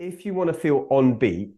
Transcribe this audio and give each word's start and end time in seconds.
if 0.00 0.24
you 0.24 0.32
want 0.32 0.48
to 0.48 0.54
feel 0.54 0.86
on 0.88 1.14
beat, 1.14 1.50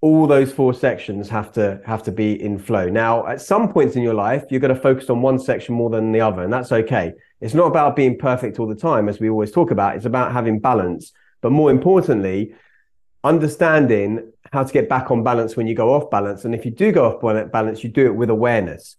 all 0.00 0.28
those 0.28 0.52
four 0.52 0.72
sections 0.72 1.28
have 1.28 1.50
to 1.50 1.80
have 1.84 2.04
to 2.04 2.12
be 2.12 2.40
in 2.40 2.56
flow. 2.56 2.88
Now, 2.88 3.26
at 3.26 3.40
some 3.40 3.72
points 3.72 3.96
in 3.96 4.02
your 4.02 4.14
life, 4.14 4.44
you're 4.48 4.60
going 4.60 4.74
to 4.74 4.80
focus 4.80 5.10
on 5.10 5.22
one 5.22 5.40
section 5.40 5.74
more 5.74 5.90
than 5.90 6.12
the 6.12 6.20
other, 6.20 6.44
and 6.44 6.52
that's 6.52 6.70
okay. 6.70 7.12
It's 7.40 7.54
not 7.54 7.66
about 7.66 7.96
being 7.96 8.16
perfect 8.16 8.60
all 8.60 8.68
the 8.68 8.76
time, 8.76 9.08
as 9.08 9.18
we 9.18 9.28
always 9.28 9.50
talk 9.50 9.72
about. 9.72 9.96
It's 9.96 10.04
about 10.04 10.30
having 10.30 10.60
balance, 10.60 11.12
but 11.40 11.50
more 11.50 11.72
importantly, 11.72 12.54
understanding 13.24 14.32
how 14.52 14.62
to 14.62 14.72
get 14.72 14.88
back 14.88 15.10
on 15.10 15.24
balance 15.24 15.56
when 15.56 15.66
you 15.66 15.74
go 15.74 15.92
off 15.92 16.08
balance. 16.10 16.44
And 16.44 16.54
if 16.54 16.64
you 16.64 16.70
do 16.70 16.92
go 16.92 17.06
off 17.06 17.50
balance, 17.50 17.82
you 17.82 17.90
do 17.90 18.06
it 18.06 18.14
with 18.14 18.30
awareness. 18.30 18.96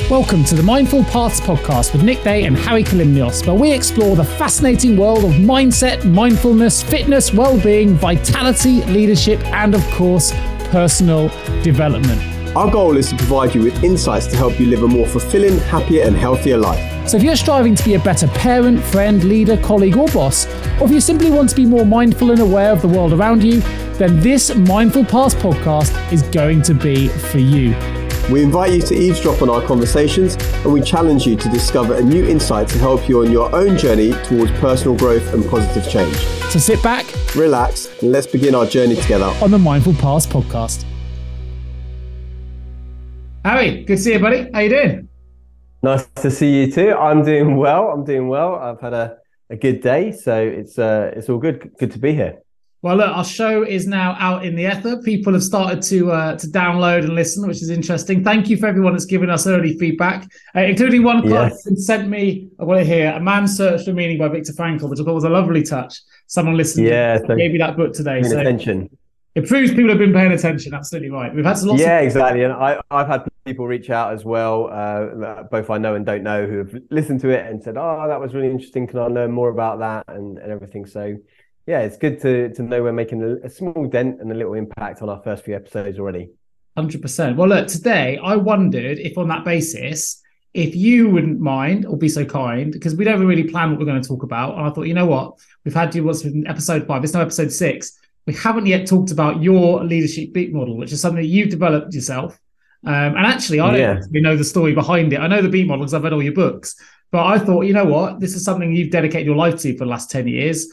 Welcome 0.00 0.44
to 0.46 0.56
the 0.56 0.62
Mindful 0.62 1.04
Paths 1.04 1.40
podcast 1.40 1.92
with 1.92 2.02
Nick 2.02 2.24
Day 2.24 2.44
and 2.44 2.58
Hari 2.58 2.82
Kalymnios, 2.82 3.46
where 3.46 3.54
we 3.54 3.72
explore 3.72 4.16
the 4.16 4.24
fascinating 4.24 4.96
world 4.96 5.24
of 5.24 5.30
mindset, 5.30 6.04
mindfulness, 6.04 6.82
fitness, 6.82 7.32
well-being, 7.32 7.94
vitality, 7.94 8.82
leadership, 8.86 9.38
and 9.46 9.72
of 9.72 9.82
course, 9.92 10.32
personal 10.70 11.28
development. 11.62 12.20
Our 12.56 12.70
goal 12.70 12.96
is 12.96 13.08
to 13.10 13.16
provide 13.16 13.54
you 13.54 13.62
with 13.62 13.84
insights 13.84 14.26
to 14.26 14.36
help 14.36 14.58
you 14.58 14.66
live 14.66 14.82
a 14.82 14.88
more 14.88 15.06
fulfilling, 15.06 15.58
happier, 15.60 16.04
and 16.04 16.16
healthier 16.16 16.58
life. 16.58 17.08
So, 17.08 17.16
if 17.16 17.22
you're 17.22 17.36
striving 17.36 17.76
to 17.76 17.84
be 17.84 17.94
a 17.94 18.00
better 18.00 18.26
parent, 18.26 18.82
friend, 18.82 19.22
leader, 19.22 19.56
colleague, 19.58 19.96
or 19.96 20.08
boss, 20.08 20.46
or 20.80 20.86
if 20.86 20.90
you 20.90 21.00
simply 21.00 21.30
want 21.30 21.50
to 21.50 21.56
be 21.56 21.64
more 21.64 21.86
mindful 21.86 22.32
and 22.32 22.40
aware 22.40 22.72
of 22.72 22.82
the 22.82 22.88
world 22.88 23.12
around 23.12 23.44
you, 23.44 23.60
then 23.94 24.18
this 24.18 24.52
Mindful 24.54 25.04
Paths 25.04 25.36
podcast 25.36 26.12
is 26.12 26.22
going 26.24 26.62
to 26.62 26.74
be 26.74 27.08
for 27.08 27.38
you. 27.38 28.03
We 28.30 28.42
invite 28.42 28.72
you 28.72 28.80
to 28.80 28.94
eavesdrop 28.94 29.42
on 29.42 29.50
our 29.50 29.60
conversations 29.60 30.36
and 30.64 30.72
we 30.72 30.80
challenge 30.80 31.26
you 31.26 31.36
to 31.36 31.48
discover 31.50 31.94
a 31.94 32.02
new 32.02 32.26
insight 32.26 32.68
to 32.68 32.78
help 32.78 33.06
you 33.06 33.20
on 33.20 33.30
your 33.30 33.54
own 33.54 33.76
journey 33.76 34.12
towards 34.24 34.50
personal 34.52 34.96
growth 34.96 35.34
and 35.34 35.44
positive 35.46 35.86
change. 35.90 36.16
So 36.50 36.58
sit 36.58 36.82
back, 36.82 37.04
relax, 37.36 37.90
and 38.00 38.12
let's 38.12 38.26
begin 38.26 38.54
our 38.54 38.64
journey 38.64 38.96
together 38.96 39.26
on 39.42 39.50
the 39.50 39.58
Mindful 39.58 39.92
Paths 39.94 40.26
podcast. 40.26 40.86
Hari, 43.44 43.84
good 43.84 43.96
to 43.96 44.02
see 44.02 44.14
you, 44.14 44.18
buddy. 44.18 44.48
How 44.54 44.60
you 44.60 44.70
doing? 44.70 45.08
Nice 45.82 46.06
to 46.22 46.30
see 46.30 46.60
you 46.60 46.72
too. 46.72 46.94
I'm 46.94 47.22
doing 47.22 47.56
well. 47.56 47.88
I'm 47.88 48.06
doing 48.06 48.28
well. 48.28 48.54
I've 48.54 48.80
had 48.80 48.94
a, 48.94 49.18
a 49.50 49.56
good 49.56 49.82
day, 49.82 50.12
so 50.12 50.40
it's 50.40 50.78
uh, 50.78 51.12
it's 51.14 51.28
all 51.28 51.36
good. 51.36 51.72
Good 51.78 51.92
to 51.92 51.98
be 51.98 52.14
here. 52.14 52.38
Well, 52.84 52.96
look, 52.96 53.16
our 53.16 53.24
show 53.24 53.62
is 53.62 53.86
now 53.86 54.14
out 54.18 54.44
in 54.44 54.54
the 54.54 54.70
ether. 54.70 55.00
People 55.00 55.32
have 55.32 55.42
started 55.42 55.80
to 55.84 56.12
uh, 56.12 56.36
to 56.36 56.46
download 56.48 57.04
and 57.04 57.14
listen, 57.14 57.48
which 57.48 57.62
is 57.62 57.70
interesting. 57.70 58.22
Thank 58.22 58.50
you 58.50 58.58
for 58.58 58.66
everyone 58.66 58.92
that's 58.92 59.06
given 59.06 59.30
us 59.30 59.46
early 59.46 59.78
feedback, 59.78 60.30
uh, 60.54 60.60
including 60.60 61.02
one 61.02 61.22
client 61.22 61.54
yes. 61.64 61.86
sent 61.86 62.10
me. 62.10 62.50
I 62.60 62.64
want 62.64 62.80
to 62.80 62.84
hear 62.84 63.12
a 63.12 63.20
man 63.20 63.48
search 63.48 63.86
for 63.86 63.94
meaning 63.94 64.18
by 64.18 64.28
Viktor 64.28 64.52
Frankl, 64.52 64.90
which 64.90 65.00
I 65.00 65.02
thought 65.02 65.14
was 65.14 65.24
a 65.24 65.30
lovely 65.30 65.62
touch. 65.62 65.98
Someone 66.26 66.58
listened. 66.58 66.86
Yeah, 66.86 67.16
to, 67.20 67.36
gave 67.36 67.52
me 67.52 67.58
that 67.58 67.74
book 67.74 67.94
today. 67.94 68.22
So 68.22 68.38
attention. 68.38 68.94
It 69.34 69.48
proves 69.48 69.70
people 69.70 69.88
have 69.88 69.98
been 69.98 70.12
paying 70.12 70.32
attention. 70.32 70.74
Absolutely 70.74 71.10
right. 71.10 71.34
We've 71.34 71.42
had 71.42 71.56
some. 71.56 71.78
Yeah, 71.78 72.00
of- 72.00 72.04
exactly. 72.04 72.42
And 72.44 72.52
I, 72.52 72.82
I've 72.90 73.06
had 73.06 73.26
people 73.46 73.66
reach 73.66 73.88
out 73.88 74.12
as 74.12 74.26
well, 74.26 74.68
uh, 74.70 75.44
both 75.44 75.70
I 75.70 75.78
know 75.78 75.94
and 75.94 76.04
don't 76.04 76.22
know, 76.22 76.46
who 76.46 76.58
have 76.58 76.74
listened 76.90 77.20
to 77.20 77.30
it 77.30 77.46
and 77.46 77.62
said, 77.62 77.78
"Oh, 77.78 78.04
that 78.06 78.20
was 78.20 78.34
really 78.34 78.50
interesting. 78.50 78.86
Can 78.86 78.98
I 78.98 79.06
learn 79.06 79.30
more 79.32 79.48
about 79.48 79.78
that?" 79.78 80.14
and, 80.14 80.36
and 80.36 80.52
everything. 80.52 80.84
So 80.84 81.16
yeah, 81.66 81.80
it's 81.80 81.96
good 81.96 82.20
to 82.22 82.52
to 82.54 82.62
know 82.62 82.82
we're 82.82 82.92
making 82.92 83.22
a, 83.22 83.46
a 83.46 83.50
small 83.50 83.86
dent 83.86 84.20
and 84.20 84.30
a 84.30 84.34
little 84.34 84.54
impact 84.54 85.02
on 85.02 85.08
our 85.08 85.20
first 85.22 85.44
few 85.44 85.54
episodes 85.54 85.98
already. 85.98 86.30
Hundred 86.76 87.02
percent. 87.02 87.36
Well, 87.36 87.48
look, 87.48 87.68
today 87.68 88.18
I 88.22 88.36
wondered 88.36 88.98
if 88.98 89.16
on 89.16 89.28
that 89.28 89.44
basis, 89.44 90.20
if 90.52 90.74
you 90.74 91.08
wouldn't 91.08 91.40
mind 91.40 91.86
or 91.86 91.96
be 91.96 92.08
so 92.08 92.24
kind, 92.24 92.72
because 92.72 92.94
we 92.96 93.04
don't 93.04 93.24
really 93.24 93.44
plan 93.44 93.70
what 93.70 93.78
we're 93.78 93.86
going 93.86 94.02
to 94.02 94.08
talk 94.08 94.24
about, 94.24 94.56
and 94.56 94.66
I 94.66 94.70
thought, 94.70 94.88
you 94.88 94.94
know 94.94 95.06
what, 95.06 95.38
we've 95.64 95.74
had 95.74 95.94
you 95.94 96.04
what's 96.04 96.24
in 96.24 96.46
episode 96.46 96.86
five. 96.86 97.02
It's 97.02 97.14
now 97.14 97.22
episode 97.22 97.52
six. 97.52 97.98
We 98.26 98.34
haven't 98.34 98.66
yet 98.66 98.86
talked 98.86 99.10
about 99.10 99.42
your 99.42 99.84
leadership 99.84 100.32
beat 100.32 100.52
model, 100.52 100.76
which 100.76 100.92
is 100.92 101.00
something 101.00 101.22
that 101.22 101.28
you've 101.28 101.50
developed 101.50 101.94
yourself. 101.94 102.38
Um, 102.86 103.16
and 103.16 103.26
actually, 103.26 103.60
I 103.60 103.70
don't 103.70 103.80
yeah. 103.80 104.00
really 104.10 104.20
know 104.20 104.36
the 104.36 104.44
story 104.44 104.74
behind 104.74 105.12
it. 105.12 105.20
I 105.20 105.26
know 105.26 105.40
the 105.40 105.48
beat 105.48 105.66
model 105.66 105.84
because 105.84 105.94
I've 105.94 106.04
read 106.04 106.12
all 106.12 106.22
your 106.22 106.34
books. 106.34 106.76
But 107.10 107.26
I 107.26 107.38
thought, 107.38 107.62
you 107.62 107.72
know 107.72 107.84
what, 107.84 108.18
this 108.20 108.34
is 108.34 108.44
something 108.44 108.72
you've 108.72 108.90
dedicated 108.90 109.26
your 109.26 109.36
life 109.36 109.60
to 109.60 109.72
for 109.76 109.84
the 109.84 109.90
last 109.90 110.10
ten 110.10 110.26
years 110.26 110.66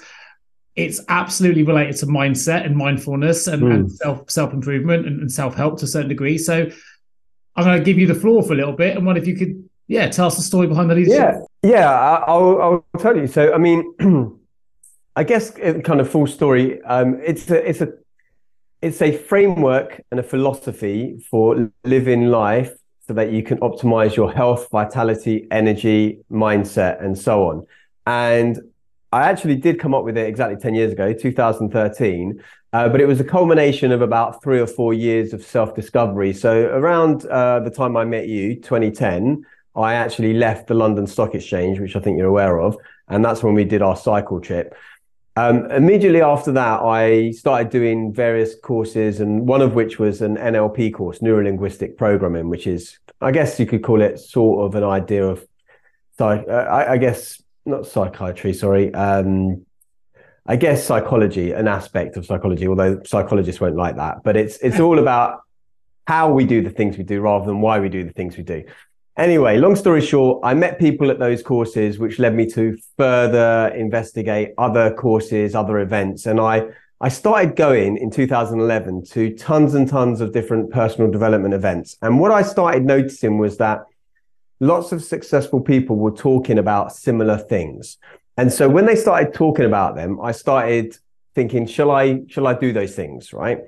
it's 0.76 1.02
absolutely 1.09 1.64
related 1.64 1.98
to 1.98 2.06
mindset 2.06 2.66
and 2.66 2.76
mindfulness 2.76 3.48
and, 3.48 3.64
mm. 3.64 3.74
and 3.74 3.84
hmm. 3.84 3.90
self 3.90 4.30
self 4.30 4.54
improvement 4.54 5.06
and, 5.06 5.20
and 5.22 5.32
self 5.32 5.56
help 5.56 5.78
to 5.80 5.86
a 5.86 5.88
certain 5.88 6.09
degree. 6.09 6.38
So 6.38 6.70
I'm 7.56 7.64
going 7.66 7.78
to 7.78 7.84
give 7.84 7.98
you 7.98 8.08
the 8.08 8.16
floor 8.16 8.42
for 8.44 8.54
a 8.54 8.56
little 8.56 8.74
bit, 8.74 8.96
and 8.96 9.06
what 9.06 9.18
if 9.18 9.28
you 9.28 9.36
could, 9.36 9.68
yeah, 9.88 10.08
tell 10.08 10.28
us 10.28 10.38
the 10.38 10.42
story 10.42 10.68
behind 10.68 10.90
the 10.90 10.96
leadership? 10.96 11.36
Yeah, 11.64 11.70
yeah, 11.70 11.92
I'll, 11.92 12.62
I'll 12.62 13.00
tell 13.00 13.18
you. 13.18 13.28
So 13.28 13.54
I 13.54 13.58
mean, 13.58 13.94
I 15.16 15.24
guess 15.24 15.52
kind 15.52 16.00
of 16.00 16.10
full 16.10 16.28
story. 16.28 16.81
Um, 16.84 17.20
it's 17.24 17.50
a 17.52 17.70
it's 17.70 17.81
a 17.81 17.90
it's 18.81 19.02
a 19.02 19.12
framework 19.12 20.02
and 20.10 20.20
a 20.20 20.24
philosophy 20.24 21.20
for 21.30 21.72
living 21.84 22.28
life 22.28 22.74
so 23.08 23.14
that 23.14 23.31
you 23.31 23.44
can 23.44 23.60
optimize 23.60 24.16
your 24.16 24.31
health, 24.31 24.70
vitality, 24.72 25.48
energy, 25.52 26.22
mindset, 26.31 27.04
and 27.04 27.18
so 27.18 27.50
on. 27.50 27.66
And 28.08 28.58
I 29.12 29.24
actually 29.24 29.56
did 29.56 29.80
come 29.80 29.94
up 29.94 30.06
with 30.06 30.18
it 30.18 30.26
exactly 30.28 30.58
10 30.58 30.74
years 30.74 30.94
ago, 30.94 31.12
2013, 31.12 32.42
uh, 32.74 32.88
but 32.88 33.02
it 33.02 33.06
was 33.06 33.20
a 33.20 33.26
culmination 33.26 33.92
of 33.92 34.02
about 34.02 34.42
three 34.42 34.60
or 34.60 34.68
four 34.68 34.94
years 34.94 35.34
of 35.34 35.44
self 35.44 35.76
discovery. 35.76 36.34
So, 36.34 36.68
around 36.68 37.26
uh, 37.26 37.60
the 37.60 37.70
time 37.70 37.98
I 37.98 38.06
met 38.06 38.30
you, 38.30 38.56
2010, 38.56 39.46
I 39.76 39.96
actually 39.96 40.34
left 40.34 40.68
the 40.68 40.74
London 40.74 41.08
Stock 41.08 41.36
Exchange, 41.36 41.80
which 41.80 41.96
I 41.96 42.00
think 42.00 42.18
you're 42.18 42.28
aware 42.28 42.60
of. 42.60 42.78
And 43.10 43.24
that's 43.24 43.44
when 43.44 43.54
we 43.54 43.66
did 43.66 43.82
our 43.82 43.98
cycle 43.98 44.40
trip. 44.40 44.74
Um, 45.36 45.70
immediately 45.72 46.22
after 46.22 46.52
that, 46.54 46.82
I 46.82 47.32
started 47.32 47.70
doing 47.70 48.14
various 48.14 48.56
courses, 48.56 49.20
and 49.20 49.48
one 49.48 49.62
of 49.62 49.76
which 49.76 50.00
was 50.00 50.22
an 50.22 50.38
NLP 50.38 50.94
course, 50.94 51.22
Neuro 51.22 51.44
Linguistic 51.44 51.98
Programming, 51.98 52.50
which 52.50 52.68
is, 52.68 52.98
I 53.20 53.32
guess 53.32 53.60
you 53.60 53.66
could 53.66 53.84
call 53.84 54.02
it 54.02 54.20
sort 54.20 54.66
of 54.66 54.76
an 54.76 54.84
idea 54.84 55.26
of, 55.26 55.46
so 56.18 56.28
I, 56.28 56.94
I 56.94 56.98
guess 56.98 57.41
not 57.66 57.86
psychiatry, 57.86 58.54
sorry. 58.54 58.94
Um, 58.94 59.66
I 60.46 60.56
guess 60.56 60.84
psychology, 60.84 61.52
an 61.52 61.68
aspect 61.68 62.18
of 62.18 62.26
psychology, 62.26 62.68
although 62.68 63.02
psychologists 63.06 63.62
won't 63.62 63.76
like 63.76 63.96
that. 63.98 64.24
But 64.24 64.36
it's 64.36 64.58
it's 64.58 64.80
all 64.80 65.00
about 65.00 65.42
how 66.08 66.32
we 66.32 66.46
do 66.46 66.64
the 66.64 66.72
things 66.72 66.98
we 66.98 67.04
do 67.04 67.22
rather 67.22 67.46
than 67.46 67.62
why 67.62 67.80
we 67.80 67.90
do 67.90 68.04
the 68.04 68.12
things 68.12 68.38
we 68.38 68.44
do. 68.44 68.64
Anyway, 69.18 69.58
long 69.58 69.76
story 69.76 70.02
short, 70.02 70.40
I 70.44 70.54
met 70.54 70.80
people 70.80 71.12
at 71.12 71.20
those 71.20 71.44
courses, 71.44 72.00
which 72.00 72.18
led 72.18 72.34
me 72.34 72.50
to 72.52 72.78
further 72.98 73.72
investigate 73.76 74.54
other 74.58 74.94
courses, 74.94 75.54
other 75.54 75.80
events, 75.80 76.26
and 76.26 76.40
I 76.40 76.68
I 77.04 77.10
started 77.10 77.56
going 77.56 77.98
in 77.98 78.12
2011 78.12 79.06
to 79.06 79.36
tons 79.36 79.74
and 79.74 79.88
tons 79.88 80.22
of 80.22 80.34
different 80.34 80.70
personal 80.72 81.10
development 81.10 81.56
events. 81.56 81.98
And 82.04 82.20
what 82.20 82.32
I 82.32 82.44
started 82.44 82.86
noticing 82.86 83.40
was 83.40 83.58
that 83.58 83.82
lots 84.62 84.92
of 84.92 85.04
successful 85.04 85.60
people 85.60 85.98
were 85.98 86.12
talking 86.12 86.58
about 86.58 86.94
similar 86.94 87.38
things. 87.38 87.98
And 88.38 88.54
so 88.54 88.70
when 88.70 88.86
they 88.86 88.96
started 88.96 89.34
talking 89.34 89.66
about 89.66 89.96
them, 89.96 90.22
I 90.22 90.32
started 90.32 90.98
thinking, 91.36 91.66
shall 91.66 91.92
I, 91.92 92.22
shall 92.28 92.48
I 92.48 92.54
do 92.54 92.72
those 92.72 92.96
things? 92.96 93.34
Right. 93.34 93.60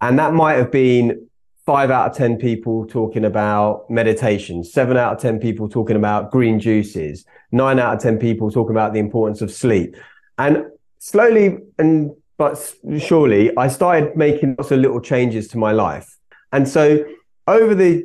And 0.00 0.18
that 0.18 0.34
might 0.34 0.54
have 0.54 0.70
been 0.70 1.28
five 1.64 1.92
out 1.92 2.10
of 2.10 2.16
10 2.16 2.38
people 2.38 2.86
talking 2.86 3.24
about 3.24 3.88
meditation, 3.88 4.64
seven 4.64 4.96
out 4.96 5.14
of 5.14 5.20
10 5.20 5.38
people 5.38 5.68
talking 5.68 5.96
about 5.96 6.32
green 6.32 6.58
juices, 6.58 7.24
nine 7.52 7.78
out 7.78 7.94
of 7.94 8.02
10 8.02 8.18
people 8.18 8.50
talking 8.50 8.72
about 8.72 8.92
the 8.92 8.98
importance 8.98 9.40
of 9.42 9.52
sleep. 9.52 9.96
And 10.38 10.64
slowly 10.98 11.58
and 11.78 12.10
but 12.36 12.74
surely, 12.98 13.56
I 13.56 13.68
started 13.68 14.16
making 14.16 14.56
lots 14.58 14.72
of 14.72 14.80
little 14.80 15.00
changes 15.00 15.46
to 15.48 15.58
my 15.58 15.70
life. 15.70 16.18
And 16.50 16.66
so 16.66 17.04
over 17.46 17.76
the 17.76 18.04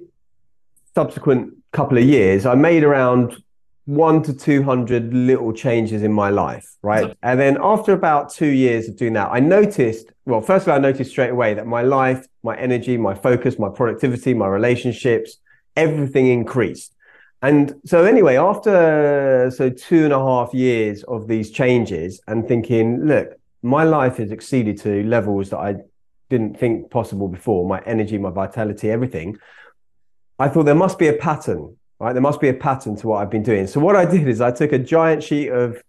subsequent 0.93 1.56
couple 1.77 1.99
of 1.99 2.03
years, 2.03 2.47
I 2.47 2.55
made 2.55 2.83
around 2.83 3.37
one 3.85 4.23
to 4.23 4.33
200 4.33 5.13
little 5.13 5.53
changes 5.53 6.01
in 6.01 6.11
my 6.11 6.29
life, 6.31 6.67
right? 6.81 7.15
And 7.21 7.39
then 7.39 7.57
after 7.61 7.93
about 7.93 8.33
two 8.33 8.47
years 8.47 8.89
of 8.89 8.97
doing 8.97 9.13
that, 9.13 9.29
I 9.31 9.39
noticed, 9.39 10.11
well, 10.25 10.41
firstly, 10.41 10.73
I 10.73 10.79
noticed 10.79 11.11
straight 11.11 11.29
away 11.29 11.53
that 11.53 11.67
my 11.67 11.83
life, 11.83 12.25
my 12.41 12.57
energy, 12.57 12.97
my 12.97 13.13
focus, 13.13 13.59
my 13.59 13.69
productivity, 13.69 14.33
my 14.33 14.47
relationships, 14.47 15.37
everything 15.75 16.25
increased. 16.25 16.95
And 17.43 17.75
so, 17.85 18.05
anyway, 18.05 18.37
after 18.37 19.51
so 19.55 19.69
two 19.69 20.03
and 20.05 20.13
a 20.13 20.19
half 20.19 20.55
years 20.55 21.03
of 21.03 21.27
these 21.27 21.51
changes 21.51 22.19
and 22.27 22.47
thinking, 22.47 23.05
look, 23.05 23.27
my 23.61 23.83
life 23.83 24.17
has 24.17 24.31
exceeded 24.31 24.79
to 24.79 25.03
levels 25.03 25.51
that 25.51 25.59
I 25.59 25.75
didn't 26.31 26.59
think 26.59 26.89
possible 26.89 27.27
before 27.27 27.67
my 27.67 27.79
energy, 27.85 28.17
my 28.17 28.31
vitality, 28.31 28.89
everything. 28.89 29.37
I 30.39 30.49
thought 30.49 30.63
there 30.63 30.75
must 30.75 30.99
be 30.99 31.07
a 31.07 31.13
pattern, 31.13 31.77
right? 31.99 32.13
There 32.13 32.21
must 32.21 32.39
be 32.39 32.49
a 32.49 32.53
pattern 32.53 32.95
to 32.97 33.07
what 33.07 33.17
I've 33.21 33.31
been 33.31 33.43
doing. 33.43 33.67
So 33.67 33.79
what 33.79 33.95
I 33.95 34.05
did 34.05 34.27
is 34.27 34.39
I 34.41 34.51
took 34.51 34.71
a 34.71 34.79
giant 34.79 35.23
sheet 35.23 35.49
of, 35.49 35.81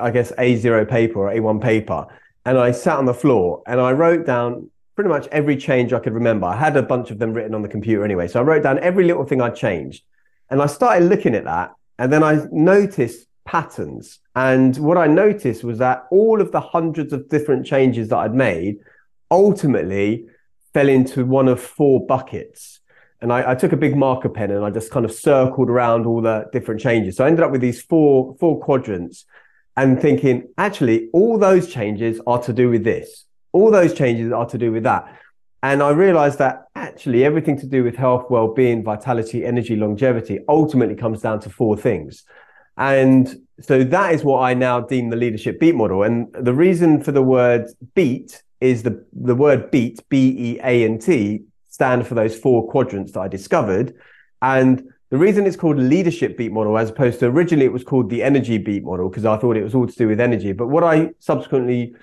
I 0.00 0.10
guess, 0.10 0.32
A0 0.32 0.88
paper 0.88 1.18
or 1.18 1.32
A1 1.32 1.60
paper, 1.60 2.06
and 2.44 2.58
I 2.58 2.72
sat 2.72 2.98
on 2.98 3.04
the 3.04 3.14
floor 3.14 3.62
and 3.66 3.80
I 3.80 3.92
wrote 3.92 4.26
down 4.26 4.70
pretty 4.94 5.08
much 5.08 5.26
every 5.32 5.56
change 5.56 5.92
I 5.92 5.98
could 5.98 6.12
remember. 6.12 6.46
I 6.46 6.56
had 6.56 6.76
a 6.76 6.82
bunch 6.82 7.10
of 7.10 7.18
them 7.18 7.32
written 7.32 7.54
on 7.54 7.62
the 7.62 7.68
computer 7.68 8.04
anyway. 8.04 8.28
So 8.28 8.40
I 8.40 8.42
wrote 8.42 8.62
down 8.62 8.78
every 8.80 9.04
little 9.04 9.24
thing 9.24 9.40
I 9.40 9.50
changed. 9.50 10.04
And 10.50 10.60
I 10.60 10.66
started 10.66 11.08
looking 11.08 11.34
at 11.34 11.44
that. 11.44 11.72
And 11.98 12.12
then 12.12 12.22
I 12.22 12.46
noticed 12.50 13.26
patterns. 13.44 14.18
And 14.34 14.76
what 14.76 14.98
I 14.98 15.06
noticed 15.06 15.64
was 15.64 15.78
that 15.78 16.06
all 16.10 16.40
of 16.40 16.52
the 16.52 16.60
hundreds 16.60 17.12
of 17.12 17.28
different 17.28 17.64
changes 17.66 18.08
that 18.08 18.18
I'd 18.18 18.34
made 18.34 18.78
ultimately 19.30 20.26
fell 20.74 20.88
into 20.88 21.24
one 21.24 21.48
of 21.48 21.60
four 21.60 22.04
buckets. 22.06 22.80
And 23.22 23.32
I, 23.32 23.52
I, 23.52 23.54
took 23.54 23.72
a 23.72 23.76
big 23.76 23.96
marker 23.96 24.28
pen 24.28 24.50
and 24.50 24.64
I 24.64 24.70
just 24.70 24.90
kind 24.90 25.04
of 25.06 25.12
circled 25.12 25.70
around 25.70 26.06
all 26.06 26.20
the 26.20 26.46
different 26.52 26.80
changes. 26.80 27.16
So 27.16 27.24
I 27.24 27.28
ended 27.28 27.44
up 27.44 27.52
with 27.52 27.60
these 27.60 27.80
four 27.80 28.36
four 28.38 28.60
quadrants 28.60 29.24
and 29.76 30.00
thinking, 30.00 30.48
actually, 30.58 31.08
all 31.12 31.38
those 31.38 31.72
changes 31.72 32.20
are 32.26 32.42
to 32.42 32.52
do 32.52 32.68
with 32.68 32.84
this. 32.84 33.24
All 33.52 33.70
those 33.70 33.94
changes 33.94 34.32
are 34.32 34.46
to 34.46 34.58
do 34.58 34.72
with 34.72 34.82
that. 34.82 35.18
And 35.62 35.82
I 35.82 35.90
realized 35.90 36.38
that 36.38 36.64
actually 36.74 37.24
everything 37.24 37.58
to 37.60 37.66
do 37.66 37.84
with 37.84 37.94
health, 37.94 38.26
well-being, 38.28 38.82
vitality, 38.82 39.44
energy, 39.44 39.76
longevity 39.76 40.40
ultimately 40.48 40.96
comes 40.96 41.22
down 41.22 41.40
to 41.40 41.50
four 41.50 41.76
things. 41.76 42.24
And 42.76 43.46
so 43.60 43.84
that 43.84 44.14
is 44.14 44.24
what 44.24 44.40
I 44.40 44.54
now 44.54 44.80
deem 44.80 45.10
the 45.10 45.16
leadership 45.16 45.60
beat 45.60 45.74
model. 45.74 46.02
And 46.02 46.32
the 46.32 46.54
reason 46.54 47.02
for 47.02 47.12
the 47.12 47.22
word 47.22 47.66
beat 47.94 48.42
is 48.60 48.82
the, 48.82 49.04
the 49.12 49.34
word 49.34 49.70
beat, 49.70 50.00
B 50.08 50.34
E 50.36 50.60
A 50.62 50.84
N 50.84 50.98
T, 50.98 51.44
stand 51.72 52.06
for 52.06 52.14
those 52.14 52.38
four 52.38 52.68
quadrants 52.70 53.12
that 53.12 53.20
I 53.20 53.28
discovered. 53.28 53.94
And 54.42 54.92
the 55.10 55.16
reason 55.16 55.46
it's 55.46 55.56
called 55.56 55.78
a 55.78 55.82
leadership 55.82 56.36
beat 56.36 56.52
model, 56.52 56.76
as 56.76 56.90
opposed 56.90 57.18
to 57.20 57.26
originally 57.26 57.64
it 57.64 57.72
was 57.72 57.82
called 57.82 58.10
the 58.10 58.22
energy 58.22 58.58
beat 58.58 58.84
model, 58.84 59.08
because 59.08 59.24
I 59.24 59.38
thought 59.38 59.56
it 59.56 59.64
was 59.64 59.74
all 59.74 59.86
to 59.86 59.94
do 59.94 60.06
with 60.06 60.20
energy. 60.20 60.52
But 60.52 60.68
what 60.68 60.84
I 60.84 61.10
subsequently 61.18 61.96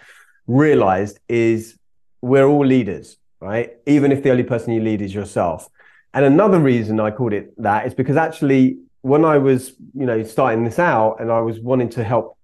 realized 0.48 1.19
is 1.30 1.77
we're 2.21 2.48
all 2.48 2.66
leaders, 2.66 3.18
right? 3.39 3.74
Even 3.86 4.12
if 4.12 4.24
the 4.24 4.31
only 4.31 4.44
person 4.44 4.74
you 4.74 4.81
lead 4.81 5.01
is 5.04 5.13
yourself. 5.13 5.69
And 6.16 6.25
another 6.25 6.60
reason 6.60 7.00
I 7.00 7.12
called 7.12 7.33
it 7.33 7.54
that 7.62 7.86
is 7.86 7.94
because 7.94 8.18
actually 8.18 8.80
when 9.01 9.24
I 9.24 9.38
was, 9.38 9.69
you 9.94 10.07
know, 10.07 10.24
starting 10.24 10.63
this 10.63 10.80
out 10.80 11.18
and 11.19 11.31
I 11.31 11.42
was 11.42 11.60
wanting 11.60 11.89
to 11.89 12.04
help 12.04 12.38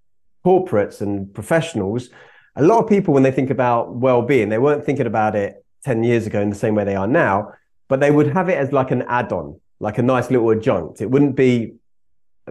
corporates 0.45 1.01
and 1.01 1.33
professionals, 1.33 2.09
a 2.55 2.61
lot 2.61 2.83
of 2.83 2.87
people, 2.87 3.15
when 3.15 3.23
they 3.23 3.31
think 3.31 3.49
about 3.49 3.95
well-being, 3.95 4.49
they 4.49 4.59
weren't 4.59 4.85
thinking 4.85 5.07
about 5.07 5.35
it 5.35 5.64
10 5.85 6.03
years 6.03 6.27
ago 6.27 6.41
in 6.41 6.49
the 6.49 6.55
same 6.55 6.75
way 6.75 6.83
they 6.83 6.95
are 6.95 7.07
now, 7.07 7.53
but 7.87 7.99
they 7.99 8.11
would 8.11 8.27
have 8.33 8.49
it 8.49 8.57
as 8.57 8.71
like 8.71 8.91
an 8.91 9.03
add-on, 9.03 9.59
like 9.79 9.97
a 9.97 10.03
nice 10.03 10.29
little 10.31 10.51
adjunct. 10.51 10.99
It 10.99 11.09
wouldn't 11.09 11.35
be 11.35 11.75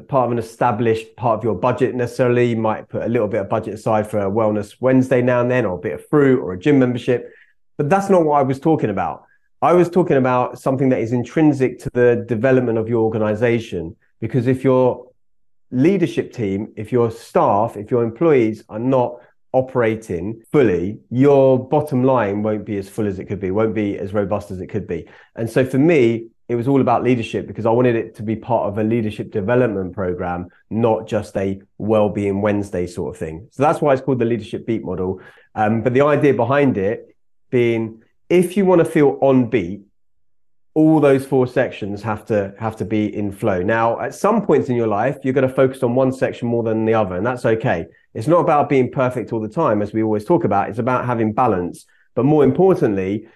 part 0.09 0.27
of 0.27 0.33
an 0.33 0.39
established 0.39 1.15
part 1.17 1.39
of 1.39 1.45
your 1.45 1.55
budget 1.55 1.95
necessarily. 1.95 2.47
You 2.47 2.57
might 2.57 2.89
put 2.89 3.03
a 3.03 3.09
little 3.09 3.29
bit 3.29 3.41
of 3.41 3.49
budget 3.49 3.75
aside 3.75 4.09
for 4.09 4.21
a 4.21 4.31
wellness 4.31 4.77
Wednesday 4.81 5.21
now 5.21 5.41
and 5.41 5.51
then, 5.51 5.67
or 5.67 5.77
a 5.77 5.81
bit 5.81 5.95
of 5.95 6.07
fruit 6.09 6.41
or 6.41 6.53
a 6.53 6.59
gym 6.59 6.79
membership. 6.79 7.33
But 7.77 7.91
that's 7.91 8.09
not 8.09 8.25
what 8.25 8.39
I 8.39 8.43
was 8.43 8.61
talking 8.61 8.91
about. 8.91 9.25
I 9.61 9.73
was 9.73 9.91
talking 9.91 10.17
about 10.17 10.61
something 10.61 10.91
that 10.91 11.01
is 11.01 11.13
intrinsic 11.13 11.81
to 11.81 11.91
the 11.93 12.25
development 12.29 12.79
of 12.79 12.89
your 12.89 13.03
organization. 13.03 13.97
Because 14.21 14.47
if 14.47 14.63
your 14.63 15.11
leadership 15.71 16.33
team, 16.33 16.73
if 16.77 16.93
your 16.93 17.11
staff, 17.11 17.77
if 17.77 17.91
your 17.91 18.05
employees 18.05 18.63
are 18.69 18.79
not 18.79 19.21
operating 19.55 20.43
fully, 20.53 20.99
your 21.11 21.69
bottom 21.69 22.05
line 22.05 22.43
won't 22.43 22.67
be 22.67 22.77
as 22.77 22.89
full 22.89 23.07
as 23.07 23.19
it 23.19 23.27
could 23.27 23.41
be, 23.41 23.51
won't 23.51 23.75
be 23.75 23.99
as 23.99 24.13
robust 24.13 24.51
as 24.51 24.61
it 24.61 24.67
could 24.67 24.87
be. 24.87 25.07
And 25.37 25.49
so 25.49 25.65
for 25.65 25.79
me, 25.79 26.29
it 26.49 26.57
was 26.57 26.69
all 26.69 26.81
about 26.81 27.03
leadership 27.03 27.47
because 27.47 27.65
I 27.65 27.71
wanted 27.71 27.97
it 27.97 28.17
to 28.17 28.23
be 28.23 28.37
part 28.37 28.69
of 28.69 28.77
a 28.77 28.85
leadership 28.85 29.31
development 29.31 29.95
program, 29.95 30.49
not 30.69 31.07
just 31.07 31.35
a 31.37 31.63
well-being 31.79 32.43
Wednesday 32.43 32.87
sort 32.87 33.15
of 33.15 33.19
thing. 33.19 33.49
So 33.51 33.63
that's 33.63 33.81
why 33.81 33.95
it's 33.95 34.03
called 34.03 34.19
the 34.19 34.27
leadership 34.27 34.67
beat 34.67 34.85
model. 34.85 35.21
Um, 35.55 35.83
but 35.83 35.95
the 35.95 36.03
idea 36.03 36.35
behind 36.35 36.77
it 36.77 37.17
being 37.51 38.03
if 38.29 38.57
you 38.57 38.65
want 38.65 38.81
to 38.81 38.85
feel 38.85 39.19
on 39.21 39.49
beat, 39.49 39.83
all 40.75 40.99
those 40.99 41.25
four 41.25 41.47
sections 41.47 42.03
have 42.03 42.25
to 42.27 42.53
have 42.59 42.77
to 42.77 42.85
be 42.85 43.15
in 43.15 43.31
flow. 43.31 43.63
Now, 43.63 44.01
at 44.01 44.15
some 44.15 44.45
points 44.45 44.69
in 44.69 44.75
your 44.75 44.89
life, 44.89 45.19
you're 45.23 45.33
going 45.33 45.49
to 45.49 45.55
focus 45.55 45.85
on 45.85 45.95
one 45.95 46.13
section 46.13 46.49
more 46.49 46.65
than 46.65 46.85
the 46.85 46.95
other, 46.95 47.15
and 47.17 47.25
that's 47.25 47.45
okay. 47.45 47.87
It's 48.13 48.27
not 48.27 48.41
about 48.41 48.69
being 48.69 48.91
perfect 48.91 49.33
all 49.33 49.41
the 49.41 49.49
time, 49.49 49.83
as 49.83 49.93
we 49.93 50.03
always 50.03 50.25
talk 50.25 50.45
about. 50.45 50.69
It's 50.69 50.81
about 50.81 51.07
having 51.07 51.33
balance, 51.33 51.87
but 52.15 52.25
more 52.25 52.43
importantly, 52.43 53.29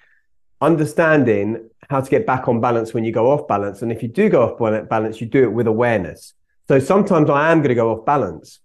understanding 0.60 1.70
how 1.88 2.00
to 2.00 2.10
get 2.10 2.26
back 2.26 2.48
on 2.48 2.60
balance 2.60 2.92
when 2.92 3.04
you 3.04 3.12
go 3.12 3.30
off 3.30 3.46
balance. 3.46 3.82
And 3.82 3.92
if 3.92 4.02
you 4.02 4.08
do 4.08 4.28
go 4.28 4.42
off 4.42 4.88
balance, 4.88 5.20
you 5.20 5.26
do 5.28 5.44
it 5.44 5.52
with 5.52 5.68
awareness. 5.68 6.34
So 6.66 6.80
sometimes 6.80 7.30
I 7.30 7.52
am 7.52 7.58
going 7.58 7.70
to 7.70 7.74
go 7.76 7.92
off 7.92 8.04
balance 8.04 8.58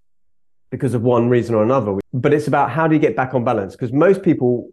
because 0.72 0.96
of 0.96 1.04
one 1.04 1.30
reason 1.30 1.54
or 1.54 1.62
another, 1.62 2.00
but 2.12 2.34
it's 2.34 2.48
about 2.48 2.72
how 2.72 2.88
do 2.88 2.96
you 2.96 3.00
get 3.00 3.16
back 3.16 3.36
on 3.36 3.44
balance? 3.44 3.76
Because 3.76 3.94
most 3.94 4.24
people 4.24 4.72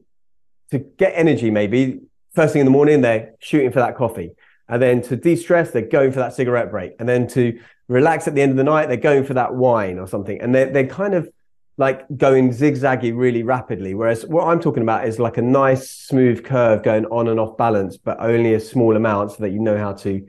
to 0.70 0.78
get 0.78 1.12
energy, 1.14 1.50
maybe 1.50 2.00
first 2.34 2.52
thing 2.52 2.60
in 2.60 2.66
the 2.66 2.72
morning, 2.72 3.00
they're 3.00 3.34
shooting 3.40 3.72
for 3.72 3.80
that 3.80 3.96
coffee. 3.96 4.32
And 4.68 4.80
then 4.80 5.02
to 5.02 5.16
de 5.16 5.34
stress, 5.36 5.70
they're 5.70 5.82
going 5.82 6.12
for 6.12 6.20
that 6.20 6.34
cigarette 6.34 6.70
break. 6.70 6.92
And 7.00 7.08
then 7.08 7.26
to 7.28 7.58
relax 7.88 8.28
at 8.28 8.34
the 8.34 8.42
end 8.42 8.52
of 8.52 8.56
the 8.56 8.64
night, 8.64 8.86
they're 8.86 8.96
going 8.96 9.24
for 9.24 9.34
that 9.34 9.54
wine 9.54 9.98
or 9.98 10.06
something. 10.06 10.40
And 10.40 10.54
they're, 10.54 10.70
they're 10.70 10.86
kind 10.86 11.14
of 11.14 11.28
like 11.76 12.06
going 12.16 12.50
zigzaggy 12.50 13.16
really 13.16 13.42
rapidly. 13.42 13.94
Whereas 13.94 14.24
what 14.26 14.46
I'm 14.46 14.60
talking 14.60 14.82
about 14.82 15.08
is 15.08 15.18
like 15.18 15.38
a 15.38 15.42
nice 15.42 15.90
smooth 15.90 16.44
curve 16.44 16.82
going 16.82 17.06
on 17.06 17.26
and 17.26 17.40
off 17.40 17.56
balance, 17.56 17.96
but 17.96 18.20
only 18.20 18.54
a 18.54 18.60
small 18.60 18.96
amount 18.96 19.32
so 19.32 19.38
that 19.40 19.50
you 19.50 19.58
know 19.58 19.78
how 19.78 19.94
to 19.94 20.26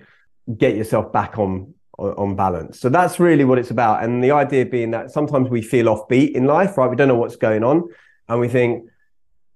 get 0.58 0.76
yourself 0.76 1.12
back 1.12 1.38
on 1.38 1.74
on 1.98 2.36
balance. 2.36 2.80
So 2.80 2.90
that's 2.90 3.20
really 3.20 3.46
what 3.46 3.60
it's 3.60 3.70
about. 3.70 4.04
And 4.04 4.24
the 4.24 4.32
idea 4.32 4.66
being 4.66 4.92
that 4.92 5.12
sometimes 5.12 5.50
we 5.50 5.62
feel 5.62 5.86
offbeat 5.86 6.32
in 6.32 6.46
life, 6.46 6.78
right? 6.78 6.90
We 6.90 6.96
don't 6.96 7.08
know 7.08 7.16
what's 7.16 7.36
going 7.36 7.64
on. 7.64 7.90
And 8.28 8.40
we 8.40 8.48
think, 8.48 8.90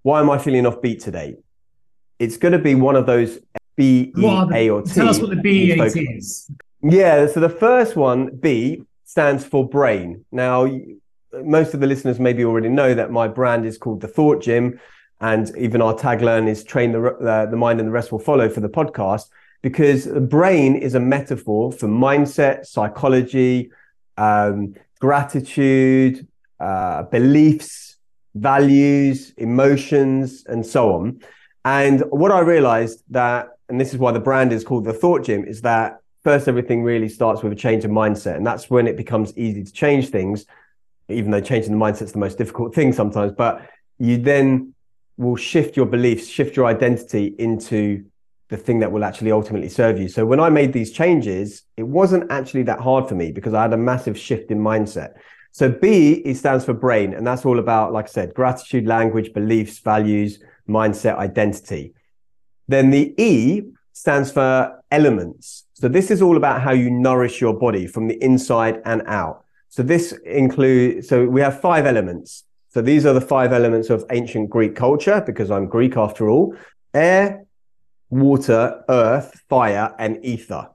why 0.03 0.19
am 0.19 0.29
I 0.29 0.37
feeling 0.37 0.65
offbeat 0.65 1.03
today? 1.03 1.37
It's 2.19 2.37
going 2.37 2.53
to 2.53 2.59
be 2.59 2.75
one 2.75 2.95
of 2.95 3.05
those 3.05 3.39
B, 3.75 4.13
E, 4.17 4.25
A, 4.25 4.69
or 4.69 4.81
T. 4.81 4.93
Tell 4.93 5.09
us 5.09 5.19
what 5.19 5.29
the 5.29 5.35
B, 5.35 5.71
E, 5.71 5.79
A, 5.79 5.89
T 5.89 6.01
is. 6.01 6.49
Yeah. 6.81 7.27
So 7.27 7.39
the 7.39 7.49
first 7.49 7.95
one, 7.95 8.35
B, 8.37 8.83
stands 9.03 9.45
for 9.45 9.67
brain. 9.67 10.25
Now, 10.31 10.67
most 11.43 11.73
of 11.73 11.79
the 11.79 11.87
listeners 11.87 12.19
maybe 12.19 12.45
already 12.45 12.69
know 12.69 12.93
that 12.93 13.11
my 13.11 13.27
brand 13.27 13.65
is 13.65 13.77
called 13.77 14.01
the 14.01 14.07
Thought 14.07 14.41
Gym, 14.41 14.79
and 15.19 15.51
even 15.57 15.81
our 15.81 15.93
tagline 15.93 16.47
is 16.47 16.63
"Train 16.63 16.91
the 16.91 17.01
uh, 17.03 17.45
the 17.47 17.57
mind, 17.57 17.79
and 17.79 17.87
the 17.87 17.91
rest 17.93 18.11
will 18.11 18.19
follow" 18.19 18.49
for 18.49 18.61
the 18.61 18.69
podcast. 18.69 19.29
Because 19.61 20.05
the 20.05 20.21
brain 20.21 20.75
is 20.75 20.93
a 20.93 20.99
metaphor 20.99 21.71
for 21.71 21.87
mindset, 21.87 22.67
psychology, 22.67 23.71
um, 24.15 24.75
gratitude, 24.99 26.27
uh, 26.59 27.03
beliefs, 27.03 27.97
values, 28.35 29.33
emotions, 29.37 30.45
and 30.45 30.65
so 30.65 30.93
on. 30.93 31.19
And 31.65 32.01
what 32.11 32.31
I 32.31 32.39
realized 32.39 33.03
that, 33.09 33.49
and 33.67 33.81
this 33.81 33.93
is 33.93 33.99
why 33.99 34.13
the 34.13 34.19
brand 34.19 34.53
is 34.53 34.63
called 34.63 34.85
the 34.85 34.93
Thought 34.93 35.25
Gym, 35.25 35.43
is 35.43 35.61
that 35.61 35.97
first 36.23 36.47
everything 36.47 36.83
really 36.83 37.09
starts 37.09 37.43
with 37.43 37.51
a 37.51 37.55
change 37.55 37.83
of 37.83 37.91
mindset, 37.91 38.37
and 38.37 38.47
that's 38.47 38.69
when 38.69 38.87
it 38.87 38.95
becomes 38.95 39.37
easy 39.37 39.63
to 39.63 39.73
change 39.73 40.09
things 40.09 40.45
even 41.09 41.31
though 41.31 41.41
changing 41.41 41.71
the 41.71 41.77
mindset 41.77 42.03
is 42.03 42.11
the 42.13 42.19
most 42.19 42.37
difficult 42.37 42.73
thing 42.73 42.91
sometimes, 42.91 43.31
but 43.31 43.67
you 43.99 44.17
then 44.17 44.73
will 45.17 45.35
shift 45.35 45.77
your 45.77 45.85
beliefs, 45.85 46.27
shift 46.27 46.55
your 46.55 46.65
identity 46.65 47.35
into 47.39 48.03
the 48.49 48.57
thing 48.57 48.79
that 48.79 48.91
will 48.91 49.03
actually 49.03 49.31
ultimately 49.31 49.69
serve 49.69 49.99
you. 49.99 50.07
So 50.07 50.25
when 50.25 50.39
I 50.39 50.49
made 50.49 50.73
these 50.73 50.91
changes, 50.91 51.63
it 51.77 51.83
wasn't 51.83 52.31
actually 52.31 52.63
that 52.63 52.79
hard 52.79 53.07
for 53.07 53.15
me 53.15 53.31
because 53.31 53.53
I 53.53 53.63
had 53.63 53.73
a 53.73 53.77
massive 53.77 54.17
shift 54.17 54.51
in 54.51 54.59
mindset. 54.59 55.13
So 55.51 55.69
B 55.69 56.21
it 56.25 56.35
stands 56.35 56.65
for 56.65 56.73
brain, 56.73 57.13
and 57.13 57.25
that's 57.25 57.45
all 57.45 57.59
about, 57.59 57.93
like 57.93 58.05
I 58.05 58.09
said, 58.09 58.33
gratitude, 58.33 58.85
language, 58.85 59.33
beliefs, 59.33 59.79
values, 59.79 60.39
mindset, 60.67 61.17
identity. 61.17 61.93
Then 62.67 62.89
the 62.89 63.13
E 63.21 63.63
stands 63.93 64.31
for 64.31 64.83
elements. 64.91 65.65
So 65.73 65.87
this 65.87 66.11
is 66.11 66.21
all 66.21 66.37
about 66.37 66.61
how 66.61 66.71
you 66.71 66.89
nourish 66.89 67.39
your 67.39 67.53
body 67.53 67.87
from 67.87 68.07
the 68.07 68.21
inside 68.23 68.81
and 68.85 69.03
out. 69.07 69.43
So 69.69 69.83
this 69.83 70.13
includes, 70.25 71.07
so 71.09 71.25
we 71.25 71.41
have 71.41 71.59
five 71.61 71.85
elements. 71.85 72.43
So 72.69 72.81
these 72.81 73.05
are 73.05 73.13
the 73.13 73.21
five 73.21 73.53
elements 73.53 73.89
of 73.89 74.05
ancient 74.11 74.49
Greek 74.49 74.75
culture, 74.75 75.21
because 75.25 75.51
I'm 75.51 75.67
Greek 75.67 75.95
after 75.97 76.29
all 76.29 76.55
air, 76.93 77.45
water, 78.09 78.83
earth, 78.89 79.41
fire, 79.49 79.93
and 79.99 80.23
ether. 80.23 80.69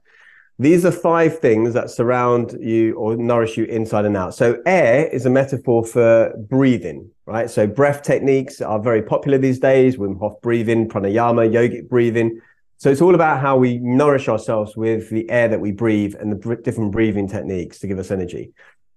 These 0.61 0.85
are 0.85 0.91
five 0.91 1.39
things 1.39 1.73
that 1.73 1.89
surround 1.89 2.55
you 2.61 2.93
or 2.93 3.15
nourish 3.15 3.57
you 3.57 3.63
inside 3.63 4.05
and 4.05 4.15
out. 4.15 4.35
So 4.35 4.61
air 4.67 5.07
is 5.07 5.25
a 5.25 5.29
metaphor 5.31 5.83
for 5.83 6.31
breathing, 6.37 7.09
right? 7.25 7.49
So 7.49 7.65
breath 7.65 8.03
techniques 8.03 8.61
are 8.61 8.79
very 8.79 9.01
popular 9.01 9.39
these 9.39 9.57
days. 9.57 9.97
Wim 9.97 10.19
Hof 10.19 10.39
breathing, 10.43 10.87
pranayama, 10.87 11.51
yogic 11.51 11.89
breathing. 11.89 12.39
So 12.77 12.91
it's 12.91 13.01
all 13.01 13.15
about 13.15 13.41
how 13.41 13.57
we 13.57 13.79
nourish 13.79 14.29
ourselves 14.29 14.77
with 14.77 15.09
the 15.09 15.27
air 15.31 15.47
that 15.47 15.59
we 15.59 15.71
breathe 15.71 16.13
and 16.19 16.31
the 16.31 16.55
different 16.57 16.91
breathing 16.91 17.27
techniques 17.27 17.79
to 17.79 17.87
give 17.87 17.97
us 17.97 18.11
energy. 18.11 18.51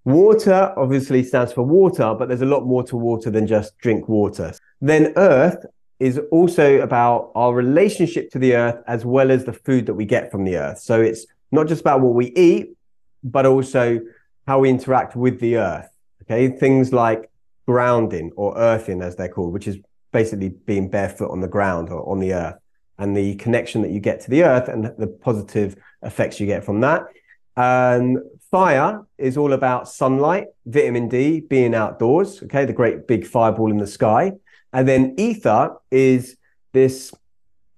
Water 0.05 0.75
obviously 0.77 1.23
stands 1.23 1.55
for 1.55 1.63
water, 1.63 2.15
but 2.15 2.29
there's 2.29 2.43
a 2.43 2.45
lot 2.45 2.67
more 2.67 2.83
to 2.83 2.97
water 2.99 3.31
than 3.31 3.47
just 3.47 3.79
drink 3.79 4.07
water. 4.07 4.53
Then 4.83 5.15
earth 5.17 5.65
is 5.99 6.21
also 6.31 6.81
about 6.81 7.33
our 7.35 7.55
relationship 7.55 8.31
to 8.33 8.39
the 8.39 8.55
earth 8.55 8.83
as 8.87 9.07
well 9.07 9.31
as 9.31 9.47
the 9.47 9.53
food 9.55 9.87
that 9.87 9.95
we 9.95 10.05
get 10.05 10.31
from 10.31 10.45
the 10.45 10.59
earth. 10.59 10.79
So 10.79 11.01
it's 11.01 11.25
not 11.55 11.69
just 11.69 11.81
about 11.81 12.01
what 12.01 12.15
we 12.15 12.27
eat, 12.33 12.77
but 13.23 13.47
also 13.47 14.01
how 14.47 14.61
we 14.61 14.69
interact 14.69 15.17
with 15.17 15.41
the 15.41 15.57
earth. 15.57 15.89
Okay. 16.23 16.49
Things 16.49 16.93
like 16.93 17.31
grounding 17.67 18.33
or 18.37 18.57
earthing, 18.59 19.01
as 19.01 19.17
they're 19.17 19.29
called, 19.29 19.53
which 19.53 19.67
is 19.67 19.79
basically 20.13 20.51
being 20.51 20.89
barefoot 20.91 21.31
on 21.31 21.41
the 21.41 21.49
ground 21.49 21.89
or 21.91 22.09
on 22.09 22.21
the 22.21 22.35
earth 22.35 22.57
and 22.99 23.17
the 23.17 23.35
connection 23.37 23.83
that 23.83 23.91
you 23.91 24.01
get 24.01 24.21
to 24.21 24.31
the 24.31 24.45
earth 24.45 24.69
and 24.69 24.85
the 24.99 25.07
positive 25.07 25.77
effects 26.03 26.39
you 26.39 26.47
get 26.47 26.63
from 26.63 26.81
that. 26.81 27.03
Fire 28.51 29.05
is 29.19 29.37
all 29.37 29.53
about 29.53 29.89
sunlight, 29.89 30.47
vitamin 30.65 31.09
D, 31.09 31.41
being 31.41 31.75
outdoors. 31.75 32.41
Okay, 32.45 32.65
the 32.65 32.73
great 32.73 33.09
big 33.09 33.27
fireball 33.27 33.71
in 33.73 33.79
the 33.79 33.87
sky. 33.87 34.33
And 34.73 34.87
then 34.87 35.15
ether 35.19 35.77
is 35.91 36.37
this 36.73 37.13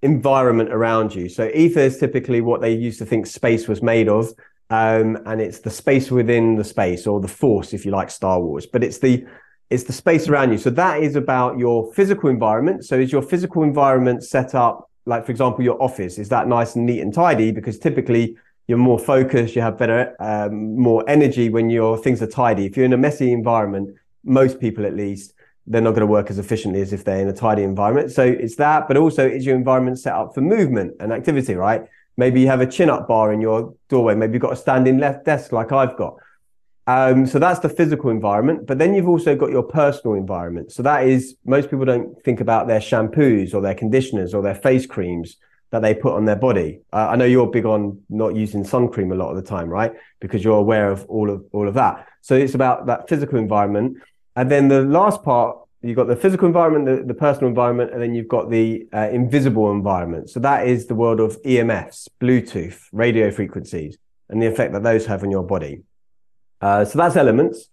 environment 0.01 0.71
around 0.71 1.15
you. 1.15 1.29
So 1.29 1.49
ether 1.53 1.81
is 1.81 1.97
typically 1.97 2.41
what 2.41 2.61
they 2.61 2.73
used 2.73 2.99
to 2.99 3.05
think 3.05 3.25
space 3.25 3.67
was 3.67 3.81
made 3.81 4.07
of. 4.07 4.31
Um, 4.69 5.17
and 5.25 5.39
it's 5.39 5.59
the 5.59 5.69
space 5.69 6.11
within 6.11 6.55
the 6.55 6.63
space 6.63 7.07
or 7.07 7.21
the 7.21 7.27
force, 7.27 7.73
if 7.73 7.85
you 7.85 7.91
like 7.91 8.11
Star 8.11 8.39
Wars, 8.39 8.65
but 8.65 8.83
it's 8.83 8.99
the 8.99 9.25
it's 9.69 9.83
the 9.83 9.93
space 9.93 10.29
around 10.29 10.51
you. 10.51 10.57
So 10.57 10.69
that 10.71 11.03
is 11.03 11.15
about 11.15 11.57
your 11.57 11.91
physical 11.93 12.29
environment. 12.29 12.85
So 12.85 12.95
is 12.95 13.11
your 13.11 13.21
physical 13.21 13.63
environment 13.63 14.23
set 14.23 14.55
up, 14.55 14.89
like 15.05 15.25
for 15.25 15.31
example, 15.31 15.63
your 15.63 15.81
office, 15.81 16.17
is 16.17 16.29
that 16.29 16.47
nice 16.47 16.75
and 16.75 16.85
neat 16.85 17.01
and 17.01 17.13
tidy? 17.13 17.51
Because 17.51 17.77
typically 17.77 18.37
you're 18.67 18.77
more 18.77 18.99
focused, 18.99 19.55
you 19.55 19.61
have 19.61 19.77
better, 19.77 20.15
um, 20.19 20.77
more 20.77 21.03
energy 21.09 21.49
when 21.49 21.69
your 21.69 21.97
things 21.97 22.21
are 22.21 22.27
tidy. 22.27 22.65
If 22.65 22.77
you're 22.77 22.85
in 22.85 22.93
a 22.93 22.97
messy 22.97 23.31
environment, 23.31 23.95
most 24.23 24.59
people 24.59 24.85
at 24.85 24.95
least, 24.95 25.33
they're 25.67 25.81
not 25.81 25.91
going 25.91 26.01
to 26.01 26.07
work 26.07 26.29
as 26.29 26.39
efficiently 26.39 26.81
as 26.81 26.93
if 26.93 27.03
they're 27.03 27.19
in 27.19 27.27
a 27.27 27.33
tidy 27.33 27.63
environment. 27.63 28.11
So 28.11 28.23
it's 28.23 28.55
that, 28.55 28.87
but 28.87 28.97
also 28.97 29.27
is 29.27 29.45
your 29.45 29.55
environment 29.55 29.99
set 29.99 30.13
up 30.13 30.33
for 30.33 30.41
movement 30.41 30.95
and 30.99 31.11
activity, 31.11 31.55
right? 31.55 31.83
Maybe 32.15 32.41
you 32.41 32.47
have 32.47 32.61
a 32.61 32.65
chin 32.65 32.89
up 32.89 33.07
bar 33.07 33.33
in 33.33 33.41
your 33.41 33.75
doorway. 33.89 34.15
Maybe 34.15 34.33
you've 34.33 34.41
got 34.41 34.53
a 34.53 34.55
standing 34.55 34.97
left 34.97 35.25
desk 35.25 35.51
like 35.51 35.71
I've 35.71 35.97
got. 35.97 36.15
Um, 36.87 37.27
so 37.27 37.37
that's 37.37 37.59
the 37.59 37.69
physical 37.69 38.09
environment. 38.09 38.65
But 38.65 38.79
then 38.79 38.95
you've 38.95 39.09
also 39.09 39.35
got 39.35 39.51
your 39.51 39.61
personal 39.61 40.15
environment. 40.15 40.71
So 40.71 40.81
that 40.83 41.05
is, 41.05 41.35
most 41.45 41.69
people 41.69 41.85
don't 41.85 42.15
think 42.23 42.39
about 42.39 42.67
their 42.67 42.79
shampoos 42.79 43.53
or 43.53 43.61
their 43.61 43.75
conditioners 43.75 44.33
or 44.33 44.41
their 44.41 44.55
face 44.55 44.85
creams 44.85 45.35
that 45.71 45.81
they 45.81 45.93
put 45.93 46.13
on 46.13 46.23
their 46.23 46.37
body. 46.37 46.79
Uh, 46.93 47.07
I 47.09 47.17
know 47.17 47.25
you're 47.25 47.47
big 47.47 47.65
on 47.65 48.01
not 48.09 48.35
using 48.35 48.63
sun 48.63 48.87
cream 48.87 49.11
a 49.11 49.15
lot 49.15 49.31
of 49.31 49.35
the 49.35 49.41
time, 49.41 49.67
right? 49.67 49.91
Because 50.21 50.43
you're 50.43 50.57
aware 50.57 50.89
of 50.89 51.05
all 51.09 51.29
of 51.29 51.43
all 51.51 51.67
of 51.67 51.73
that. 51.73 52.07
So 52.21 52.35
it's 52.35 52.55
about 52.55 52.85
that 52.85 53.09
physical 53.09 53.37
environment. 53.37 53.97
And 54.37 54.51
then 54.51 54.67
the 54.67 54.83
last 54.83 55.23
part, 55.23 55.57
you've 55.81 55.95
got 55.95 56.07
the 56.07 56.15
physical 56.15 56.45
environment, 56.45 56.85
the, 56.85 57.03
the 57.03 57.15
personal 57.15 57.49
environment, 57.49 57.91
and 57.91 57.99
then 57.99 58.13
you've 58.13 58.27
got 58.27 58.51
the 58.51 58.87
uh, 58.93 59.09
invisible 59.09 59.71
environment. 59.71 60.29
So 60.29 60.39
that 60.41 60.67
is 60.67 60.85
the 60.85 60.93
world 60.93 61.19
of 61.19 61.41
EMFs, 61.41 62.07
Bluetooth, 62.21 62.79
radio 62.91 63.31
frequencies, 63.31 63.97
and 64.29 64.39
the 64.39 64.45
effect 64.45 64.73
that 64.73 64.83
those 64.83 65.07
have 65.07 65.23
on 65.23 65.31
your 65.31 65.41
body. 65.41 65.81
Uh, 66.61 66.85
so 66.85 66.99
that's 66.99 67.15
elements. 67.15 67.69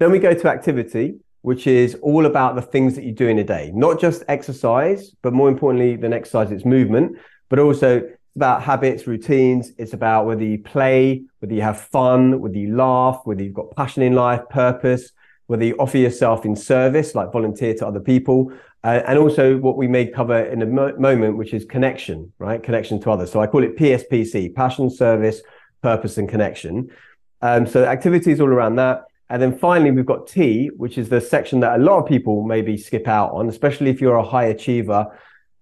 Then 0.00 0.10
we 0.10 0.18
go 0.18 0.34
to 0.34 0.48
activity, 0.48 1.14
which 1.42 1.68
is 1.68 1.94
all 2.02 2.26
about 2.26 2.56
the 2.56 2.62
things 2.62 2.96
that 2.96 3.04
you 3.04 3.12
do 3.12 3.28
in 3.28 3.38
a 3.38 3.44
day, 3.44 3.70
not 3.72 4.00
just 4.00 4.24
exercise, 4.26 5.12
but 5.22 5.32
more 5.32 5.48
importantly 5.48 5.94
than 5.94 6.12
exercise, 6.12 6.50
it's 6.50 6.64
movement, 6.64 7.16
but 7.48 7.60
also 7.60 8.02
about 8.34 8.64
habits, 8.64 9.06
routines. 9.06 9.70
It's 9.78 9.92
about 9.92 10.26
whether 10.26 10.44
you 10.44 10.58
play, 10.58 11.22
whether 11.38 11.54
you 11.54 11.62
have 11.62 11.80
fun, 11.80 12.40
whether 12.40 12.58
you 12.58 12.74
laugh, 12.74 13.20
whether 13.22 13.40
you've 13.44 13.54
got 13.54 13.76
passion 13.76 14.02
in 14.02 14.14
life, 14.14 14.40
purpose, 14.50 15.12
whether 15.48 15.64
you 15.64 15.74
offer 15.78 15.98
yourself 15.98 16.44
in 16.44 16.54
service, 16.54 17.14
like 17.14 17.32
volunteer 17.32 17.74
to 17.74 17.86
other 17.86 18.00
people, 18.00 18.52
uh, 18.84 19.00
and 19.06 19.18
also 19.18 19.56
what 19.56 19.76
we 19.76 19.88
may 19.88 20.06
cover 20.06 20.38
in 20.44 20.62
a 20.62 20.66
mo- 20.66 20.94
moment, 20.98 21.36
which 21.36 21.52
is 21.52 21.64
connection, 21.64 22.32
right? 22.38 22.62
Connection 22.62 23.00
to 23.00 23.10
others. 23.10 23.32
So 23.32 23.40
I 23.40 23.46
call 23.46 23.64
it 23.64 23.76
PSPC, 23.76 24.54
passion, 24.54 24.90
service, 24.90 25.40
purpose, 25.82 26.18
and 26.18 26.28
connection. 26.28 26.90
Um, 27.40 27.66
so 27.66 27.84
activities 27.84 28.40
all 28.40 28.48
around 28.48 28.76
that. 28.76 29.04
And 29.30 29.40
then 29.40 29.58
finally, 29.58 29.90
we've 29.90 30.06
got 30.06 30.26
T, 30.26 30.70
which 30.76 30.98
is 30.98 31.08
the 31.08 31.20
section 31.20 31.60
that 31.60 31.80
a 31.80 31.82
lot 31.82 31.98
of 31.98 32.06
people 32.06 32.42
maybe 32.42 32.76
skip 32.76 33.08
out 33.08 33.32
on, 33.32 33.48
especially 33.48 33.90
if 33.90 34.00
you're 34.02 34.16
a 34.16 34.24
high 34.24 34.46
achiever, 34.46 35.06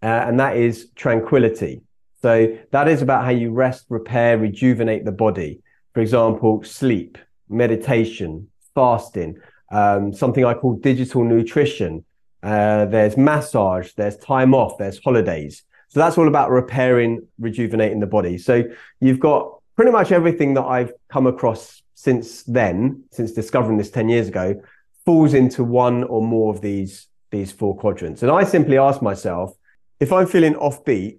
uh, 0.03 0.07
and 0.07 0.39
that 0.41 0.57
is 0.57 0.91
tranquility. 0.97 1.83
So 2.23 2.59
that 2.73 2.89
is 2.89 3.03
about 3.03 3.25
how 3.25 3.31
you 3.31 3.53
rest, 3.53 3.87
repair, 3.89 4.37
rejuvenate 4.37 5.05
the 5.05 5.13
body. 5.13 5.61
For 5.95 6.01
example, 6.01 6.65
sleep, 6.65 7.19
meditation, 7.49 8.49
fasting, 8.75 9.37
um, 9.71 10.13
something 10.13 10.45
I 10.45 10.55
call 10.55 10.75
digital 10.75 11.25
nutrition. 11.25 12.05
Uh, 12.43 12.85
there's 12.87 13.17
massage, 13.17 13.93
there's 13.95 14.17
time 14.17 14.55
off, 14.55 14.79
there's 14.79 15.03
holidays. 15.03 15.65
So 15.89 16.01
that's 16.01 16.19
all 16.19 16.29
about 16.29 16.51
repairing, 16.51 17.27
rejuvenating 17.39 18.01
the 18.01 18.07
body. 18.07 18.39
So 18.39 18.65
you've 19.01 19.21
got 19.21 19.61
pretty 19.77 19.91
much 19.91 20.13
everything 20.13 20.55
that 20.55 20.65
I've 20.65 20.93
come 21.09 21.27
across 21.27 21.83
since 21.95 22.43
then, 22.43 23.05
since 23.11 23.33
discovering 23.33 23.79
this 23.79 23.91
10 23.91 24.09
years 24.09 24.29
ago, 24.29 24.61
falls 25.05 25.35
into 25.35 25.65
one 25.65 26.05
or 26.05 26.23
more 26.23 26.55
of 26.55 26.61
these, 26.61 27.07
these 27.31 27.53
four 27.53 27.77
quadrants. 27.77 28.23
And 28.23 28.31
I 28.31 28.45
simply 28.45 28.79
ask 28.79 29.01
myself, 29.01 29.55
if 29.99 30.13
I'm 30.13 30.27
feeling 30.27 30.55
offbeat 30.55 31.19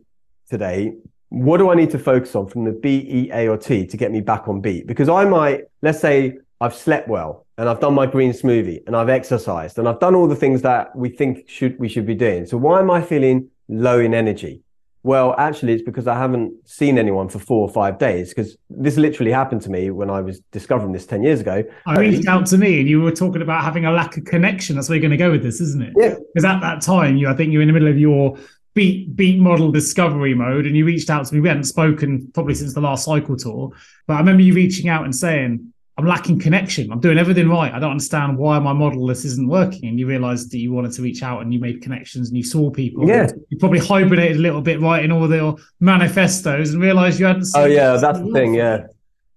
today, 0.50 0.94
what 1.30 1.58
do 1.58 1.70
I 1.70 1.76
need 1.76 1.90
to 1.92 2.00
focus 2.00 2.36
on 2.36 2.48
from 2.48 2.64
the 2.64 2.72
B, 2.72 3.06
E, 3.10 3.32
A, 3.34 3.48
or 3.48 3.58
T 3.58 3.86
to 3.88 3.98
get 3.98 4.12
me 4.12 4.22
back 4.22 4.48
on 4.48 4.62
beat? 4.62 4.88
Because 4.88 5.10
I 5.10 5.26
might, 5.26 5.64
let's 5.82 6.00
say 6.00 6.38
I've 6.62 6.76
slept 6.76 7.08
well 7.08 7.47
and 7.58 7.68
I've 7.68 7.80
done 7.80 7.94
my 7.94 8.06
green 8.06 8.32
smoothie 8.32 8.80
and 8.86 8.96
I've 8.96 9.10
exercised 9.10 9.80
and 9.80 9.88
I've 9.88 10.00
done 10.00 10.16
all 10.16 10.28
the 10.28 10.36
things 10.36 10.62
that 10.62 10.96
we 10.96 11.10
think 11.10 11.50
should 11.50 11.78
we 11.80 11.90
should 11.90 12.06
be 12.06 12.16
doing. 12.16 12.46
So 12.46 12.58
why 12.58 12.80
am 12.80 12.92
I 12.92 13.02
feeling 13.02 13.50
low 13.68 14.00
in 14.00 14.14
energy? 14.14 14.62
Well, 15.04 15.36
actually, 15.38 15.72
it's 15.72 15.84
because 15.84 16.06
I 16.06 16.18
haven't 16.18 16.68
seen 16.68 16.98
anyone 16.98 17.30
for 17.30 17.40
four 17.40 17.62
or 17.62 17.72
five 17.72 17.98
days. 17.98 18.30
Because 18.30 18.58
this 18.70 18.98
literally 18.98 19.32
happened 19.32 19.62
to 19.62 19.70
me 19.70 19.90
when 19.90 20.10
I 20.10 20.20
was 20.20 20.42
discovering 20.52 20.92
this 20.92 21.06
ten 21.06 21.24
years 21.24 21.40
ago. 21.40 21.64
I 21.86 21.98
reached 21.98 22.28
out 22.28 22.46
to 22.48 22.58
me, 22.58 22.82
and 22.82 22.90
you 22.90 23.00
were 23.00 23.14
talking 23.14 23.42
about 23.42 23.64
having 23.64 23.86
a 23.86 23.92
lack 23.92 24.18
of 24.18 24.26
connection. 24.26 24.76
That's 24.76 24.90
where 24.90 24.98
you're 24.98 25.08
going 25.08 25.12
to 25.12 25.18
go 25.18 25.32
with 25.32 25.44
this, 25.44 25.62
isn't 25.62 25.82
it? 25.82 25.94
Yeah. 25.96 26.16
Because 26.34 26.44
at 26.44 26.60
that 26.60 26.82
time, 26.82 27.16
you, 27.16 27.30
I 27.30 27.34
think 27.34 27.54
you're 27.54 27.62
in 27.62 27.70
the 27.70 27.74
middle 27.74 27.88
of 27.88 27.98
your 27.98 28.38
beat 28.74 29.16
beat 29.16 29.40
model 29.40 29.72
discovery 29.72 30.34
mode, 30.34 30.66
and 30.66 30.76
you 30.76 30.84
reached 30.84 31.10
out 31.10 31.26
to 31.28 31.34
me. 31.34 31.40
We 31.40 31.48
hadn't 31.48 31.66
spoken 31.66 32.30
probably 32.34 32.56
since 32.56 32.74
the 32.74 32.82
last 32.82 33.06
cycle 33.06 33.38
tour, 33.38 33.72
but 34.08 34.16
I 34.16 34.20
remember 34.20 34.44
you 34.44 34.54
reaching 34.54 34.90
out 34.90 35.06
and 35.06 35.16
saying, 35.16 35.72
I'm 35.98 36.06
lacking 36.06 36.40
connection. 36.40 36.92
I'm 36.92 37.00
doing 37.00 37.18
everything 37.18 37.50
right. 37.50 37.74
I 37.74 37.80
don't 37.80 37.92
understand 37.92 38.38
why 38.38 38.60
my 38.60 38.72
model 38.72 39.08
this 39.08 39.26
isn't 39.26 39.48
working. 39.48 39.90
And 39.90 40.00
you 40.00 40.06
realized 40.06 40.52
that 40.52 40.60
you 40.60 40.72
wanted 40.72 40.92
to 40.92 41.02
reach 41.02 41.24
out 41.24 41.42
and 41.42 41.52
you 41.52 41.60
made 41.60 41.82
connections 41.82 42.28
and 42.30 42.38
you 42.38 42.44
saw 42.44 42.70
people. 42.70 43.08
Yeah. 43.08 43.28
You 43.50 43.58
probably 43.58 43.80
hibernated 43.80 44.38
a 44.38 44.40
little 44.40 44.62
bit 44.62 44.80
writing 44.80 45.12
all 45.12 45.28
their 45.28 45.54
manifestos 45.80 46.74
and 46.74 46.82
realized 46.82 47.20
you 47.20 47.26
hadn't 47.26 47.48
Oh 47.56 47.66
yeah, 47.66 47.98
that's 47.98 48.20
the 48.20 48.32
thing, 48.32 48.54
yeah. 48.54 48.86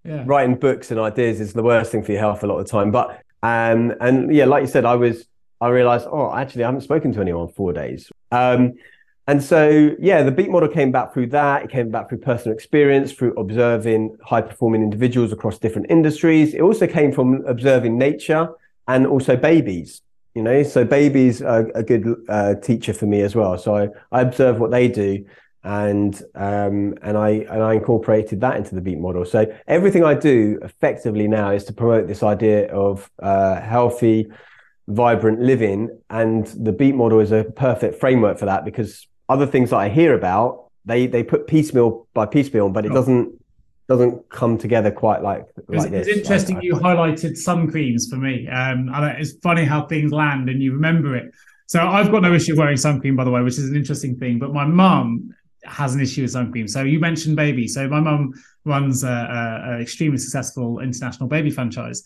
Yeah. 0.05 0.25
Writing 0.27 0.57
books 0.57 0.91
and 0.91 1.01
ideas 1.01 1.41
is 1.41 1.55
the 1.55 1.63
worst 1.63 1.93
thing 1.93 2.03
for 2.03 2.13
your 2.13 2.21
health 2.21 2.43
a 2.43 2.47
lot 2.47 2.59
of 2.59 2.67
the 2.67 2.71
time. 2.71 2.91
But 2.91 3.23
um 3.43 3.95
and 3.99 4.35
yeah, 4.35 4.45
like 4.45 4.61
you 4.61 4.69
said, 4.69 4.85
I 4.85 4.97
was 4.97 5.27
I 5.63 5.69
realized, 5.69 6.07
oh, 6.11 6.35
actually 6.35 6.65
I 6.65 6.67
haven't 6.67 6.83
spoken 6.83 7.13
to 7.15 7.21
anyone 7.23 7.49
for 7.49 7.55
four 7.55 7.73
days. 7.73 8.13
Um 8.31 8.75
and 9.31 9.41
so, 9.41 9.95
yeah, 10.01 10.25
the 10.25 10.33
beat 10.33 10.51
model 10.51 10.69
came 10.69 10.91
back 10.91 11.15
through 11.15 11.29
that. 11.29 11.63
It 11.63 11.71
came 11.71 11.89
back 11.89 12.09
through 12.09 12.19
personal 12.19 12.53
experience, 12.53 13.13
through 13.13 13.35
observing 13.35 14.17
high 14.25 14.41
performing 14.41 14.83
individuals 14.83 15.33
across 15.33 15.57
different 15.57 15.89
industries. 15.89 16.53
It 16.53 16.63
also 16.63 16.89
came 16.89 17.13
from 17.13 17.47
observing 17.47 17.97
nature 17.97 18.49
and 18.89 19.07
also 19.07 19.37
babies, 19.37 20.03
you 20.35 20.43
know. 20.43 20.65
So, 20.65 20.85
babies 20.85 21.43
are 21.43 21.71
a 21.77 21.85
good 21.85 22.13
uh, 22.29 22.57
teacher 22.57 22.93
for 22.93 23.07
me 23.07 23.21
as 23.21 23.37
well. 23.37 23.57
So, 23.57 23.77
I, 23.77 23.89
I 24.11 24.23
observe 24.23 24.59
what 24.59 24.73
they 24.73 24.89
do 24.89 25.25
and 25.63 26.21
um, 26.35 26.95
and 27.03 27.17
I 27.17 27.31
and 27.51 27.63
I 27.63 27.75
incorporated 27.75 28.41
that 28.41 28.57
into 28.57 28.75
the 28.75 28.81
beat 28.81 28.99
model. 28.99 29.25
So 29.25 29.47
everything 29.69 30.03
I 30.03 30.15
do 30.15 30.59
effectively 30.63 31.29
now 31.29 31.53
is 31.53 31.63
to 31.67 31.73
promote 31.73 32.09
this 32.09 32.25
idea 32.25 32.67
of 32.73 33.09
uh, 33.23 33.61
healthy, 33.61 34.27
vibrant 34.89 35.41
living, 35.41 36.01
and 36.09 36.47
the 36.47 36.73
beat 36.73 36.97
model 36.97 37.21
is 37.21 37.31
a 37.31 37.45
perfect 37.45 38.01
framework 38.01 38.39
for 38.39 38.47
that 38.47 38.65
because 38.65 39.07
other 39.31 39.47
things 39.47 39.71
that 39.71 39.77
I 39.87 39.89
hear 39.89 40.13
about, 40.15 40.49
they 40.85 41.07
they 41.07 41.23
put 41.23 41.47
piecemeal 41.47 42.07
by 42.15 42.27
piecemeal, 42.27 42.69
but 42.77 42.85
it 42.87 42.93
doesn't 42.99 43.27
doesn't 43.89 44.17
come 44.29 44.57
together 44.65 44.91
quite 45.05 45.21
like, 45.31 45.45
It's, 45.57 45.83
like 45.83 45.91
this. 45.91 46.07
it's 46.07 46.19
interesting 46.19 46.63
you 46.63 46.75
highlighted 46.75 47.37
sun 47.37 47.69
creams 47.73 48.03
for 48.11 48.17
me. 48.27 48.47
Um, 48.47 48.89
and 48.95 49.19
it's 49.21 49.33
funny 49.43 49.65
how 49.65 49.81
things 49.87 50.13
land 50.13 50.49
and 50.49 50.63
you 50.63 50.71
remember 50.73 51.17
it. 51.17 51.27
So 51.67 51.81
I've 51.97 52.11
got 52.13 52.23
no 52.23 52.33
issue 52.33 52.55
wearing 52.57 52.77
sun 52.77 53.01
cream, 53.01 53.17
by 53.17 53.25
the 53.25 53.33
way, 53.33 53.43
which 53.43 53.59
is 53.59 53.69
an 53.69 53.75
interesting 53.75 54.17
thing. 54.17 54.39
But 54.39 54.53
my 54.53 54.65
mum 54.65 55.35
has 55.65 55.95
an 55.97 56.01
issue 56.01 56.23
with 56.23 56.31
sun 56.31 56.53
cream. 56.53 56.69
So 56.69 56.83
you 56.85 57.01
mentioned 57.01 57.35
baby. 57.37 57.67
So 57.67 57.89
my 57.89 57.99
mum 58.01 58.33
runs 58.65 59.03
an 59.05 59.81
extremely 59.81 60.19
successful 60.19 60.79
international 60.81 61.29
baby 61.29 61.51
franchise, 61.51 61.99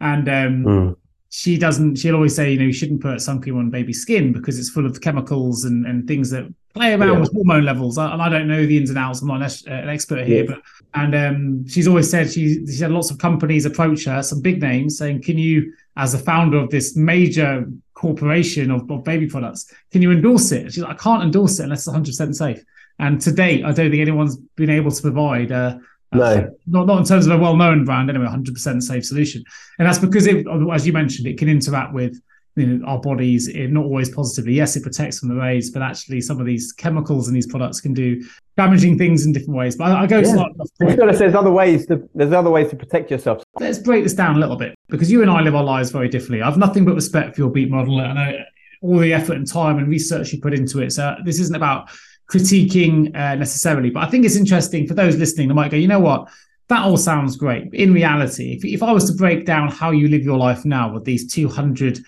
and 0.00 0.28
um, 0.28 0.64
Mm. 0.64 0.96
she 1.30 1.56
doesn't. 1.56 1.96
She'll 1.96 2.16
always 2.16 2.34
say, 2.36 2.52
you 2.52 2.58
know, 2.58 2.66
you 2.66 2.72
shouldn't 2.80 3.00
put 3.00 3.20
sun 3.20 3.40
cream 3.40 3.56
on 3.58 3.70
baby 3.70 3.94
skin 3.94 4.32
because 4.32 4.58
it's 4.58 4.70
full 4.70 4.86
of 4.86 5.00
chemicals 5.00 5.64
and, 5.64 5.86
and 5.86 6.06
things 6.06 6.28
that 6.34 6.44
play 6.74 6.92
around 6.94 7.14
Yeah. 7.14 7.20
with 7.20 7.32
hormone 7.32 7.64
levels. 7.64 7.98
I- 7.98 8.12
And 8.12 8.22
I 8.22 8.28
don't 8.28 8.46
know 8.48 8.64
the 8.66 8.76
ins 8.76 8.90
and 8.90 8.98
outs. 8.98 9.22
I'm 9.22 9.28
not 9.28 9.42
an, 9.42 9.72
uh, 9.72 9.74
an 9.74 9.88
expert 9.88 10.26
here, 10.26 10.44
Yeah. 10.44 10.50
but 10.50 10.62
and 10.94 11.14
um, 11.14 11.66
she's 11.68 11.86
always 11.86 12.10
said 12.10 12.30
she 12.30 12.66
she 12.66 12.78
had 12.82 12.90
lots 12.90 13.10
of 13.10 13.18
companies 13.18 13.64
approach 13.66 14.04
her, 14.06 14.22
some 14.22 14.40
big 14.40 14.60
names, 14.60 14.98
saying, 14.98 15.22
"Can 15.22 15.38
you, 15.38 15.72
as 15.96 16.14
a 16.14 16.18
founder 16.18 16.56
of 16.58 16.70
this 16.70 16.96
major 16.96 17.66
corporation 17.94 18.70
of, 18.70 18.90
of 18.90 19.04
baby 19.04 19.26
products, 19.26 19.72
can 19.92 20.02
you 20.02 20.10
endorse 20.10 20.50
it?" 20.52 20.72
She's 20.72 20.82
like, 20.82 20.92
"I 20.98 21.02
can't 21.02 21.22
endorse 21.22 21.60
it 21.60 21.64
unless 21.64 21.80
it's 21.80 21.88
100 21.88 22.06
percent 22.10 22.36
safe." 22.36 22.62
And 22.98 23.20
to 23.22 23.32
date, 23.32 23.64
I 23.64 23.72
don't 23.72 23.90
think 23.90 24.00
anyone's 24.02 24.36
been 24.56 24.70
able 24.70 24.90
to 24.90 25.02
provide. 25.02 25.52
Uh, 25.52 25.78
No. 26.12 26.22
uh, 26.22 26.46
not 26.66 26.86
not 26.88 26.98
in 26.98 27.04
terms 27.04 27.26
of 27.26 27.32
a 27.32 27.38
well-known 27.38 27.84
brand 27.84 28.10
anyway, 28.10 28.26
100% 28.26 28.82
safe 28.82 29.04
solution, 29.06 29.44
and 29.78 29.86
that's 29.86 30.00
because 30.00 30.26
it, 30.26 30.44
as 30.72 30.84
you 30.86 30.92
mentioned, 30.92 31.26
it 31.28 31.38
can 31.38 31.48
interact 31.48 31.92
with 31.94 32.20
you 32.56 32.66
know, 32.66 32.86
our 32.86 33.00
bodies, 33.00 33.48
not 33.54 33.84
always 33.84 34.10
positively. 34.10 34.54
Yes, 34.54 34.76
it 34.76 34.82
protects 34.82 35.20
from 35.20 35.28
the 35.28 35.36
rays, 35.36 35.70
but 35.70 35.82
actually 35.82 36.20
some 36.20 36.40
of 36.40 36.46
these 36.46 36.72
chemicals 36.72 37.28
and 37.28 37.36
these 37.36 37.46
products 37.46 37.80
can 37.80 37.94
do 37.94 38.22
damaging 38.56 38.98
things 38.98 39.24
in 39.24 39.32
different 39.32 39.56
ways. 39.56 39.76
But 39.76 39.92
I, 39.92 40.02
I 40.02 40.06
go 40.06 40.18
yeah. 40.18 40.32
slightly. 40.32 41.16
There's 41.16 41.34
other 41.34 41.50
ways 41.50 41.86
to 41.86 42.08
there's 42.14 42.32
other 42.32 42.50
ways 42.50 42.70
to 42.70 42.76
protect 42.76 43.10
yourself. 43.10 43.42
Let's 43.58 43.78
break 43.78 44.02
this 44.02 44.14
down 44.14 44.36
a 44.36 44.38
little 44.38 44.56
bit 44.56 44.74
because 44.88 45.10
you 45.10 45.22
and 45.22 45.30
I 45.30 45.40
live 45.40 45.54
our 45.54 45.64
lives 45.64 45.90
very 45.90 46.08
differently. 46.08 46.42
I've 46.42 46.58
nothing 46.58 46.84
but 46.84 46.94
respect 46.94 47.36
for 47.36 47.42
your 47.42 47.50
beat 47.50 47.70
model. 47.70 48.00
and 48.00 48.18
I 48.18 48.44
all 48.82 48.98
the 48.98 49.12
effort 49.12 49.36
and 49.36 49.46
time 49.46 49.78
and 49.78 49.88
research 49.88 50.32
you 50.32 50.40
put 50.40 50.54
into 50.54 50.80
it. 50.80 50.92
So 50.92 51.16
this 51.24 51.38
isn't 51.38 51.54
about 51.54 51.90
critiquing 52.30 53.14
uh, 53.14 53.34
necessarily, 53.34 53.90
but 53.90 54.04
I 54.04 54.10
think 54.10 54.24
it's 54.24 54.36
interesting 54.36 54.86
for 54.86 54.94
those 54.94 55.16
listening. 55.16 55.48
They 55.48 55.54
might 55.54 55.70
go, 55.70 55.76
you 55.76 55.88
know 55.88 56.00
what? 56.00 56.30
That 56.68 56.84
all 56.84 56.96
sounds 56.96 57.36
great. 57.36 57.72
In 57.74 57.92
reality, 57.92 58.52
if, 58.52 58.64
if 58.64 58.82
I 58.82 58.92
was 58.92 59.10
to 59.10 59.16
break 59.16 59.44
down 59.44 59.70
how 59.70 59.90
you 59.90 60.08
live 60.08 60.22
your 60.22 60.38
life 60.38 60.64
now 60.64 60.92
with 60.94 61.04
these 61.04 61.30
200 61.30 62.00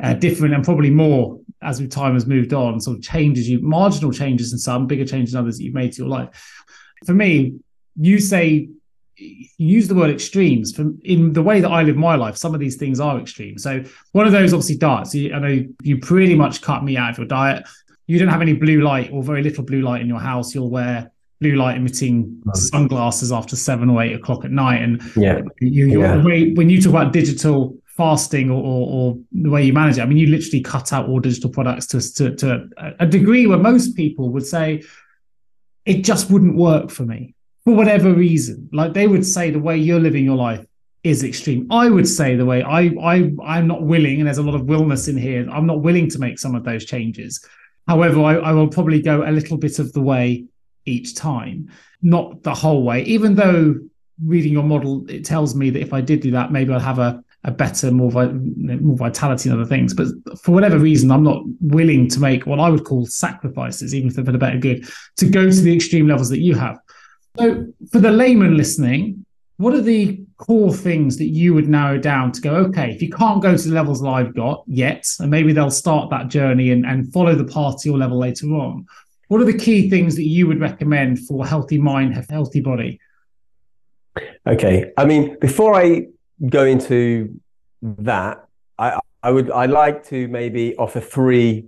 uh, 0.00 0.14
different 0.14 0.54
and 0.54 0.64
probably 0.64 0.90
more 0.90 1.40
as 1.62 1.86
time 1.88 2.14
has 2.14 2.26
moved 2.26 2.52
on, 2.52 2.80
sort 2.80 2.96
of 2.96 3.02
changes 3.02 3.48
you, 3.48 3.60
marginal 3.60 4.12
changes 4.12 4.52
in 4.52 4.58
some, 4.58 4.86
bigger 4.86 5.04
changes 5.04 5.34
in 5.34 5.40
others 5.40 5.58
that 5.58 5.64
you've 5.64 5.74
made 5.74 5.92
to 5.92 5.98
your 5.98 6.08
life. 6.08 6.28
For 7.04 7.14
me, 7.14 7.56
you 7.96 8.20
say 8.20 8.68
you 9.16 9.48
use 9.56 9.88
the 9.88 9.94
word 9.94 10.10
extremes 10.10 10.72
from 10.72 11.00
in 11.02 11.32
the 11.32 11.42
way 11.42 11.60
that 11.60 11.70
I 11.70 11.82
live 11.82 11.96
my 11.96 12.14
life. 12.14 12.36
Some 12.36 12.54
of 12.54 12.60
these 12.60 12.76
things 12.76 13.00
are 13.00 13.18
extreme. 13.18 13.58
So 13.58 13.82
one 14.12 14.26
of 14.26 14.32
those, 14.32 14.52
obviously, 14.52 14.76
diets. 14.76 15.14
I 15.14 15.38
know 15.38 15.64
you 15.82 15.98
pretty 15.98 16.34
much 16.34 16.62
cut 16.62 16.84
me 16.84 16.96
out 16.96 17.10
of 17.10 17.18
your 17.18 17.26
diet. 17.26 17.66
You 18.06 18.18
don't 18.18 18.28
have 18.28 18.42
any 18.42 18.52
blue 18.52 18.80
light 18.80 19.10
or 19.12 19.22
very 19.22 19.42
little 19.42 19.64
blue 19.64 19.82
light 19.82 20.00
in 20.00 20.08
your 20.08 20.20
house. 20.20 20.54
You'll 20.54 20.70
wear 20.70 21.10
blue 21.40 21.56
light 21.56 21.76
emitting 21.76 22.42
sunglasses 22.54 23.30
after 23.32 23.56
seven 23.56 23.90
or 23.90 24.02
eight 24.02 24.14
o'clock 24.14 24.44
at 24.44 24.50
night. 24.50 24.82
And 24.82 25.02
yeah, 25.16 25.40
you, 25.60 26.00
yeah. 26.00 26.22
When 26.22 26.70
you 26.70 26.80
talk 26.80 26.90
about 26.90 27.12
digital 27.12 27.76
fasting 27.98 28.48
or, 28.48 28.62
or, 28.62 28.88
or, 28.88 29.18
the 29.32 29.50
way 29.50 29.64
you 29.64 29.72
manage 29.72 29.98
it, 29.98 30.02
I 30.02 30.06
mean, 30.06 30.18
you 30.18 30.28
literally 30.28 30.60
cut 30.60 30.92
out 30.92 31.08
all 31.08 31.18
digital 31.18 31.50
products 31.50 31.88
to, 31.88 32.14
to, 32.14 32.36
to 32.36 32.68
a 33.00 33.06
degree 33.06 33.48
where 33.48 33.58
most 33.58 33.96
people 33.96 34.30
would 34.30 34.46
say 34.46 34.84
it 35.84 36.04
just 36.04 36.30
wouldn't 36.30 36.54
work 36.54 36.90
for 36.90 37.02
me 37.02 37.34
for 37.64 37.74
whatever 37.74 38.14
reason. 38.14 38.68
Like 38.72 38.94
they 38.94 39.08
would 39.08 39.26
say 39.26 39.50
the 39.50 39.58
way 39.58 39.76
you're 39.76 39.98
living 39.98 40.24
your 40.24 40.36
life 40.36 40.64
is 41.02 41.24
extreme. 41.24 41.66
I 41.72 41.90
would 41.90 42.06
say 42.06 42.36
the 42.36 42.46
way 42.46 42.62
I 42.62 42.82
I 43.02 43.32
I'm 43.44 43.66
not 43.66 43.82
willing, 43.82 44.20
and 44.20 44.26
there's 44.28 44.38
a 44.38 44.42
lot 44.42 44.54
of 44.54 44.66
willness 44.66 45.08
in 45.08 45.16
here. 45.16 45.48
I'm 45.50 45.66
not 45.66 45.82
willing 45.82 46.08
to 46.10 46.20
make 46.20 46.38
some 46.38 46.54
of 46.54 46.62
those 46.62 46.84
changes. 46.84 47.44
However, 47.88 48.22
I, 48.22 48.36
I 48.36 48.52
will 48.52 48.68
probably 48.68 49.02
go 49.02 49.28
a 49.28 49.32
little 49.32 49.56
bit 49.56 49.80
of 49.80 49.92
the 49.92 50.02
way 50.02 50.44
each 50.84 51.16
time, 51.16 51.70
not 52.00 52.44
the 52.44 52.54
whole 52.54 52.84
way. 52.84 53.02
Even 53.02 53.34
though 53.34 53.74
reading 54.24 54.52
your 54.52 54.62
model, 54.62 55.08
it 55.08 55.24
tells 55.24 55.54
me 55.54 55.70
that 55.70 55.80
if 55.80 55.92
I 55.92 56.00
did 56.00 56.20
do 56.20 56.30
that, 56.32 56.52
maybe 56.52 56.72
I'd 56.72 56.82
have 56.82 57.00
a 57.00 57.24
a 57.48 57.50
better, 57.50 57.90
more 57.90 58.10
more 58.12 58.96
vitality 58.96 59.48
and 59.48 59.58
other 59.58 59.68
things. 59.68 59.94
But 59.94 60.08
for 60.38 60.52
whatever 60.52 60.78
reason, 60.78 61.10
I'm 61.10 61.24
not 61.24 61.42
willing 61.60 62.06
to 62.10 62.20
make 62.20 62.46
what 62.46 62.60
I 62.60 62.68
would 62.68 62.84
call 62.84 63.06
sacrifices, 63.06 63.94
even 63.94 64.10
if 64.10 64.14
for 64.14 64.22
the 64.22 64.38
better 64.38 64.58
good, 64.58 64.86
to 65.16 65.26
go 65.26 65.50
to 65.50 65.60
the 65.60 65.74
extreme 65.74 66.06
levels 66.06 66.28
that 66.28 66.40
you 66.40 66.54
have. 66.54 66.78
So, 67.38 67.66
for 67.90 68.00
the 68.00 68.10
layman 68.10 68.56
listening, 68.56 69.24
what 69.56 69.72
are 69.72 69.80
the 69.80 70.20
core 70.36 70.74
things 70.74 71.16
that 71.16 71.28
you 71.28 71.54
would 71.54 71.68
narrow 71.68 71.98
down 71.98 72.32
to 72.32 72.40
go, 72.40 72.54
okay, 72.56 72.92
if 72.92 73.00
you 73.00 73.08
can't 73.08 73.42
go 73.42 73.56
to 73.56 73.68
the 73.68 73.74
levels 73.74 74.02
that 74.02 74.08
I've 74.08 74.34
got 74.34 74.62
yet, 74.66 75.04
and 75.18 75.30
maybe 75.30 75.52
they'll 75.54 75.70
start 75.70 76.10
that 76.10 76.28
journey 76.28 76.70
and, 76.70 76.84
and 76.84 77.10
follow 77.12 77.34
the 77.34 77.50
path 77.50 77.80
to 77.80 77.88
your 77.88 77.98
level 77.98 78.18
later 78.18 78.46
on, 78.48 78.84
what 79.28 79.40
are 79.40 79.46
the 79.46 79.56
key 79.56 79.88
things 79.88 80.16
that 80.16 80.26
you 80.26 80.46
would 80.46 80.60
recommend 80.60 81.20
for 81.20 81.46
healthy 81.46 81.78
mind, 81.78 82.14
healthy 82.28 82.60
body? 82.60 83.00
Okay. 84.46 84.90
I 84.96 85.04
mean, 85.06 85.38
before 85.40 85.74
I 85.74 86.08
go 86.46 86.64
into 86.64 87.40
that, 87.82 88.46
I, 88.78 89.00
I 89.22 89.30
would 89.30 89.50
I 89.50 89.66
like 89.66 90.06
to 90.08 90.28
maybe 90.28 90.76
offer 90.76 91.00
three 91.00 91.66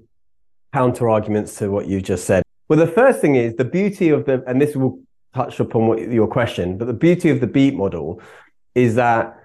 counter 0.72 1.08
arguments 1.08 1.56
to 1.56 1.70
what 1.70 1.86
you 1.86 2.00
just 2.00 2.24
said. 2.24 2.42
Well, 2.68 2.78
the 2.78 2.86
first 2.86 3.20
thing 3.20 3.34
is 3.34 3.56
the 3.56 3.64
beauty 3.64 4.10
of 4.10 4.26
the, 4.26 4.44
and 4.46 4.60
this 4.60 4.76
will 4.76 5.00
touch 5.34 5.58
upon 5.60 5.88
what, 5.88 5.98
your 6.00 6.28
question, 6.28 6.78
but 6.78 6.86
the 6.86 6.92
beauty 6.92 7.30
of 7.30 7.40
the 7.40 7.46
beat 7.46 7.74
model 7.74 8.20
is 8.74 8.94
that 8.94 9.36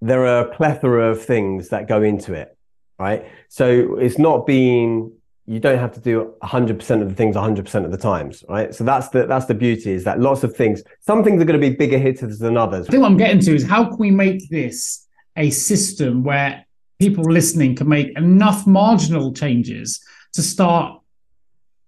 there 0.00 0.26
are 0.26 0.46
a 0.46 0.54
plethora 0.56 1.10
of 1.10 1.24
things 1.24 1.68
that 1.68 1.86
go 1.86 2.02
into 2.02 2.34
it, 2.34 2.56
right? 2.98 3.24
So 3.48 3.96
it's 3.96 4.18
not 4.18 4.46
being 4.46 5.12
you 5.52 5.60
don't 5.60 5.78
have 5.78 5.92
to 5.92 6.00
do 6.00 6.34
100% 6.42 7.02
of 7.02 7.08
the 7.08 7.14
things 7.14 7.36
100% 7.36 7.84
of 7.84 7.90
the 7.90 7.96
times 7.96 8.44
right 8.48 8.74
so 8.74 8.84
that's 8.84 9.08
the 9.10 9.26
that's 9.26 9.46
the 9.46 9.54
beauty 9.54 9.92
is 9.92 10.04
that 10.04 10.20
lots 10.20 10.42
of 10.44 10.54
things 10.56 10.82
some 11.00 11.22
things 11.22 11.40
are 11.42 11.44
going 11.44 11.60
to 11.60 11.70
be 11.70 11.74
bigger 11.74 11.98
hitters 11.98 12.38
than 12.38 12.56
others 12.56 12.88
i 12.88 12.90
think 12.90 13.02
what 13.02 13.10
i'm 13.10 13.16
getting 13.16 13.40
to 13.40 13.54
is 13.54 13.66
how 13.66 13.84
can 13.84 13.98
we 13.98 14.10
make 14.10 14.48
this 14.50 15.06
a 15.36 15.50
system 15.50 16.22
where 16.22 16.64
people 16.98 17.24
listening 17.24 17.74
can 17.74 17.88
make 17.88 18.16
enough 18.16 18.66
marginal 18.66 19.32
changes 19.32 20.00
to 20.32 20.42
start 20.42 21.00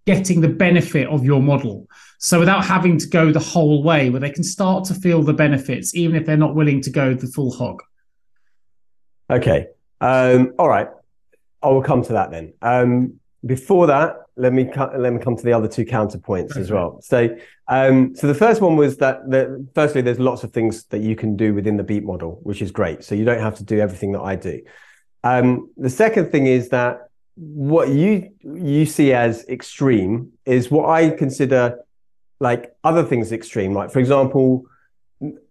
getting 0.07 0.41
the 0.41 0.49
benefit 0.49 1.09
of 1.09 1.25
your 1.25 1.41
model 1.41 1.87
so 2.25 2.39
without 2.39 2.65
having 2.65 2.97
to 2.97 3.07
go 3.07 3.33
the 3.33 3.39
whole 3.39 3.83
way, 3.83 4.09
where 4.09 4.19
they 4.19 4.31
can 4.31 4.45
start 4.45 4.85
to 4.85 4.95
feel 4.95 5.23
the 5.23 5.35
benefits, 5.35 5.95
even 5.95 6.17
if 6.17 6.25
they're 6.25 6.39
not 6.39 6.55
willing 6.55 6.81
to 6.81 6.91
go 6.91 7.13
the 7.13 7.27
full 7.27 7.53
hog. 7.53 7.83
Okay. 9.29 9.67
Um, 10.01 10.55
all 10.59 10.71
right. 10.71 10.89
I 11.63 11.69
will 11.69 11.83
come 11.83 12.03
to 12.03 12.15
that 12.15 12.31
then. 12.31 12.55
Um, 12.63 13.21
before 13.47 13.87
that, 13.87 14.17
let 14.37 14.53
me 14.53 14.69
let 14.97 15.13
me 15.13 15.21
come 15.21 15.37
to 15.37 15.43
the 15.43 15.53
other 15.53 15.69
two 15.69 15.85
counterpoints 15.85 16.53
okay. 16.53 16.61
as 16.61 16.71
well. 16.71 17.01
So, 17.03 17.37
um, 17.69 18.15
so 18.17 18.27
the 18.27 18.35
first 18.35 18.61
one 18.61 18.77
was 18.77 18.97
that 18.99 19.31
the, 19.31 19.67
firstly, 19.75 20.01
there's 20.01 20.19
lots 20.19 20.43
of 20.45 20.53
things 20.53 20.85
that 20.87 21.01
you 21.01 21.15
can 21.15 21.37
do 21.37 21.55
within 21.55 21.77
the 21.77 21.85
beat 21.85 22.05
model, 22.05 22.41
which 22.43 22.61
is 22.63 22.71
great. 22.71 23.05
So 23.05 23.15
you 23.15 23.25
don't 23.25 23.41
have 23.41 23.57
to 23.57 23.65
do 23.65 23.79
everything 23.79 24.13
that 24.13 24.23
I 24.23 24.37
do. 24.37 24.63
Um, 25.23 25.71
the 25.77 25.91
second 25.91 26.31
thing 26.33 26.47
is 26.47 26.71
that 26.71 27.09
what 27.37 27.89
you 27.89 28.31
you 28.43 28.87
see 28.87 29.13
as 29.13 29.45
extreme 29.49 30.33
is 30.45 30.71
what 30.71 30.89
I 30.89 31.11
consider 31.11 31.81
like 32.41 32.75
other 32.85 33.05
things 33.05 33.33
extreme. 33.33 33.73
Like 33.73 33.91
for 33.91 34.01
example, 34.01 34.67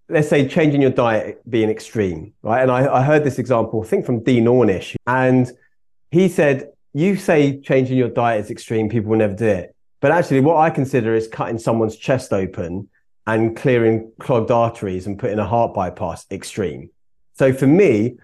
let's 0.09 0.29
say 0.29 0.47
changing 0.47 0.81
your 0.81 0.91
diet 0.91 1.41
being 1.49 1.69
extreme, 1.69 2.33
right? 2.41 2.61
And 2.61 2.71
I, 2.71 2.93
I 2.93 3.01
heard 3.03 3.23
this 3.23 3.39
example, 3.39 3.81
I 3.83 3.87
think 3.87 4.05
from 4.05 4.23
Dean 4.23 4.45
Ornish, 4.45 4.95
and 5.07 5.51
he 6.11 6.29
said, 6.29 6.72
"You 6.93 7.15
say 7.15 7.59
changing 7.59 7.97
your 7.97 8.09
diet 8.09 8.45
is 8.45 8.51
extreme, 8.51 8.89
people 8.89 9.09
will 9.11 9.17
never 9.17 9.33
do 9.33 9.47
it." 9.47 9.75
But 10.01 10.11
actually, 10.11 10.41
what 10.41 10.57
I 10.57 10.69
consider 10.69 11.15
is 11.15 11.27
cutting 11.27 11.57
someone's 11.57 11.95
chest 11.95 12.33
open 12.33 12.89
and 13.25 13.55
clearing 13.55 14.11
clogged 14.19 14.51
arteries 14.51 15.07
and 15.07 15.17
putting 15.17 15.39
a 15.39 15.45
heart 15.45 15.73
bypass 15.73 16.25
extreme. 16.29 16.89
So 17.35 17.53
for 17.53 17.67
me, 17.67 18.17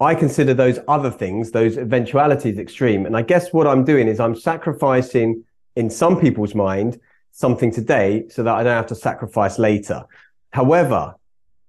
I 0.00 0.14
consider 0.14 0.54
those 0.54 0.78
other 0.88 1.10
things, 1.10 1.52
those 1.52 1.78
eventualities 1.78 2.58
extreme. 2.58 3.06
And 3.06 3.16
I 3.16 3.22
guess 3.22 3.52
what 3.52 3.66
I'm 3.66 3.84
doing 3.84 4.08
is 4.08 4.20
I'm 4.20 4.34
sacrificing 4.34 5.44
in 5.74 5.90
some 5.90 6.20
people's 6.20 6.54
mind 6.54 6.98
something 7.32 7.70
today 7.70 8.24
so 8.28 8.42
that 8.42 8.54
I 8.54 8.62
don't 8.62 8.76
have 8.76 8.86
to 8.86 8.94
sacrifice 8.94 9.58
later. 9.58 10.04
However, 10.50 11.14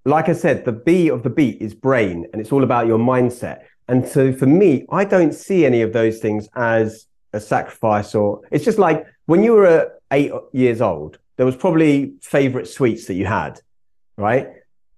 like 0.05 0.29
I 0.29 0.33
said, 0.33 0.63
the 0.63 0.71
B 0.71 1.09
of 1.09 1.23
the 1.23 1.29
beat 1.29 1.61
is 1.61 1.73
brain 1.73 2.25
and 2.31 2.41
it's 2.41 2.51
all 2.51 2.63
about 2.63 2.87
your 2.87 2.99
mindset. 2.99 3.63
And 3.87 4.07
so 4.07 4.33
for 4.33 4.45
me, 4.45 4.85
I 4.89 5.05
don't 5.05 5.33
see 5.33 5.65
any 5.65 5.81
of 5.81 5.93
those 5.93 6.19
things 6.19 6.49
as 6.55 7.07
a 7.33 7.39
sacrifice 7.39 8.15
or 8.15 8.41
it's 8.51 8.65
just 8.65 8.79
like 8.79 9.05
when 9.25 9.43
you 9.43 9.53
were 9.53 9.93
eight 10.11 10.31
years 10.53 10.81
old, 10.81 11.19
there 11.35 11.45
was 11.45 11.55
probably 11.55 12.13
favorite 12.21 12.67
sweets 12.67 13.05
that 13.05 13.13
you 13.15 13.25
had, 13.25 13.61
right? 14.17 14.49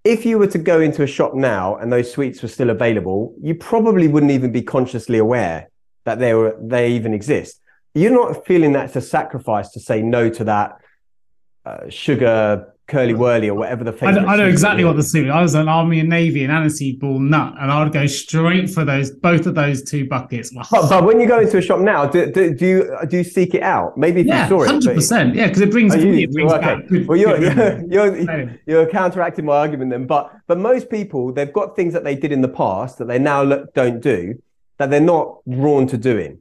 If 0.04 0.26
you 0.26 0.40
were 0.40 0.48
to 0.48 0.58
go 0.58 0.80
into 0.80 1.04
a 1.04 1.08
shop 1.08 1.34
now 1.34 1.76
and 1.76 1.92
those 1.92 2.12
sweets 2.12 2.42
were 2.42 2.48
still 2.48 2.70
available, 2.70 3.36
you 3.42 3.56
probably 3.56 4.08
wouldn't 4.08 4.32
even 4.32 4.52
be 4.52 4.62
consciously 4.62 5.18
aware 5.18 5.70
that 6.06 6.20
they 6.20 6.34
were, 6.34 6.56
they 6.62 6.92
even 6.92 7.14
exist 7.14 7.60
you're 7.94 8.12
not 8.12 8.46
feeling 8.46 8.74
that's 8.74 8.96
a 8.96 9.02
sacrifice 9.02 9.70
to 9.72 9.80
say 9.80 10.02
no 10.02 10.30
to 10.30 10.44
that 10.44 10.78
uh, 11.66 11.90
sugar 11.90 12.74
Curly 12.90 13.14
Wurly 13.14 13.48
or 13.48 13.54
whatever 13.54 13.84
the 13.84 13.96
I, 14.06 14.10
I 14.10 14.36
know 14.36 14.48
exactly 14.48 14.84
what 14.84 14.96
the 14.96 15.04
suit. 15.04 15.30
I 15.30 15.42
was 15.42 15.56
an 15.56 15.68
army 15.68 16.00
and 16.00 16.10
navy 16.10 16.44
and 16.44 16.52
aniseed 16.52 17.00
ball 17.00 17.20
nut, 17.20 17.56
and 17.60 17.72
I 17.72 17.84
would 17.84 17.94
go 17.94 18.06
straight 18.08 18.70
for 18.70 18.84
those 18.84 19.12
both 19.12 19.46
of 19.46 19.56
those 19.56 19.84
two 19.84 20.08
buckets. 20.08 20.52
But, 20.52 20.90
but 20.90 21.04
when 21.04 21.20
you 21.20 21.28
go 21.28 21.40
into 21.40 21.58
a 21.58 21.62
shop 21.62 21.80
now, 21.80 22.06
do, 22.06 22.32
do, 22.32 22.54
do 22.54 22.66
you 22.66 22.98
do 23.08 23.18
you 23.18 23.24
seek 23.24 23.54
it 23.54 23.64
out? 23.64 23.98
Maybe 23.98 24.22
if 24.22 24.28
yeah, 24.28 24.44
you 24.44 24.50
saw 24.50 24.64
it, 24.64 24.68
hundred 24.68 24.96
percent, 24.96 25.36
yeah, 25.36 25.48
because 25.48 25.62
it 25.62 25.72
brings, 25.72 25.96
oh, 25.96 26.00
you, 26.00 26.14
it 26.14 26.32
brings 26.32 26.52
okay. 26.52 26.82
Good, 26.88 27.08
well, 27.08 27.18
you're 27.18 27.40
you're, 27.90 28.18
you're, 28.18 28.60
you're 28.66 28.90
counteracting 28.90 29.46
my 29.46 29.58
argument 29.58 29.92
then. 29.92 30.08
But 30.08 30.32
but 30.48 30.58
most 30.58 30.90
people 30.90 31.32
they've 31.32 31.54
got 31.54 31.76
things 31.76 31.94
that 31.94 32.04
they 32.04 32.16
did 32.16 32.32
in 32.32 32.42
the 32.42 32.50
past 32.50 32.98
that 32.98 33.08
they 33.08 33.20
now 33.20 33.44
look, 33.44 33.74
don't 33.74 34.02
do 34.02 34.42
that 34.80 34.90
they're 34.90 35.00
not 35.00 35.40
drawn 35.48 35.86
to 35.88 35.98
doing. 35.98 36.40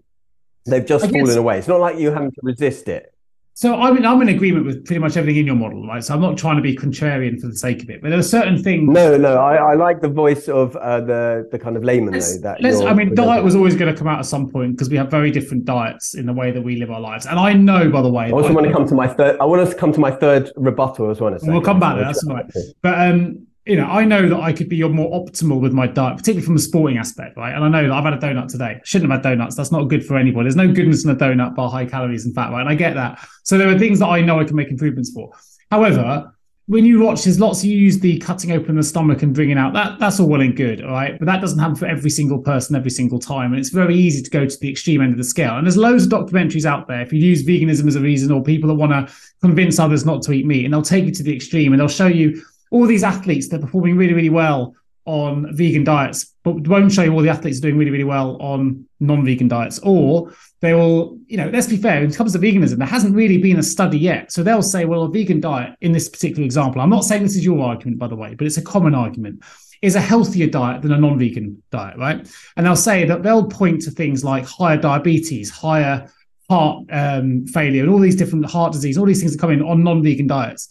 They've 0.65 0.85
just 0.85 1.05
I 1.05 1.09
fallen 1.09 1.27
guess, 1.27 1.37
away. 1.37 1.59
It's 1.59 1.69
not 1.69 1.81
like 1.81 1.99
you 1.99 2.11
having 2.11 2.31
to 2.31 2.41
resist 2.43 2.89
it. 2.89 3.13
So 3.59 3.75
I'm 3.75 3.97
in, 3.97 4.07
I'm 4.07 4.23
in 4.23 4.29
agreement 4.29 4.67
with 4.67 4.85
pretty 4.85 5.01
much 5.01 5.17
everything 5.17 5.41
in 5.41 5.47
your 5.47 5.57
model, 5.57 5.85
right? 5.85 6.05
So 6.05 6.15
I'm 6.15 6.21
not 6.21 6.39
trying 6.39 6.55
to 6.55 6.63
be 6.63 6.77
contrarian 6.77 7.41
for 7.41 7.49
the 7.49 7.57
sake 7.57 7.83
of 7.83 7.91
it, 7.91 8.01
but 8.01 8.11
there 8.11 8.19
are 8.21 8.23
certain 8.23 8.63
things. 8.63 8.89
No, 8.89 9.17
no, 9.17 9.37
I, 9.39 9.57
I 9.57 9.75
like 9.75 10.01
the 10.01 10.09
voice 10.09 10.47
of 10.47 10.77
uh, 10.77 11.01
the 11.01 11.49
the 11.51 11.59
kind 11.59 11.77
of 11.77 11.83
layman 11.83 12.13
let's, 12.13 12.37
though. 12.37 12.55
That 12.61 12.87
I 12.87 12.95
mean, 12.95 13.17
diet 13.17 13.43
was 13.43 13.57
always 13.57 13.75
going 13.75 13.93
to 13.93 13.99
come 13.99 14.07
out 14.07 14.21
at 14.21 14.27
some 14.27 14.49
point 14.49 14.77
because 14.77 14.89
we 14.89 14.97
have 14.97 15.11
very 15.11 15.33
different 15.33 15.65
diets 15.65 16.15
in 16.15 16.27
the 16.27 16.33
way 16.33 16.53
that 16.53 16.63
we 16.63 16.77
live 16.77 16.93
our 16.93 17.01
lives. 17.01 17.27
And 17.27 17.37
I 17.37 17.53
know, 17.53 17.91
by 17.91 18.01
the 18.01 18.09
way, 18.09 18.27
I 18.27 18.31
also 18.31 18.53
want 18.53 18.69
to 18.69 18.73
come 18.73 18.87
to 18.87 18.95
my 18.95 19.09
third. 19.09 19.41
I 19.41 19.45
want 19.45 19.61
us 19.61 19.71
to 19.71 19.75
come 19.75 19.93
to 19.93 19.99
my 19.99 20.13
third 20.13 20.53
rebuttal 20.55 21.11
as 21.11 21.21
well. 21.21 21.37
We'll 21.43 21.61
come 21.61 21.81
back. 21.81 21.97
That's 21.99 22.25
all 22.29 22.37
right. 22.37 22.47
But 22.81 23.11
um, 23.11 23.48
you 23.69 23.77
know, 23.77 23.85
I 23.85 24.05
know 24.05 24.29
that 24.29 24.41
I 24.41 24.53
could 24.53 24.69
be 24.69 24.83
more 24.89 25.11
optimal 25.11 25.61
with 25.61 25.73
my 25.73 25.87
diet, 25.87 26.17
particularly 26.17 26.47
from 26.47 26.57
a 26.57 26.59
sporting 26.59 26.97
aspect, 26.97 27.37
right? 27.37 27.55
And 27.55 27.63
I 27.63 27.69
know 27.69 27.87
that 27.87 27.93
I've 27.93 28.05
had 28.05 28.15
a 28.15 28.19
donut 28.19 28.49
today. 28.49 28.77
I 28.77 28.81
shouldn't 28.83 29.11
have 29.11 29.23
had 29.23 29.31
donuts. 29.31 29.57
That's 29.57 29.71
not 29.71 29.85
good 29.85 30.05
for 30.05 30.17
anybody. 30.17 30.45
There's 30.45 30.57
no 30.57 30.73
goodness 30.73 31.05
in 31.05 31.11
a 31.11 31.17
donut 31.17 31.55
bar 31.55 31.71
high 31.71 31.85
calories 31.85 32.25
and 32.25 32.35
fat, 32.35 32.51
right? 32.51 32.63
And 32.63 32.69
I 32.71 32.75
get 32.75 32.95
that. 32.95 33.21
So 33.45 33.59
there 33.59 33.69
are 33.69 33.79
things 33.79 33.99
that 33.99 34.07
I 34.07 34.23
know 34.23 34.41
I 34.41 34.45
can 34.45 34.57
make 34.57 34.71
improvements 34.71 35.13
for. 35.13 35.31
However, 35.71 36.33
when 36.69 36.85
you 36.85 37.01
watch, 37.01 37.25
there's 37.25 37.41
lots 37.41 37.63
you 37.63 37.77
use 37.77 37.99
the 37.99 38.19
cutting 38.19 38.53
open 38.53 38.77
the 38.77 38.83
stomach 38.83 39.23
and 39.23 39.35
bringing 39.35 39.57
out 39.57 39.73
that 39.73 39.99
that's 39.99 40.21
all 40.21 40.29
well 40.29 40.43
and 40.43 40.57
good, 40.57 40.83
all 40.83 40.91
right. 40.91 41.19
But 41.19 41.27
that 41.27 41.41
doesn't 41.41 41.59
happen 41.59 41.77
for 41.77 41.87
every 41.87 42.11
single 42.11 42.39
person 42.39 42.77
every 42.77 42.91
single 42.91 43.19
time, 43.19 43.53
and 43.53 43.61
it's 43.61 43.71
very 43.71 43.97
easy 43.97 44.23
to 44.23 44.31
go 44.31 44.47
to 44.47 44.61
the 44.61 44.71
extreme 44.71 45.03
end 45.03 45.13
of 45.13 45.19
the 45.19 45.25
scale. 45.25 45.57
And 45.57 45.67
there's 45.67 45.79
loads 45.79 46.05
of 46.05 46.11
documentaries 46.11 46.67
out 46.67 46.87
there. 46.87 47.01
If 47.01 47.13
you 47.13 47.21
use 47.21 47.43
veganism 47.45 47.87
as 47.87 47.97
a 47.97 48.01
reason, 48.01 48.31
or 48.31 48.43
people 48.43 48.69
that 48.69 48.75
want 48.75 48.93
to 48.93 49.15
convince 49.41 49.79
others 49.79 50.05
not 50.05 50.23
to 50.23 50.33
eat 50.33 50.47
meat, 50.47 50.65
and 50.65 50.73
they'll 50.73 50.83
take 50.83 51.07
you 51.07 51.13
to 51.13 51.23
the 51.23 51.35
extreme, 51.35 51.73
and 51.73 51.81
they'll 51.81 51.89
show 51.89 52.07
you 52.07 52.43
all 52.71 52.87
these 52.87 53.05
athletes 53.05 53.49
that 53.49 53.59
are 53.59 53.67
performing 53.67 53.97
really, 53.97 54.15
really 54.15 54.31
well 54.31 54.75
on 55.05 55.57
vegan 55.57 55.85
diets, 55.85 56.35
but 56.45 56.69
won't 56.69 56.93
show 56.93 57.03
you 57.03 57.13
all 57.15 57.23
the 57.23 57.31
athletes 57.31 57.61
doing 57.61 57.79
really, 57.79 57.91
really 57.91 58.05
well 58.05 58.37
on 58.43 58.87
non-vegan 59.01 59.49
diets. 59.49 59.79
Or 59.83 60.31
they 60.61 60.75
will, 60.75 61.19
you 61.27 61.39
know, 61.39 61.49
let's 61.49 61.67
be 61.67 61.79
fair, 61.79 62.01
when 62.01 62.11
it 62.11 62.17
comes 62.17 62.35
to 62.35 62.39
veganism, 62.39 62.77
there 62.77 62.87
hasn't 62.87 63.15
really 63.15 63.39
been 63.39 63.59
a 63.59 63.63
study 63.63 63.99
yet. 63.99 64.31
So 64.31 64.43
they'll 64.43 64.61
say, 64.61 64.85
well, 64.85 65.05
a 65.05 65.11
vegan 65.11 65.41
diet 65.41 65.77
in 65.81 65.93
this 65.93 66.11
particular 66.11 66.45
example, 66.45 66.83
I'm 66.83 66.91
not 66.91 67.05
saying 67.05 67.23
this 67.23 67.37
is 67.37 67.45
your 67.45 67.61
argument, 67.61 67.99
by 67.99 68.09
the 68.09 68.17
way, 68.17 68.35
but 68.35 68.47
it's 68.47 68.59
a 68.59 68.63
common 68.63 68.95
argument, 68.95 69.43
is 69.81 69.97
a 69.97 70.01
healthier 70.01 70.47
diet 70.47 70.83
than 70.83 70.93
a 70.93 70.99
non-vegan 70.99 71.63
diet, 71.71 71.97
right? 71.97 72.31
And 72.59 72.67
they'll 72.67 72.77
say 72.77 73.07
that 73.07 73.23
they'll 73.23 73.49
point 73.49 73.81
to 73.83 73.91
things 73.91 74.25
like 74.25 74.45
higher 74.45 74.77
diabetes, 74.77 75.49
higher 75.49 76.13
heart 76.51 76.85
um, 76.91 77.47
failure, 77.47 77.83
and 77.83 77.91
all 77.91 77.99
these 77.99 78.17
different 78.17 78.45
heart 78.45 78.73
disease, 78.73 78.99
all 78.99 79.07
these 79.07 79.21
things 79.21 79.33
that 79.33 79.41
come 79.41 79.53
in 79.53 79.63
on 79.63 79.83
non-vegan 79.83 80.27
diets. 80.27 80.69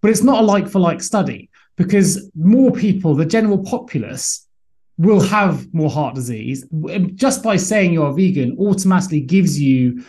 But 0.00 0.10
it's 0.10 0.22
not 0.22 0.42
a 0.42 0.46
like 0.46 0.68
for 0.68 0.78
like 0.78 1.02
study 1.02 1.50
because 1.76 2.30
more 2.34 2.70
people, 2.72 3.14
the 3.14 3.26
general 3.26 3.58
populace, 3.58 4.46
will 4.98 5.20
have 5.20 5.72
more 5.72 5.90
heart 5.90 6.14
disease. 6.14 6.66
Just 7.14 7.42
by 7.42 7.56
saying 7.56 7.92
you're 7.92 8.10
a 8.10 8.12
vegan 8.12 8.56
automatically 8.58 9.20
gives 9.20 9.58
you 9.58 10.04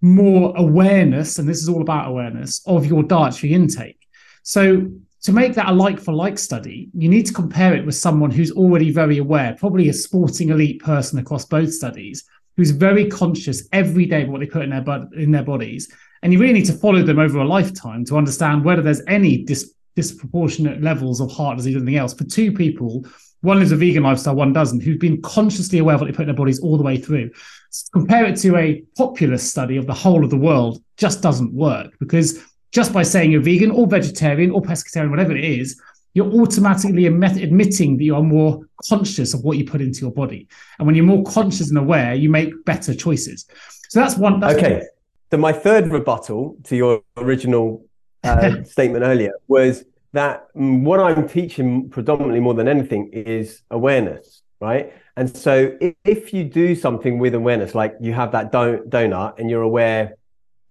more 0.00 0.52
awareness, 0.56 1.38
and 1.38 1.48
this 1.48 1.58
is 1.58 1.68
all 1.68 1.82
about 1.82 2.08
awareness 2.08 2.62
of 2.66 2.86
your 2.86 3.02
dietary 3.02 3.54
intake. 3.54 4.06
So, 4.44 4.88
to 5.22 5.32
make 5.32 5.54
that 5.54 5.68
a 5.68 5.72
like 5.72 5.98
for 5.98 6.14
like 6.14 6.38
study, 6.38 6.88
you 6.94 7.08
need 7.08 7.26
to 7.26 7.32
compare 7.32 7.74
it 7.74 7.84
with 7.84 7.96
someone 7.96 8.30
who's 8.30 8.52
already 8.52 8.92
very 8.92 9.18
aware, 9.18 9.56
probably 9.58 9.88
a 9.88 9.92
sporting 9.92 10.50
elite 10.50 10.80
person 10.80 11.18
across 11.18 11.44
both 11.44 11.72
studies, 11.72 12.24
who's 12.56 12.70
very 12.70 13.06
conscious 13.08 13.68
every 13.72 14.06
day 14.06 14.22
of 14.22 14.28
what 14.28 14.40
they 14.40 14.46
put 14.46 14.62
in 14.62 14.70
their 14.70 14.80
but 14.80 15.12
in 15.14 15.30
their 15.30 15.42
bodies. 15.44 15.92
And 16.22 16.32
you 16.32 16.38
really 16.38 16.54
need 16.54 16.66
to 16.66 16.72
follow 16.72 17.02
them 17.02 17.18
over 17.18 17.38
a 17.38 17.44
lifetime 17.44 18.04
to 18.06 18.16
understand 18.16 18.64
whether 18.64 18.82
there's 18.82 19.02
any 19.06 19.44
dis- 19.44 19.74
disproportionate 19.94 20.82
levels 20.82 21.20
of 21.20 21.30
heart 21.30 21.56
disease 21.56 21.74
or 21.74 21.78
anything 21.78 21.96
else. 21.96 22.14
For 22.14 22.24
two 22.24 22.52
people, 22.52 23.04
one 23.42 23.58
lives 23.58 23.72
a 23.72 23.76
vegan 23.76 24.02
lifestyle, 24.02 24.34
one 24.34 24.52
doesn't, 24.52 24.80
who've 24.80 24.98
been 24.98 25.20
consciously 25.22 25.78
aware 25.78 25.94
of 25.94 26.00
what 26.00 26.06
they 26.06 26.16
put 26.16 26.22
in 26.22 26.28
their 26.28 26.36
bodies 26.36 26.60
all 26.60 26.76
the 26.76 26.82
way 26.82 26.96
through. 26.96 27.30
So 27.70 27.88
compare 27.92 28.24
it 28.24 28.36
to 28.38 28.56
a 28.56 28.82
populist 28.96 29.50
study 29.50 29.76
of 29.76 29.86
the 29.86 29.94
whole 29.94 30.24
of 30.24 30.30
the 30.30 30.36
world, 30.36 30.82
just 30.96 31.22
doesn't 31.22 31.52
work 31.52 31.92
because 32.00 32.42
just 32.72 32.92
by 32.92 33.02
saying 33.02 33.30
you're 33.30 33.42
vegan 33.42 33.70
or 33.70 33.86
vegetarian 33.86 34.50
or 34.50 34.62
pescatarian, 34.62 35.10
whatever 35.10 35.36
it 35.36 35.44
is, 35.44 35.80
you're 36.16 36.32
automatically 36.40 37.04
admitting 37.04 37.98
that 37.98 38.02
you 38.02 38.16
are 38.16 38.22
more 38.22 38.62
conscious 38.88 39.34
of 39.34 39.44
what 39.44 39.58
you 39.58 39.66
put 39.66 39.82
into 39.82 40.00
your 40.00 40.10
body. 40.10 40.48
And 40.78 40.86
when 40.86 40.96
you're 40.96 41.04
more 41.04 41.22
conscious 41.24 41.68
and 41.68 41.76
aware, 41.76 42.14
you 42.14 42.30
make 42.30 42.64
better 42.64 42.94
choices. 42.94 43.44
So 43.90 44.00
that's 44.00 44.16
one. 44.16 44.40
That's 44.40 44.54
okay. 44.56 44.82
So 45.30 45.36
my 45.36 45.52
third 45.52 45.92
rebuttal 45.92 46.56
to 46.64 46.74
your 46.74 47.02
original 47.18 47.84
uh, 48.24 48.62
statement 48.64 49.04
earlier 49.04 49.32
was 49.46 49.84
that 50.14 50.46
what 50.54 51.00
I'm 51.00 51.28
teaching 51.28 51.90
predominantly 51.90 52.40
more 52.40 52.54
than 52.54 52.66
anything 52.66 53.10
is 53.12 53.60
awareness, 53.70 54.40
right? 54.58 54.94
And 55.18 55.36
so 55.36 55.76
if, 55.82 55.94
if 56.06 56.32
you 56.32 56.44
do 56.44 56.74
something 56.74 57.18
with 57.18 57.34
awareness, 57.34 57.74
like 57.74 57.94
you 58.00 58.14
have 58.14 58.32
that 58.32 58.50
don- 58.50 58.88
donut 58.88 59.38
and 59.38 59.50
you're 59.50 59.60
aware, 59.60 60.14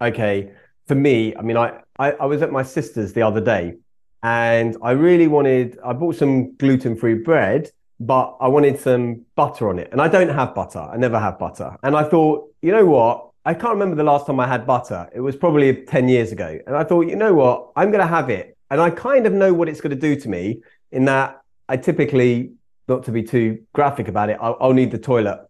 okay, 0.01 0.53
for 0.87 0.95
me, 0.95 1.35
I 1.35 1.43
mean, 1.43 1.55
I, 1.55 1.81
I, 1.99 2.13
I 2.13 2.25
was 2.25 2.41
at 2.41 2.51
my 2.51 2.63
sister's 2.63 3.13
the 3.13 3.21
other 3.21 3.41
day 3.41 3.75
and 4.25 4.75
I 4.81 4.93
really 4.93 5.27
wanted, 5.27 5.77
I 5.85 5.93
bought 5.93 6.15
some 6.15 6.55
gluten 6.55 6.95
free 6.95 7.13
bread, 7.13 7.69
but 7.99 8.35
I 8.41 8.47
wanted 8.47 8.79
some 8.79 9.23
butter 9.35 9.69
on 9.69 9.77
it. 9.77 9.89
And 9.91 10.01
I 10.01 10.07
don't 10.07 10.29
have 10.29 10.55
butter. 10.55 10.79
I 10.79 10.97
never 10.97 11.19
have 11.19 11.37
butter. 11.37 11.77
And 11.83 11.95
I 11.95 12.03
thought, 12.05 12.51
you 12.63 12.71
know 12.71 12.87
what? 12.87 13.29
I 13.45 13.53
can't 13.53 13.73
remember 13.73 13.95
the 13.95 14.03
last 14.03 14.25
time 14.25 14.39
I 14.39 14.47
had 14.47 14.65
butter. 14.65 15.07
It 15.13 15.19
was 15.19 15.35
probably 15.35 15.85
10 15.85 16.09
years 16.09 16.31
ago. 16.31 16.57
And 16.65 16.75
I 16.75 16.83
thought, 16.83 17.01
you 17.01 17.15
know 17.15 17.35
what? 17.35 17.69
I'm 17.75 17.91
going 17.91 18.01
to 18.01 18.07
have 18.07 18.31
it. 18.31 18.57
And 18.71 18.81
I 18.81 18.89
kind 18.89 19.27
of 19.27 19.33
know 19.33 19.53
what 19.53 19.69
it's 19.69 19.79
going 19.79 19.91
to 19.91 19.95
do 19.95 20.19
to 20.19 20.27
me 20.27 20.63
in 20.91 21.05
that 21.05 21.39
I 21.69 21.77
typically, 21.77 22.53
not 22.87 23.03
to 23.03 23.11
be 23.11 23.21
too 23.21 23.59
graphic 23.73 24.07
about 24.07 24.31
it, 24.31 24.39
I'll, 24.41 24.57
I'll 24.59 24.73
need 24.73 24.89
the 24.89 24.97
toilet 24.97 25.45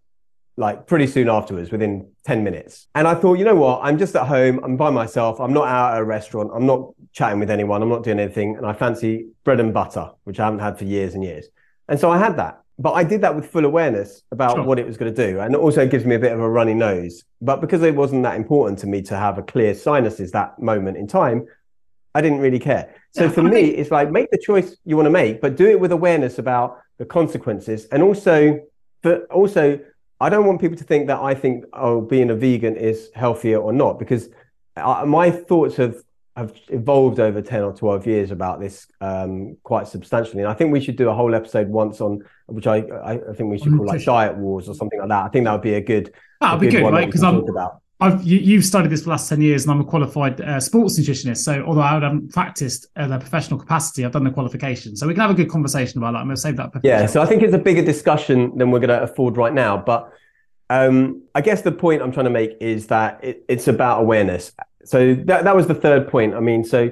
like 0.57 0.87
pretty 0.87 1.07
soon 1.07 1.29
afterwards, 1.29 1.71
within 1.71 2.09
10 2.25 2.43
minutes. 2.43 2.87
And 2.95 3.07
I 3.07 3.15
thought, 3.15 3.37
you 3.39 3.45
know 3.45 3.55
what? 3.55 3.81
I'm 3.83 3.97
just 3.97 4.15
at 4.15 4.25
home. 4.25 4.59
I'm 4.63 4.77
by 4.77 4.89
myself. 4.89 5.39
I'm 5.39 5.53
not 5.53 5.67
out 5.67 5.93
at 5.93 6.01
a 6.01 6.03
restaurant. 6.03 6.51
I'm 6.53 6.65
not 6.65 6.93
chatting 7.11 7.39
with 7.39 7.49
anyone. 7.49 7.81
I'm 7.81 7.89
not 7.89 8.03
doing 8.03 8.19
anything. 8.19 8.55
And 8.55 8.65
I 8.65 8.73
fancy 8.73 9.27
bread 9.43 9.59
and 9.59 9.73
butter, 9.73 10.11
which 10.23 10.39
I 10.39 10.45
haven't 10.45 10.59
had 10.59 10.77
for 10.77 10.85
years 10.85 11.13
and 11.13 11.23
years. 11.23 11.47
And 11.87 11.99
so 11.99 12.09
I 12.09 12.17
had 12.17 12.37
that 12.37 12.61
but 12.77 12.91
I 12.91 13.03
did 13.03 13.21
that 13.21 13.35
with 13.35 13.49
full 13.49 13.65
awareness 13.65 14.21
about 14.31 14.55
sure. 14.55 14.63
what 14.63 14.79
it 14.79 14.85
was 14.85 14.97
going 14.97 15.13
to 15.13 15.27
do. 15.27 15.39
And 15.39 15.53
it 15.55 15.59
also 15.59 15.87
gives 15.87 16.05
me 16.05 16.15
a 16.15 16.19
bit 16.19 16.33
of 16.33 16.39
a 16.39 16.49
runny 16.49 16.73
nose. 16.73 17.23
But 17.41 17.61
because 17.61 17.81
it 17.83 17.95
wasn't 17.95 18.23
that 18.23 18.35
important 18.35 18.79
to 18.79 18.87
me 18.87 19.01
to 19.03 19.15
have 19.15 19.37
a 19.37 19.43
clear 19.43 19.73
sinuses 19.73 20.31
that 20.31 20.59
moment 20.59 20.97
in 20.97 21.07
time, 21.07 21.45
I 22.13 22.21
didn't 22.21 22.39
really 22.39 22.59
care. 22.59 22.93
So 23.11 23.29
for 23.29 23.43
me, 23.43 23.69
it's 23.69 23.91
like 23.91 24.11
make 24.11 24.29
the 24.31 24.37
choice 24.37 24.75
you 24.85 24.97
want 24.97 25.05
to 25.05 25.11
make, 25.11 25.41
but 25.41 25.55
do 25.55 25.67
it 25.67 25.79
with 25.79 25.91
awareness 25.91 26.37
about 26.37 26.79
the 26.97 27.05
consequences. 27.05 27.85
And 27.85 28.03
also, 28.03 28.59
but 29.01 29.25
also, 29.31 29.79
I 30.19 30.29
don't 30.29 30.45
want 30.45 30.61
people 30.61 30.77
to 30.77 30.83
think 30.83 31.07
that 31.07 31.19
I 31.19 31.33
think, 31.33 31.65
oh, 31.73 32.01
being 32.01 32.29
a 32.29 32.35
vegan 32.35 32.75
is 32.77 33.11
healthier 33.13 33.57
or 33.57 33.73
not, 33.73 33.99
because 33.99 34.29
I, 34.75 35.03
my 35.03 35.31
thoughts 35.31 35.75
have 35.77 36.01
have 36.35 36.53
evolved 36.67 37.19
over 37.19 37.41
10 37.41 37.63
or 37.63 37.73
12 37.73 38.07
years 38.07 38.31
about 38.31 38.59
this 38.59 38.87
um, 38.99 39.55
quite 39.63 39.87
substantially. 39.87 40.41
And 40.41 40.51
I 40.51 40.53
think 40.53 40.73
we 40.73 40.81
should 40.81 40.97
do 40.97 41.07
a 41.07 41.13
whole 41.13 41.33
episode 41.33 41.69
once 41.69 42.01
on, 42.01 42.23
which 42.47 42.67
I, 42.67 42.79
I, 42.79 43.13
I 43.13 43.33
think 43.33 43.49
we 43.49 43.57
should 43.57 43.71
call 43.71 43.87
like 43.87 44.03
diet 44.03 44.35
wars 44.35 44.67
or 44.67 44.75
something 44.75 44.99
like 44.99 45.07
that. 45.07 45.23
I 45.23 45.29
think 45.29 45.45
that 45.45 45.53
would 45.53 45.61
be 45.61 45.75
a 45.75 45.81
good, 45.81 46.13
that 46.41 46.51
would 46.51 46.59
be 46.59 46.67
good, 46.69 46.83
right? 46.83 47.05
Because 47.05 47.23
I'm, 47.23 47.37
about. 47.37 47.81
I've, 47.99 48.23
you, 48.23 48.57
have 48.57 48.65
studied 48.65 48.91
this 48.91 49.01
for 49.01 49.05
the 49.05 49.11
last 49.11 49.29
10 49.29 49.41
years 49.41 49.63
and 49.63 49.71
I'm 49.71 49.79
a 49.79 49.85
qualified 49.85 50.41
uh, 50.41 50.59
sports 50.59 50.99
nutritionist. 50.99 51.37
So 51.37 51.63
although 51.65 51.81
I 51.81 51.93
haven't 51.93 52.33
practiced 52.33 52.87
at 52.97 53.09
a 53.09 53.17
professional 53.17 53.57
capacity, 53.57 54.03
I've 54.03 54.11
done 54.11 54.25
the 54.25 54.31
qualification. 54.31 54.97
So 54.97 55.07
we 55.07 55.13
can 55.13 55.21
have 55.21 55.31
a 55.31 55.35
good 55.35 55.49
conversation 55.49 55.99
about 55.99 56.11
that. 56.11 56.17
I'm 56.17 56.25
going 56.25 56.35
to 56.35 56.41
save 56.41 56.57
that. 56.57 56.71
Yeah. 56.83 57.05
So 57.05 57.21
I 57.21 57.25
think 57.25 57.41
it's 57.41 57.53
a 57.53 57.57
bigger 57.57 57.83
discussion 57.83 58.57
than 58.57 58.71
we're 58.71 58.79
going 58.79 58.89
to 58.89 59.01
afford 59.01 59.37
right 59.37 59.53
now. 59.53 59.77
But 59.77 60.11
um, 60.69 61.23
I 61.33 61.41
guess 61.41 61.61
the 61.61 61.71
point 61.71 62.01
I'm 62.01 62.11
trying 62.11 62.25
to 62.25 62.31
make 62.31 62.57
is 62.59 62.87
that 62.87 63.23
it, 63.23 63.45
it's 63.47 63.69
about 63.69 64.01
awareness 64.01 64.51
so 64.85 65.15
that, 65.15 65.43
that 65.43 65.55
was 65.55 65.67
the 65.67 65.75
third 65.75 66.07
point. 66.07 66.35
I 66.35 66.39
mean, 66.39 66.63
so 66.63 66.91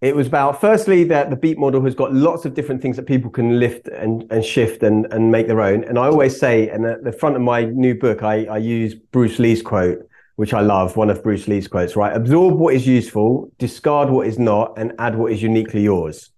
it 0.00 0.14
was 0.14 0.26
about 0.26 0.60
firstly 0.60 1.04
that 1.04 1.30
the 1.30 1.36
beat 1.36 1.58
model 1.58 1.82
has 1.84 1.94
got 1.94 2.12
lots 2.12 2.44
of 2.44 2.54
different 2.54 2.80
things 2.80 2.96
that 2.96 3.06
people 3.06 3.30
can 3.30 3.58
lift 3.58 3.88
and, 3.88 4.30
and 4.30 4.44
shift 4.44 4.82
and, 4.82 5.06
and 5.12 5.30
make 5.30 5.46
their 5.46 5.60
own. 5.60 5.84
And 5.84 5.98
I 5.98 6.06
always 6.06 6.38
say, 6.38 6.68
and 6.68 6.86
at 6.86 7.02
the 7.02 7.12
front 7.12 7.36
of 7.36 7.42
my 7.42 7.64
new 7.64 7.94
book, 7.94 8.22
I, 8.22 8.44
I 8.44 8.58
use 8.58 8.94
Bruce 8.94 9.38
Lee's 9.38 9.62
quote, 9.62 10.06
which 10.40 10.54
I 10.54 10.62
love, 10.62 10.96
one 10.96 11.10
of 11.10 11.22
Bruce 11.22 11.46
Lee's 11.48 11.68
quotes, 11.68 11.96
right? 11.96 12.16
Absorb 12.16 12.54
what 12.54 12.72
is 12.72 12.86
useful, 12.86 13.52
discard 13.58 14.08
what 14.08 14.26
is 14.26 14.38
not, 14.38 14.72
and 14.78 14.94
add 14.98 15.14
what 15.14 15.32
is 15.32 15.42
uniquely 15.42 15.82
yours. 15.82 16.30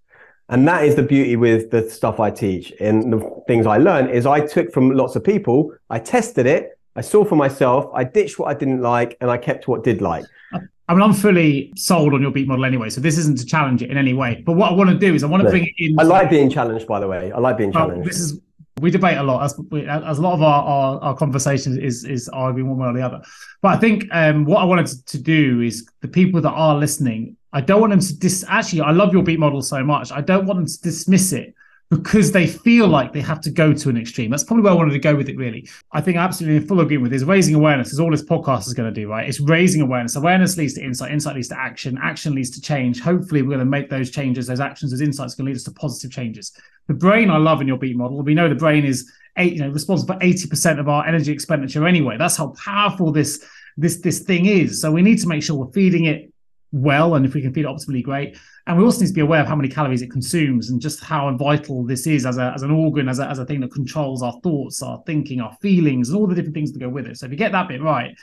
And 0.48 0.66
that 0.66 0.84
is 0.84 0.96
the 0.96 1.04
beauty 1.04 1.36
with 1.36 1.70
the 1.70 1.88
stuff 1.88 2.18
I 2.18 2.32
teach 2.32 2.72
and 2.80 3.12
the 3.12 3.42
things 3.46 3.64
I 3.64 3.76
learn 3.76 4.08
is 4.08 4.26
I 4.26 4.44
took 4.44 4.72
from 4.72 4.90
lots 4.90 5.14
of 5.14 5.22
people, 5.22 5.72
I 5.88 6.00
tested 6.00 6.46
it, 6.46 6.76
I 6.96 7.00
saw 7.00 7.24
for 7.24 7.36
myself, 7.36 7.92
I 7.94 8.02
ditched 8.02 8.40
what 8.40 8.48
I 8.48 8.54
didn't 8.54 8.82
like, 8.82 9.16
and 9.20 9.30
I 9.30 9.38
kept 9.38 9.68
what 9.68 9.84
did 9.84 10.02
like. 10.02 10.24
I 10.52 10.94
mean, 10.94 11.02
I'm 11.02 11.12
fully 11.12 11.72
sold 11.76 12.12
on 12.12 12.20
your 12.22 12.32
beat 12.32 12.48
model 12.48 12.64
anyway, 12.64 12.90
so 12.90 13.00
this 13.00 13.16
isn't 13.18 13.38
to 13.38 13.46
challenge 13.46 13.84
it 13.84 13.90
in 13.92 13.96
any 13.96 14.14
way. 14.14 14.42
But 14.44 14.56
what 14.56 14.72
I 14.72 14.74
want 14.74 14.90
to 14.90 14.98
do 14.98 15.14
is 15.14 15.22
I 15.22 15.28
want 15.28 15.44
to 15.44 15.48
bring 15.48 15.64
it 15.64 15.74
in. 15.78 15.98
I 16.00 16.02
like 16.02 16.28
being 16.28 16.50
challenged, 16.50 16.88
by 16.88 16.98
the 16.98 17.06
way. 17.06 17.30
I 17.30 17.38
like 17.38 17.56
being 17.56 17.72
challenged. 17.72 18.08
this 18.08 18.18
is 18.18 18.40
we 18.80 18.90
debate 18.90 19.18
a 19.18 19.22
lot 19.22 19.44
as, 19.44 19.58
we, 19.70 19.86
as 19.86 20.18
a 20.18 20.22
lot 20.22 20.34
of 20.34 20.42
our, 20.42 20.64
our, 20.64 21.00
our 21.00 21.16
conversations 21.16 21.76
is 21.76 22.04
is 22.04 22.28
arguing 22.30 22.70
one 22.70 22.78
way 22.78 22.88
or 22.88 22.92
the 22.92 23.02
other. 23.02 23.22
But 23.60 23.76
I 23.76 23.76
think 23.76 24.06
um, 24.12 24.44
what 24.44 24.60
I 24.60 24.64
wanted 24.64 24.86
to, 24.86 25.04
to 25.04 25.18
do 25.18 25.60
is 25.60 25.86
the 26.00 26.08
people 26.08 26.40
that 26.40 26.50
are 26.50 26.76
listening, 26.76 27.36
I 27.52 27.60
don't 27.60 27.80
want 27.80 27.90
them 27.90 28.00
to 28.00 28.18
dis. 28.18 28.44
Actually, 28.48 28.80
I 28.82 28.92
love 28.92 29.12
your 29.12 29.22
beat 29.22 29.38
model 29.38 29.62
so 29.62 29.84
much. 29.84 30.10
I 30.10 30.20
don't 30.20 30.46
want 30.46 30.58
them 30.58 30.66
to 30.66 30.80
dismiss 30.80 31.32
it 31.32 31.54
because 31.92 32.32
they 32.32 32.46
feel 32.46 32.88
like 32.88 33.12
they 33.12 33.20
have 33.20 33.38
to 33.38 33.50
go 33.50 33.74
to 33.74 33.90
an 33.90 33.98
extreme. 33.98 34.30
That's 34.30 34.44
probably 34.44 34.62
where 34.62 34.72
I 34.72 34.76
wanted 34.76 34.92
to 34.92 34.98
go 34.98 35.14
with 35.14 35.28
it, 35.28 35.36
really. 35.36 35.68
I 35.92 36.00
think 36.00 36.16
absolutely 36.16 36.56
in 36.56 36.66
full 36.66 36.80
agreement 36.80 37.02
with 37.02 37.12
is 37.12 37.22
raising 37.22 37.54
awareness 37.54 37.92
is 37.92 38.00
all 38.00 38.10
this 38.10 38.24
podcast 38.24 38.66
is 38.66 38.72
going 38.72 38.92
to 38.92 38.98
do, 38.98 39.10
right? 39.10 39.28
It's 39.28 39.40
raising 39.40 39.82
awareness. 39.82 40.16
Awareness 40.16 40.56
leads 40.56 40.72
to 40.74 40.82
insight, 40.82 41.12
insight 41.12 41.34
leads 41.34 41.48
to 41.48 41.60
action, 41.60 41.98
action 42.02 42.34
leads 42.34 42.48
to 42.52 42.62
change. 42.62 43.02
Hopefully, 43.02 43.42
we're 43.42 43.48
going 43.48 43.58
to 43.58 43.66
make 43.66 43.90
those 43.90 44.10
changes, 44.10 44.46
those 44.46 44.58
actions, 44.58 44.90
those 44.90 45.02
insights 45.02 45.34
can 45.34 45.44
lead 45.44 45.54
us 45.54 45.64
to 45.64 45.70
positive 45.72 46.10
changes. 46.10 46.52
The 46.86 46.94
brain, 46.94 47.28
I 47.28 47.36
love 47.36 47.60
in 47.60 47.68
your 47.68 47.76
beat 47.76 47.94
model. 47.94 48.22
We 48.22 48.32
know 48.32 48.48
the 48.48 48.54
brain 48.54 48.86
is 48.86 49.12
eight, 49.36 49.52
you 49.52 49.60
know, 49.60 49.68
responsible 49.68 50.14
for 50.14 50.20
80% 50.20 50.80
of 50.80 50.88
our 50.88 51.06
energy 51.06 51.30
expenditure 51.30 51.86
anyway. 51.86 52.16
That's 52.16 52.38
how 52.38 52.54
powerful 52.64 53.12
this 53.12 53.46
this 53.76 54.00
this 54.00 54.20
thing 54.20 54.46
is. 54.46 54.80
So 54.80 54.90
we 54.90 55.02
need 55.02 55.18
to 55.18 55.28
make 55.28 55.42
sure 55.42 55.56
we're 55.56 55.72
feeding 55.72 56.06
it 56.06 56.32
well 56.72 57.16
and 57.16 57.26
if 57.26 57.34
we 57.34 57.42
can 57.42 57.52
feed 57.52 57.66
it 57.66 57.68
optimally 57.68 58.02
great 58.02 58.38
and 58.66 58.78
we 58.78 58.84
also 58.84 59.00
need 59.00 59.08
to 59.08 59.12
be 59.12 59.20
aware 59.20 59.40
of 59.40 59.48
how 59.48 59.56
many 59.56 59.68
calories 59.68 60.02
it 60.02 60.10
consumes 60.10 60.70
and 60.70 60.80
just 60.80 61.02
how 61.02 61.34
vital 61.36 61.84
this 61.84 62.06
is 62.06 62.24
as, 62.24 62.38
a, 62.38 62.52
as 62.54 62.62
an 62.62 62.70
organ 62.70 63.08
as 63.08 63.18
a, 63.18 63.26
as 63.26 63.38
a 63.38 63.44
thing 63.44 63.60
that 63.60 63.72
controls 63.72 64.22
our 64.22 64.38
thoughts 64.42 64.82
our 64.82 65.02
thinking 65.06 65.40
our 65.40 65.54
feelings 65.60 66.08
and 66.08 66.18
all 66.18 66.26
the 66.26 66.34
different 66.34 66.54
things 66.54 66.72
that 66.72 66.78
go 66.78 66.88
with 66.88 67.06
it. 67.06 67.18
So 67.18 67.26
if 67.26 67.32
you 67.32 67.38
get 67.38 67.52
that 67.52 67.68
bit 67.68 67.82
right 67.82 68.16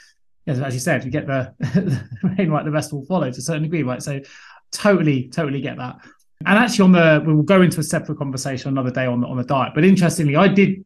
as 0.46 0.74
you 0.74 0.80
said 0.80 0.98
if 0.98 1.04
you 1.04 1.10
get 1.10 1.26
the, 1.26 1.54
the 1.60 2.04
brain 2.22 2.50
right 2.50 2.64
the 2.64 2.70
rest 2.70 2.92
will 2.92 3.04
follow 3.04 3.30
to 3.30 3.38
a 3.38 3.42
certain 3.42 3.62
degree 3.62 3.82
right? 3.82 4.02
So 4.02 4.20
totally 4.72 5.28
totally 5.28 5.60
get 5.60 5.76
that. 5.76 5.96
And 6.46 6.58
actually 6.58 6.84
on 6.84 6.92
the 6.92 7.22
we'll 7.24 7.42
go 7.42 7.62
into 7.62 7.80
a 7.80 7.84
separate 7.84 8.18
conversation 8.18 8.70
another 8.70 8.90
day 8.90 9.06
on 9.06 9.20
the, 9.20 9.26
on 9.26 9.36
the 9.36 9.44
diet. 9.44 9.72
But 9.74 9.84
interestingly 9.84 10.36
i 10.36 10.48
did 10.48 10.84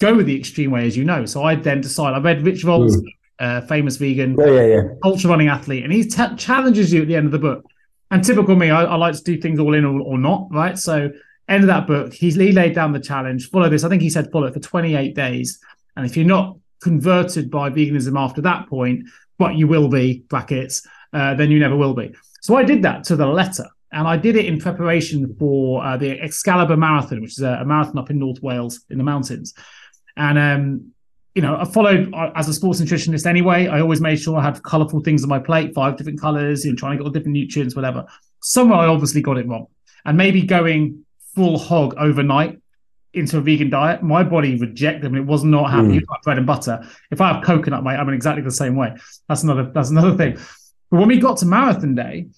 go 0.00 0.14
with 0.14 0.26
the 0.26 0.38
extreme 0.38 0.70
way 0.70 0.86
as 0.86 0.96
you 0.96 1.04
know. 1.04 1.26
So 1.26 1.42
i 1.42 1.56
then 1.56 1.80
decided 1.80 2.16
i 2.16 2.20
read 2.20 2.42
rich 2.46 2.64
roll's 2.64 2.96
mm 2.96 3.06
uh, 3.42 3.60
famous 3.62 3.96
vegan, 3.96 4.36
yeah, 4.38 4.46
yeah, 4.46 4.66
yeah. 4.66 4.82
ultra 5.02 5.28
running 5.28 5.48
athlete, 5.48 5.82
and 5.82 5.92
he 5.92 6.04
t- 6.04 6.36
challenges 6.36 6.92
you 6.92 7.02
at 7.02 7.08
the 7.08 7.16
end 7.16 7.26
of 7.26 7.32
the 7.32 7.38
book. 7.38 7.64
And 8.12 8.22
typical 8.22 8.54
me, 8.54 8.70
I, 8.70 8.84
I 8.84 8.96
like 8.96 9.14
to 9.14 9.22
do 9.22 9.40
things 9.40 9.58
all 9.58 9.72
in 9.72 9.86
or, 9.86 9.98
or, 10.00 10.18
not, 10.18 10.48
right? 10.50 10.78
So 10.78 11.10
end 11.48 11.64
of 11.64 11.68
that 11.68 11.86
book, 11.86 12.12
he 12.12 12.30
laid 12.30 12.74
down 12.74 12.92
the 12.92 13.00
challenge. 13.00 13.48
Follow 13.48 13.70
this. 13.70 13.84
I 13.84 13.88
think 13.88 14.02
he 14.02 14.10
said 14.10 14.30
follow 14.30 14.48
it 14.48 14.52
for 14.52 14.60
28 14.60 15.14
days, 15.14 15.58
and 15.96 16.04
if 16.04 16.14
you're 16.14 16.26
not 16.26 16.56
converted 16.82 17.50
by 17.50 17.70
veganism 17.70 18.20
after 18.20 18.42
that 18.42 18.68
point, 18.68 19.08
but 19.38 19.54
you 19.54 19.66
will 19.66 19.88
be 19.88 20.24
brackets, 20.28 20.86
uh, 21.14 21.34
then 21.34 21.50
you 21.50 21.58
never 21.58 21.74
will 21.74 21.94
be. 21.94 22.14
So 22.42 22.54
I 22.54 22.64
did 22.64 22.82
that 22.82 23.04
to 23.04 23.16
the 23.16 23.26
letter. 23.26 23.66
And 23.92 24.06
I 24.08 24.16
did 24.16 24.36
it 24.36 24.46
in 24.46 24.58
preparation 24.58 25.34
for 25.38 25.84
uh, 25.84 25.96
the 25.96 26.18
Excalibur 26.20 26.76
Marathon, 26.76 27.20
which 27.20 27.32
is 27.32 27.42
a, 27.42 27.58
a, 27.60 27.64
marathon 27.64 27.98
up 27.98 28.10
in 28.10 28.18
North 28.18 28.42
Wales 28.42 28.80
in 28.88 28.96
the 28.96 29.04
mountains. 29.04 29.52
And 30.16 30.38
um, 30.38 30.92
you 31.34 31.42
know, 31.42 31.56
I 31.56 31.64
followed 31.64 32.12
uh, 32.12 32.30
as 32.34 32.48
a 32.48 32.54
sports 32.54 32.80
nutritionist 32.80 33.26
anyway. 33.26 33.66
I 33.66 33.80
always 33.80 34.00
made 34.00 34.16
sure 34.20 34.38
I 34.38 34.42
had 34.42 34.62
colorful 34.62 35.00
things 35.00 35.22
on 35.22 35.28
my 35.28 35.38
plate, 35.38 35.74
five 35.74 35.96
different 35.96 36.20
colors, 36.20 36.64
you 36.64 36.72
know, 36.72 36.76
trying 36.76 36.92
to 36.92 36.98
get 36.98 37.04
all 37.06 37.12
different 37.12 37.34
nutrients, 37.34 37.74
whatever. 37.74 38.06
Somewhere 38.42 38.78
I 38.78 38.86
obviously 38.86 39.22
got 39.22 39.38
it 39.38 39.46
wrong. 39.46 39.66
And 40.04 40.16
maybe 40.16 40.42
going 40.42 41.04
full 41.34 41.58
hog 41.58 41.94
overnight 41.96 42.60
into 43.14 43.38
a 43.38 43.40
vegan 43.40 43.70
diet, 43.70 44.02
my 44.02 44.22
body 44.22 44.58
rejected 44.58 45.02
them. 45.02 45.14
It 45.14 45.24
was 45.24 45.44
not 45.44 45.70
happy 45.70 46.00
mm. 46.00 46.22
bread 46.24 46.38
and 46.38 46.46
butter. 46.46 46.82
If 47.10 47.20
I 47.20 47.32
have 47.32 47.44
coconut, 47.44 47.84
mate, 47.84 47.96
I'm 47.96 48.08
in 48.08 48.14
exactly 48.14 48.42
the 48.42 48.50
same 48.50 48.76
way. 48.76 48.94
That's 49.28 49.42
another 49.42 49.70
that's 49.72 49.90
another 49.90 50.16
thing. 50.16 50.34
But 50.90 50.98
when 50.98 51.08
we 51.08 51.18
got 51.18 51.38
to 51.38 51.46
marathon 51.46 51.94
day, 51.94 52.28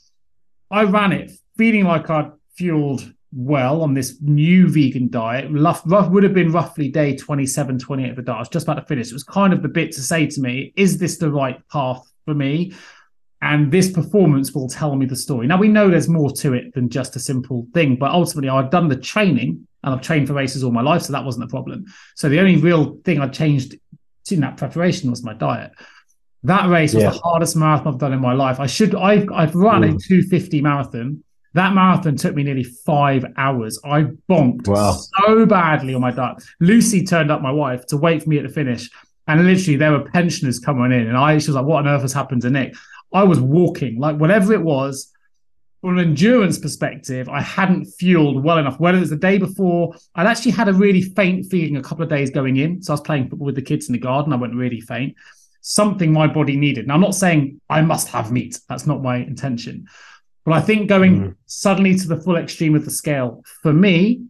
I 0.71 0.85
ran 0.85 1.13
it 1.13 1.33
feeling 1.57 1.85
like 1.85 2.11
I'd 2.11 2.33
fueled 2.57 3.13
well 3.35 3.83
on 3.83 3.95
this 3.95 4.17
new 4.21 4.69
vegan 4.69 5.09
diet. 5.09 5.51
Rough, 5.51 5.83
rough, 5.87 6.11
would 6.11 6.23
have 6.23 6.35
been 6.35 6.53
roughly 6.53 6.89
day 6.89 7.17
27, 7.17 7.79
28 7.79 8.11
of 8.11 8.17
the 8.17 8.23
diet. 8.23 8.37
I 8.37 8.41
was 8.41 8.49
just 8.49 8.67
about 8.67 8.81
to 8.81 8.87
finish. 8.87 9.09
It 9.09 9.15
was 9.15 9.25
kind 9.25 9.53
of 9.53 9.63
the 9.63 9.69
bit 9.69 9.93
to 9.93 10.03
say 10.03 10.27
to 10.27 10.41
me, 10.41 10.73
is 10.77 10.99
this 10.99 11.19
the 11.19 11.31
right 11.31 11.59
path 11.69 12.03
for 12.25 12.35
me? 12.35 12.73
And 13.43 13.71
this 13.71 13.93
performance 13.93 14.53
will 14.53 14.69
tell 14.69 14.97
me 14.97 15.05
the 15.05 15.17
story. 15.17 15.47
Now 15.47 15.59
we 15.59 15.69
know 15.69 15.91
there's 15.91 16.09
more 16.09 16.31
to 16.33 16.55
it 16.55 16.73
than 16.75 16.89
just 16.89 17.17
a 17.17 17.21
simple 17.21 17.67
thing, 17.75 17.97
but 17.97 18.11
ultimately 18.11 18.49
I've 18.49 18.71
done 18.71 18.89
the 18.89 18.97
training 18.97 19.67
and 19.83 19.95
I've 19.95 20.01
trained 20.01 20.29
for 20.29 20.33
races 20.33 20.65
all 20.65 20.71
my 20.71 20.81
life, 20.81 21.03
so 21.03 21.13
that 21.13 21.25
wasn't 21.25 21.45
a 21.45 21.49
problem. 21.49 21.85
So 22.15 22.31
the 22.31 22.41
only 22.41 22.57
real 22.57 22.99
thing 23.05 23.21
I 23.21 23.29
changed 23.29 23.77
in 24.31 24.41
that 24.41 24.57
preparation 24.57 25.11
was 25.11 25.23
my 25.23 25.35
diet. 25.35 25.73
That 26.45 26.71
race 26.71 26.95
was 26.95 27.03
yeah. 27.03 27.11
the 27.11 27.19
hardest 27.19 27.57
marathon 27.57 27.93
I've 27.93 27.99
done 27.99 28.15
in 28.15 28.21
my 28.21 28.33
life. 28.33 28.61
I 28.61 28.67
should 28.67 28.95
I've 28.95 29.31
I've 29.33 29.55
run 29.55 29.83
mm. 29.83 29.97
a 29.97 29.99
250 29.99 30.63
marathon 30.63 31.23
that 31.55 31.73
marathon 31.73 32.17
took 32.17 32.35
me 32.35 32.43
nearly 32.43 32.65
five 32.65 33.25
hours. 33.37 33.81
I 33.85 34.03
bonked 34.29 34.69
wow. 34.69 34.93
so 34.93 35.47
badly 35.47 35.95
on 35.95 36.01
my 36.01 36.11
diet. 36.11 36.43
Lucy 36.61 37.05
turned 37.05 37.31
up, 37.31 37.43
my 37.43 37.53
wife, 37.53 37.87
to 37.87 37.97
wait 37.97 38.23
for 38.23 38.29
me 38.29 38.39
at 38.39 38.43
the 38.43 38.49
finish. 38.49 38.91
And 39.29 39.47
literally, 39.47 39.77
there 39.77 39.93
were 39.93 40.11
pensioners 40.11 40.59
coming 40.59 40.93
in. 40.93 41.07
And 41.07 41.17
I, 41.17 41.39
she 41.39 41.49
was 41.49 41.57
like, 41.57 41.65
What 41.65 41.79
on 41.79 41.89
earth 41.89 42.03
has 42.03 42.13
happened 42.13 42.43
to 42.43 42.51
Nick? 42.51 42.75
I 43.13 43.23
was 43.23 43.41
walking, 43.41 44.01
like 44.01 44.17
whatever 44.17 44.53
it 44.53 44.61
was, 44.61 45.13
from 45.81 45.99
an 45.99 46.09
endurance 46.09 46.59
perspective, 46.59 47.29
I 47.29 47.43
hadn't 47.43 47.85
fueled 47.85 48.43
well 48.43 48.57
enough. 48.57 48.81
Whether 48.81 48.97
it 48.97 49.03
was 49.03 49.11
the 49.11 49.17
day 49.17 49.37
before, 49.37 49.95
I'd 50.15 50.27
actually 50.27 50.53
had 50.53 50.69
a 50.69 50.73
really 50.73 51.03
faint 51.03 51.51
feeling 51.51 51.77
a 51.77 51.83
couple 51.83 52.03
of 52.03 52.09
days 52.09 52.31
going 52.31 52.57
in. 52.57 52.83
So 52.83 52.93
I 52.93 52.95
was 52.95 53.03
playing 53.03 53.29
football 53.29 53.45
with 53.45 53.55
the 53.55 53.63
kids 53.63 53.89
in 53.89 53.93
the 53.93 53.99
garden. 53.99 54.33
I 54.33 54.37
went 54.37 54.55
really 54.55 54.81
faint. 54.81 55.15
Something 55.61 56.11
my 56.11 56.27
body 56.27 56.57
needed. 56.57 56.87
Now, 56.87 56.95
I'm 56.95 57.03
not 57.03 57.15
saying 57.15 57.61
I 57.69 57.83
must 57.83 58.09
have 58.09 58.33
meat. 58.33 58.59
That's 58.67 58.87
not 58.87 59.03
my 59.03 59.19
intention. 59.19 59.87
But 60.45 60.55
I 60.55 60.61
think 60.61 60.89
going 60.89 61.21
mm. 61.21 61.37
suddenly 61.47 61.95
to 61.97 62.07
the 62.07 62.21
full 62.21 62.37
extreme 62.37 62.75
of 62.75 62.85
the 62.85 62.91
scale 62.91 63.43
for 63.63 63.73
me 63.73 64.23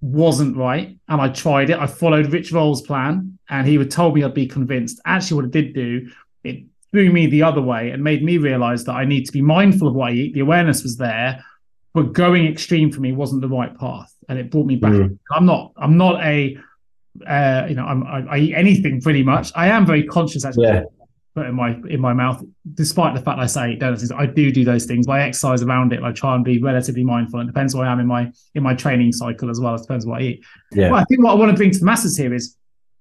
wasn't 0.00 0.56
right. 0.56 0.96
And 1.08 1.20
I 1.20 1.28
tried 1.28 1.70
it. 1.70 1.78
I 1.78 1.86
followed 1.86 2.32
Rich 2.32 2.52
Roll's 2.52 2.82
plan 2.82 3.38
and 3.48 3.66
he 3.66 3.78
would 3.78 3.90
told 3.90 4.14
me 4.14 4.22
I'd 4.22 4.34
be 4.34 4.46
convinced. 4.46 5.00
Actually, 5.06 5.36
what 5.36 5.44
it 5.46 5.50
did 5.50 5.74
do, 5.74 6.10
it 6.44 6.64
threw 6.90 7.10
me 7.10 7.26
the 7.26 7.42
other 7.42 7.62
way 7.62 7.90
and 7.90 8.04
made 8.04 8.22
me 8.22 8.38
realize 8.38 8.84
that 8.84 8.92
I 8.92 9.04
need 9.04 9.24
to 9.26 9.32
be 9.32 9.42
mindful 9.42 9.88
of 9.88 9.94
what 9.94 10.10
I 10.10 10.14
eat. 10.14 10.34
The 10.34 10.40
awareness 10.40 10.82
was 10.82 10.96
there, 10.96 11.44
but 11.94 12.12
going 12.12 12.46
extreme 12.46 12.90
for 12.92 13.00
me 13.00 13.12
wasn't 13.12 13.40
the 13.40 13.48
right 13.48 13.76
path. 13.78 14.12
And 14.28 14.38
it 14.38 14.50
brought 14.50 14.66
me 14.66 14.76
back. 14.76 14.92
Mm. 14.92 15.18
I'm 15.32 15.46
not, 15.46 15.72
I'm 15.76 15.96
not 15.96 16.22
a, 16.22 16.56
uh, 17.26 17.66
you 17.68 17.74
know, 17.74 17.84
I'm, 17.84 18.06
I, 18.06 18.26
I, 18.30 18.38
eat 18.38 18.54
anything 18.54 19.00
pretty 19.00 19.22
much. 19.22 19.50
I 19.54 19.68
am 19.68 19.84
very 19.84 20.04
conscious 20.04 20.44
actually. 20.44 20.68
Yeah 20.68 20.82
put 21.34 21.46
in 21.46 21.54
my 21.54 21.80
in 21.88 22.00
my 22.00 22.12
mouth. 22.12 22.42
Despite 22.74 23.14
the 23.14 23.20
fact 23.20 23.38
I 23.38 23.46
say 23.46 23.76
donuts, 23.76 24.10
I 24.12 24.26
do 24.26 24.50
do 24.50 24.64
those 24.64 24.86
things. 24.86 25.08
I 25.08 25.22
exercise 25.22 25.62
around 25.62 25.92
it. 25.92 26.02
I 26.02 26.12
try 26.12 26.34
and 26.34 26.44
be 26.44 26.60
relatively 26.60 27.04
mindful. 27.04 27.40
It 27.40 27.46
depends 27.46 27.74
where 27.74 27.86
I 27.86 27.92
am 27.92 28.00
in 28.00 28.06
my 28.06 28.32
in 28.54 28.62
my 28.62 28.74
training 28.74 29.12
cycle 29.12 29.50
as 29.50 29.60
well. 29.60 29.74
It 29.74 29.82
depends 29.82 30.06
what 30.06 30.20
I 30.20 30.24
eat. 30.24 30.44
Yeah. 30.72 30.90
Well, 30.90 31.00
I 31.00 31.04
think 31.04 31.22
what 31.22 31.32
I 31.32 31.34
want 31.34 31.50
to 31.50 31.56
bring 31.56 31.70
to 31.70 31.78
the 31.78 31.84
masses 31.84 32.16
here 32.16 32.34
is 32.34 32.56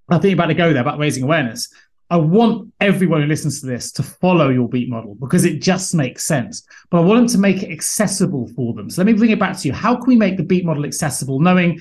I 0.09 0.17
think 0.17 0.33
about 0.33 0.47
to 0.47 0.53
go 0.53 0.73
there 0.73 0.81
about 0.81 0.99
raising 0.99 1.23
awareness. 1.23 1.69
I 2.11 2.17
want 2.17 2.73
everyone 2.79 3.21
who 3.21 3.27
listens 3.27 3.61
to 3.61 3.67
this 3.67 3.91
to 3.93 4.03
follow 4.03 4.49
your 4.49 4.67
beat 4.67 4.89
model 4.89 5.13
because 5.13 5.45
it 5.45 5.61
just 5.61 5.93
makes 5.93 6.25
sense. 6.25 6.65
But 6.89 7.01
I 7.01 7.01
want 7.01 7.19
them 7.19 7.27
to 7.27 7.37
make 7.37 7.61
it 7.61 7.71
accessible 7.71 8.47
for 8.55 8.73
them. 8.73 8.89
So 8.89 9.01
let 9.01 9.05
me 9.05 9.13
bring 9.13 9.29
it 9.29 9.37
back 9.37 9.57
to 9.59 9.67
you. 9.67 9.73
How 9.73 9.95
can 9.95 10.07
we 10.07 10.15
make 10.15 10.35
the 10.35 10.43
beat 10.43 10.65
model 10.65 10.85
accessible, 10.85 11.39
knowing 11.39 11.79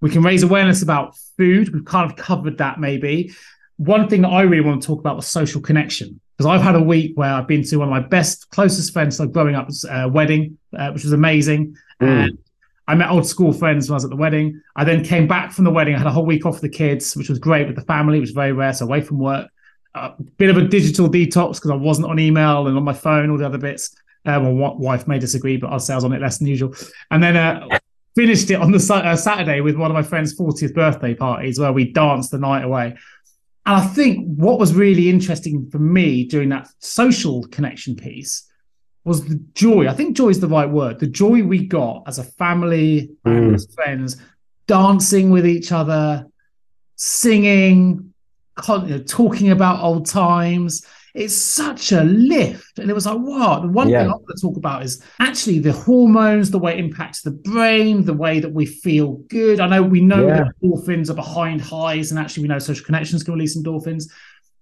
we 0.00 0.10
can 0.10 0.22
raise 0.22 0.42
awareness 0.42 0.82
about 0.82 1.16
food? 1.36 1.72
We've 1.72 1.84
kind 1.84 2.10
of 2.10 2.16
covered 2.16 2.58
that 2.58 2.80
maybe 2.80 3.32
one 3.76 4.08
thing 4.08 4.22
that 4.22 4.28
I 4.28 4.42
really 4.42 4.64
want 4.64 4.80
to 4.82 4.86
talk 4.86 5.00
about 5.00 5.16
was 5.16 5.26
social 5.26 5.60
connection 5.60 6.20
because 6.36 6.50
I've 6.50 6.62
had 6.62 6.74
a 6.74 6.82
week 6.82 7.12
where 7.16 7.32
I've 7.32 7.46
been 7.46 7.62
to 7.64 7.76
one 7.76 7.88
of 7.88 7.92
my 7.92 8.00
best, 8.00 8.50
closest 8.50 8.92
friends, 8.92 9.20
like 9.20 9.32
growing 9.32 9.54
up, 9.54 9.68
uh, 9.88 10.08
wedding, 10.12 10.58
uh, 10.76 10.90
which 10.90 11.04
was 11.04 11.12
amazing. 11.12 11.76
Mm. 12.00 12.24
And 12.24 12.38
I 12.86 12.94
met 12.94 13.10
old 13.10 13.26
school 13.26 13.52
friends 13.52 13.88
when 13.88 13.94
I 13.94 13.96
was 13.96 14.04
at 14.04 14.10
the 14.10 14.16
wedding. 14.16 14.60
I 14.76 14.84
then 14.84 15.04
came 15.04 15.26
back 15.26 15.52
from 15.52 15.64
the 15.64 15.70
wedding. 15.70 15.94
I 15.94 15.98
had 15.98 16.06
a 16.06 16.12
whole 16.12 16.26
week 16.26 16.44
off 16.44 16.54
with 16.54 16.72
the 16.72 16.76
kids, 16.76 17.16
which 17.16 17.28
was 17.28 17.38
great 17.38 17.66
with 17.66 17.76
the 17.76 17.82
family, 17.82 18.18
which 18.18 18.28
was 18.28 18.34
very 18.34 18.52
rare. 18.52 18.72
So 18.72 18.84
away 18.84 19.00
from 19.00 19.18
work, 19.18 19.48
a 19.94 19.98
uh, 19.98 20.14
bit 20.38 20.50
of 20.50 20.56
a 20.56 20.66
digital 20.66 21.08
detox 21.08 21.54
because 21.54 21.70
I 21.70 21.76
wasn't 21.76 22.08
on 22.08 22.18
email 22.18 22.66
and 22.66 22.76
on 22.76 22.84
my 22.84 22.92
phone, 22.92 23.30
all 23.30 23.38
the 23.38 23.46
other 23.46 23.58
bits. 23.58 23.94
Uh, 24.26 24.40
my 24.40 24.50
wife 24.50 25.06
may 25.06 25.18
disagree, 25.18 25.56
but 25.56 25.68
I'll 25.68 25.78
say 25.78 25.92
I 25.92 25.96
was 25.96 26.04
on 26.04 26.12
it 26.12 26.20
less 26.20 26.38
than 26.38 26.48
usual. 26.48 26.74
And 27.10 27.22
then 27.22 27.36
uh, 27.36 27.78
finished 28.14 28.50
it 28.50 28.54
on 28.54 28.72
the 28.72 28.92
uh, 28.92 29.16
Saturday 29.16 29.60
with 29.60 29.76
one 29.76 29.90
of 29.90 29.94
my 29.94 30.02
friend's 30.02 30.36
40th 30.38 30.74
birthday 30.74 31.14
parties 31.14 31.58
where 31.58 31.72
we 31.72 31.92
danced 31.92 32.30
the 32.30 32.38
night 32.38 32.64
away. 32.64 32.96
And 33.66 33.76
I 33.76 33.86
think 33.86 34.26
what 34.36 34.58
was 34.58 34.74
really 34.74 35.08
interesting 35.08 35.68
for 35.70 35.78
me 35.78 36.24
during 36.24 36.50
that 36.50 36.68
social 36.80 37.44
connection 37.44 37.96
piece 37.96 38.50
was 39.04 39.26
the 39.26 39.42
joy. 39.54 39.88
I 39.88 39.94
think 39.94 40.16
joy 40.16 40.28
is 40.28 40.40
the 40.40 40.48
right 40.48 40.68
word. 40.68 40.98
The 40.98 41.06
joy 41.06 41.42
we 41.42 41.66
got 41.66 42.04
as 42.06 42.18
a 42.18 42.24
family 42.24 43.10
mm. 43.26 43.36
and 43.36 43.54
as 43.54 43.72
friends, 43.74 44.20
dancing 44.66 45.30
with 45.30 45.46
each 45.46 45.72
other, 45.72 46.26
singing, 46.96 48.12
you 48.68 48.78
know, 48.86 49.02
talking 49.06 49.50
about 49.50 49.82
old 49.82 50.06
times 50.06 50.86
it's 51.14 51.36
such 51.36 51.92
a 51.92 52.02
lift. 52.02 52.80
And 52.80 52.90
it 52.90 52.92
was 52.92 53.06
like, 53.06 53.18
wow. 53.18 53.60
The 53.60 53.68
one 53.68 53.88
yeah. 53.88 54.00
thing 54.00 54.08
I 54.08 54.12
want 54.12 54.26
to 54.26 54.42
talk 54.42 54.56
about 54.56 54.82
is 54.82 55.02
actually 55.20 55.60
the 55.60 55.72
hormones, 55.72 56.50
the 56.50 56.58
way 56.58 56.74
it 56.74 56.80
impacts 56.80 57.22
the 57.22 57.30
brain, 57.30 58.04
the 58.04 58.14
way 58.14 58.40
that 58.40 58.52
we 58.52 58.66
feel 58.66 59.12
good. 59.28 59.60
I 59.60 59.68
know 59.68 59.82
we 59.82 60.00
know 60.00 60.26
yeah. 60.26 60.44
that 60.44 60.52
endorphins 60.60 61.10
are 61.10 61.14
behind 61.14 61.60
highs, 61.60 62.10
and 62.10 62.18
actually 62.18 62.42
we 62.42 62.48
know 62.48 62.58
social 62.58 62.84
connections 62.84 63.22
can 63.22 63.34
release 63.34 63.56
endorphins. 63.56 64.10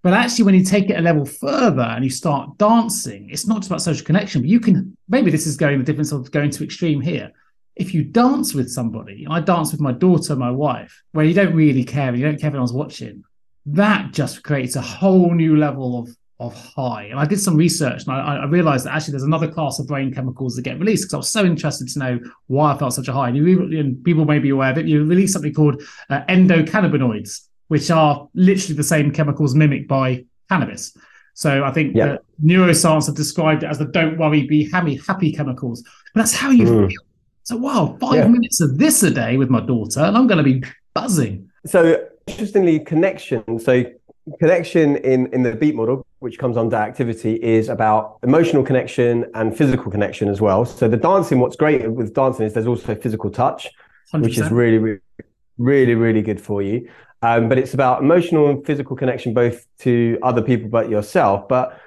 But 0.02 0.12
actually, 0.12 0.44
when 0.44 0.54
you 0.54 0.64
take 0.64 0.90
it 0.90 0.98
a 0.98 1.00
level 1.00 1.24
further 1.24 1.82
and 1.82 2.04
you 2.04 2.10
start 2.10 2.58
dancing, 2.58 3.30
it's 3.30 3.46
not 3.46 3.58
just 3.58 3.68
about 3.68 3.82
social 3.82 4.04
connection, 4.04 4.42
but 4.42 4.50
you 4.50 4.60
can 4.60 4.96
maybe 5.08 5.30
this 5.30 5.46
is 5.46 5.56
going 5.56 5.78
the 5.78 5.84
difference 5.84 6.12
of 6.12 6.30
going 6.30 6.50
to 6.50 6.64
extreme 6.64 7.00
here. 7.00 7.32
If 7.76 7.94
you 7.94 8.04
dance 8.04 8.52
with 8.52 8.70
somebody, 8.70 9.26
I 9.30 9.40
dance 9.40 9.72
with 9.72 9.80
my 9.80 9.92
daughter, 9.92 10.36
my 10.36 10.50
wife, 10.50 11.02
where 11.12 11.24
you 11.24 11.32
don't 11.32 11.54
really 11.54 11.84
care, 11.84 12.14
you 12.14 12.24
don't 12.24 12.38
care 12.38 12.48
if 12.48 12.54
anyone's 12.54 12.74
watching, 12.74 13.24
that 13.64 14.12
just 14.12 14.42
creates 14.42 14.76
a 14.76 14.82
whole 14.82 15.32
new 15.32 15.56
level 15.56 15.98
of 15.98 16.14
of 16.42 16.54
high. 16.54 17.04
And 17.04 17.18
I 17.18 17.24
did 17.24 17.40
some 17.40 17.56
research 17.56 18.04
and 18.04 18.14
I, 18.14 18.36
I, 18.36 18.44
realized 18.46 18.86
that 18.86 18.94
actually 18.94 19.12
there's 19.12 19.22
another 19.22 19.50
class 19.50 19.78
of 19.78 19.86
brain 19.86 20.12
chemicals 20.12 20.56
that 20.56 20.62
get 20.62 20.78
released 20.78 21.04
because 21.04 21.14
I 21.14 21.16
was 21.18 21.30
so 21.30 21.44
interested 21.44 21.88
to 21.88 21.98
know 21.98 22.20
why 22.46 22.72
I 22.72 22.78
felt 22.78 22.94
such 22.94 23.08
a 23.08 23.12
high. 23.12 23.28
And, 23.28 23.36
you, 23.36 23.62
and 23.78 24.02
people 24.04 24.24
may 24.24 24.38
be 24.38 24.50
aware 24.50 24.72
that 24.72 24.86
you 24.86 25.04
release 25.04 25.32
something 25.32 25.54
called 25.54 25.82
uh, 26.10 26.22
endocannabinoids, 26.28 27.48
which 27.68 27.90
are 27.90 28.28
literally 28.34 28.74
the 28.74 28.84
same 28.84 29.10
chemicals 29.12 29.54
mimicked 29.54 29.88
by 29.88 30.24
cannabis. 30.48 30.96
So 31.34 31.64
I 31.64 31.72
think 31.72 31.96
yeah. 31.96 32.16
neuroscience 32.44 33.06
have 33.06 33.16
described 33.16 33.62
it 33.62 33.66
as 33.66 33.78
the 33.78 33.86
don't 33.86 34.18
worry, 34.18 34.46
be 34.46 34.70
happy, 34.70 34.96
happy 35.06 35.32
chemicals. 35.32 35.82
But 36.14 36.20
that's 36.20 36.34
how 36.34 36.50
you 36.50 36.66
mm. 36.66 36.88
feel. 36.88 37.00
So 37.44 37.56
wow, 37.56 37.96
five 38.00 38.14
yeah. 38.14 38.28
minutes 38.28 38.60
of 38.60 38.78
this 38.78 39.02
a 39.02 39.10
day 39.10 39.36
with 39.36 39.50
my 39.50 39.60
daughter, 39.60 40.00
and 40.00 40.16
I'm 40.16 40.26
going 40.26 40.38
to 40.38 40.44
be 40.44 40.62
buzzing. 40.94 41.50
So 41.66 42.06
interestingly, 42.26 42.80
connection. 42.80 43.58
So 43.58 43.84
connection 44.38 44.96
in 44.96 45.26
in 45.32 45.42
the 45.42 45.52
beat 45.54 45.74
model 45.74 46.06
which 46.20 46.38
comes 46.38 46.56
under 46.56 46.76
activity 46.76 47.34
is 47.42 47.68
about 47.68 48.18
emotional 48.22 48.62
connection 48.62 49.26
and 49.34 49.56
physical 49.56 49.90
connection 49.90 50.28
as 50.28 50.40
well 50.40 50.64
so 50.64 50.88
the 50.88 50.96
dancing 50.96 51.40
what's 51.40 51.56
great 51.56 51.90
with 51.90 52.14
dancing 52.14 52.46
is 52.46 52.54
there's 52.54 52.66
also 52.66 52.94
physical 52.94 53.30
touch 53.30 53.68
100%. 54.12 54.22
which 54.22 54.38
is 54.38 54.50
really, 54.50 54.78
really 54.78 55.00
really 55.58 55.94
really 55.94 56.22
good 56.22 56.40
for 56.40 56.62
you 56.62 56.88
um, 57.22 57.48
but 57.48 57.58
it's 57.58 57.74
about 57.74 58.00
emotional 58.00 58.48
and 58.48 58.64
physical 58.64 58.96
connection 58.96 59.34
both 59.34 59.66
to 59.78 60.18
other 60.22 60.42
people 60.42 60.68
but 60.68 60.88
yourself 60.88 61.48
but 61.48 61.80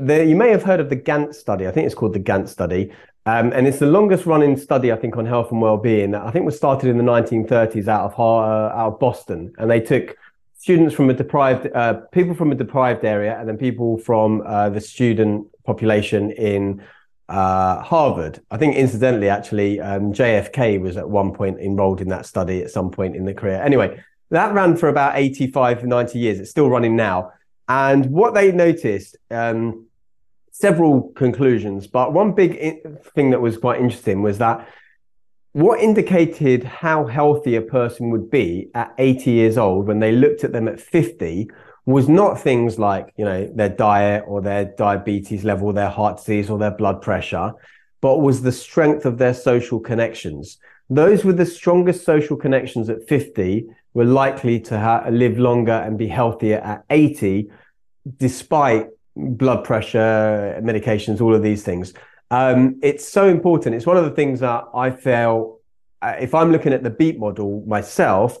there, 0.00 0.24
you 0.24 0.36
may 0.36 0.50
have 0.50 0.62
heard 0.62 0.80
of 0.80 0.88
the 0.88 0.96
Grant 0.96 1.34
study. 1.34 1.66
I 1.66 1.70
think 1.70 1.86
it's 1.86 1.94
called 1.94 2.12
the 2.12 2.18
Grant 2.18 2.48
study. 2.48 2.92
Um, 3.26 3.52
and 3.52 3.66
it's 3.66 3.78
the 3.78 3.86
longest 3.86 4.26
running 4.26 4.56
study, 4.56 4.90
I 4.90 4.96
think, 4.96 5.16
on 5.16 5.26
health 5.26 5.50
and 5.50 5.60
well-being. 5.60 6.14
I 6.14 6.30
think 6.30 6.46
was 6.46 6.56
started 6.56 6.88
in 6.88 6.96
the 6.96 7.04
1930s 7.04 7.88
out 7.88 8.12
of 8.12 8.18
uh, 8.18 8.74
out 8.74 8.94
of 8.94 9.00
Boston, 9.00 9.52
and 9.58 9.70
they 9.70 9.80
took 9.80 10.16
students 10.58 10.94
from 10.94 11.08
a 11.08 11.14
deprived, 11.14 11.68
uh, 11.74 11.94
people 12.12 12.34
from 12.34 12.52
a 12.52 12.54
deprived 12.54 13.04
area, 13.04 13.38
and 13.38 13.48
then 13.48 13.56
people 13.56 13.96
from 13.98 14.42
uh, 14.44 14.68
the 14.68 14.80
student 14.80 15.46
population 15.64 16.32
in 16.32 16.82
uh, 17.28 17.80
Harvard. 17.80 18.40
I 18.50 18.56
think, 18.56 18.76
incidentally, 18.76 19.28
actually, 19.28 19.80
um, 19.80 20.12
JFK 20.12 20.80
was 20.80 20.96
at 20.96 21.08
one 21.08 21.32
point 21.32 21.60
enrolled 21.60 22.00
in 22.00 22.08
that 22.08 22.26
study 22.26 22.62
at 22.62 22.70
some 22.70 22.90
point 22.90 23.14
in 23.14 23.24
the 23.24 23.34
career. 23.34 23.62
Anyway, 23.62 24.02
that 24.30 24.52
ran 24.52 24.76
for 24.76 24.88
about 24.88 25.16
85, 25.16 25.84
90 25.84 26.18
years. 26.18 26.40
It's 26.40 26.50
still 26.50 26.68
running 26.68 26.96
now. 26.96 27.32
And 27.68 28.06
what 28.06 28.34
they 28.34 28.50
noticed, 28.50 29.16
um, 29.30 29.86
several 30.50 31.12
conclusions, 31.14 31.86
but 31.86 32.12
one 32.12 32.32
big 32.32 32.58
thing 33.14 33.30
that 33.30 33.40
was 33.40 33.56
quite 33.56 33.80
interesting 33.80 34.22
was 34.22 34.38
that 34.38 34.68
what 35.58 35.80
indicated 35.80 36.62
how 36.62 37.04
healthy 37.04 37.56
a 37.56 37.60
person 37.60 38.10
would 38.10 38.30
be 38.30 38.70
at 38.74 38.94
80 38.96 39.32
years 39.32 39.58
old 39.58 39.88
when 39.88 39.98
they 39.98 40.12
looked 40.12 40.44
at 40.44 40.52
them 40.52 40.68
at 40.68 40.80
50 40.80 41.50
was 41.84 42.08
not 42.08 42.40
things 42.40 42.78
like, 42.78 43.12
you 43.16 43.24
know, 43.24 43.44
their 43.52 43.68
diet 43.68 44.22
or 44.28 44.40
their 44.40 44.66
diabetes 44.66 45.42
level, 45.42 45.72
their 45.72 45.88
heart 45.88 46.18
disease 46.18 46.48
or 46.48 46.58
their 46.58 46.70
blood 46.70 47.02
pressure, 47.02 47.50
but 48.00 48.18
was 48.18 48.42
the 48.42 48.52
strength 48.52 49.04
of 49.04 49.18
their 49.18 49.34
social 49.34 49.80
connections. 49.80 50.58
Those 50.90 51.24
with 51.24 51.38
the 51.38 51.46
strongest 51.46 52.04
social 52.04 52.36
connections 52.36 52.88
at 52.88 53.08
50 53.08 53.66
were 53.94 54.04
likely 54.04 54.60
to 54.60 54.78
ha- 54.78 55.08
live 55.10 55.40
longer 55.40 55.72
and 55.72 55.98
be 55.98 56.06
healthier 56.06 56.58
at 56.58 56.84
80, 56.88 57.50
despite 58.16 58.86
blood 59.16 59.64
pressure, 59.64 60.60
medications, 60.62 61.20
all 61.20 61.34
of 61.34 61.42
these 61.42 61.64
things. 61.64 61.94
Um, 62.30 62.78
it's 62.82 63.06
so 63.08 63.28
important. 63.28 63.74
It's 63.74 63.86
one 63.86 63.96
of 63.96 64.04
the 64.04 64.10
things 64.10 64.40
that 64.40 64.64
I 64.74 64.90
feel, 64.90 65.58
uh, 66.02 66.16
if 66.20 66.34
I'm 66.34 66.52
looking 66.52 66.72
at 66.72 66.82
the 66.82 66.90
beat 66.90 67.18
model 67.18 67.64
myself, 67.66 68.36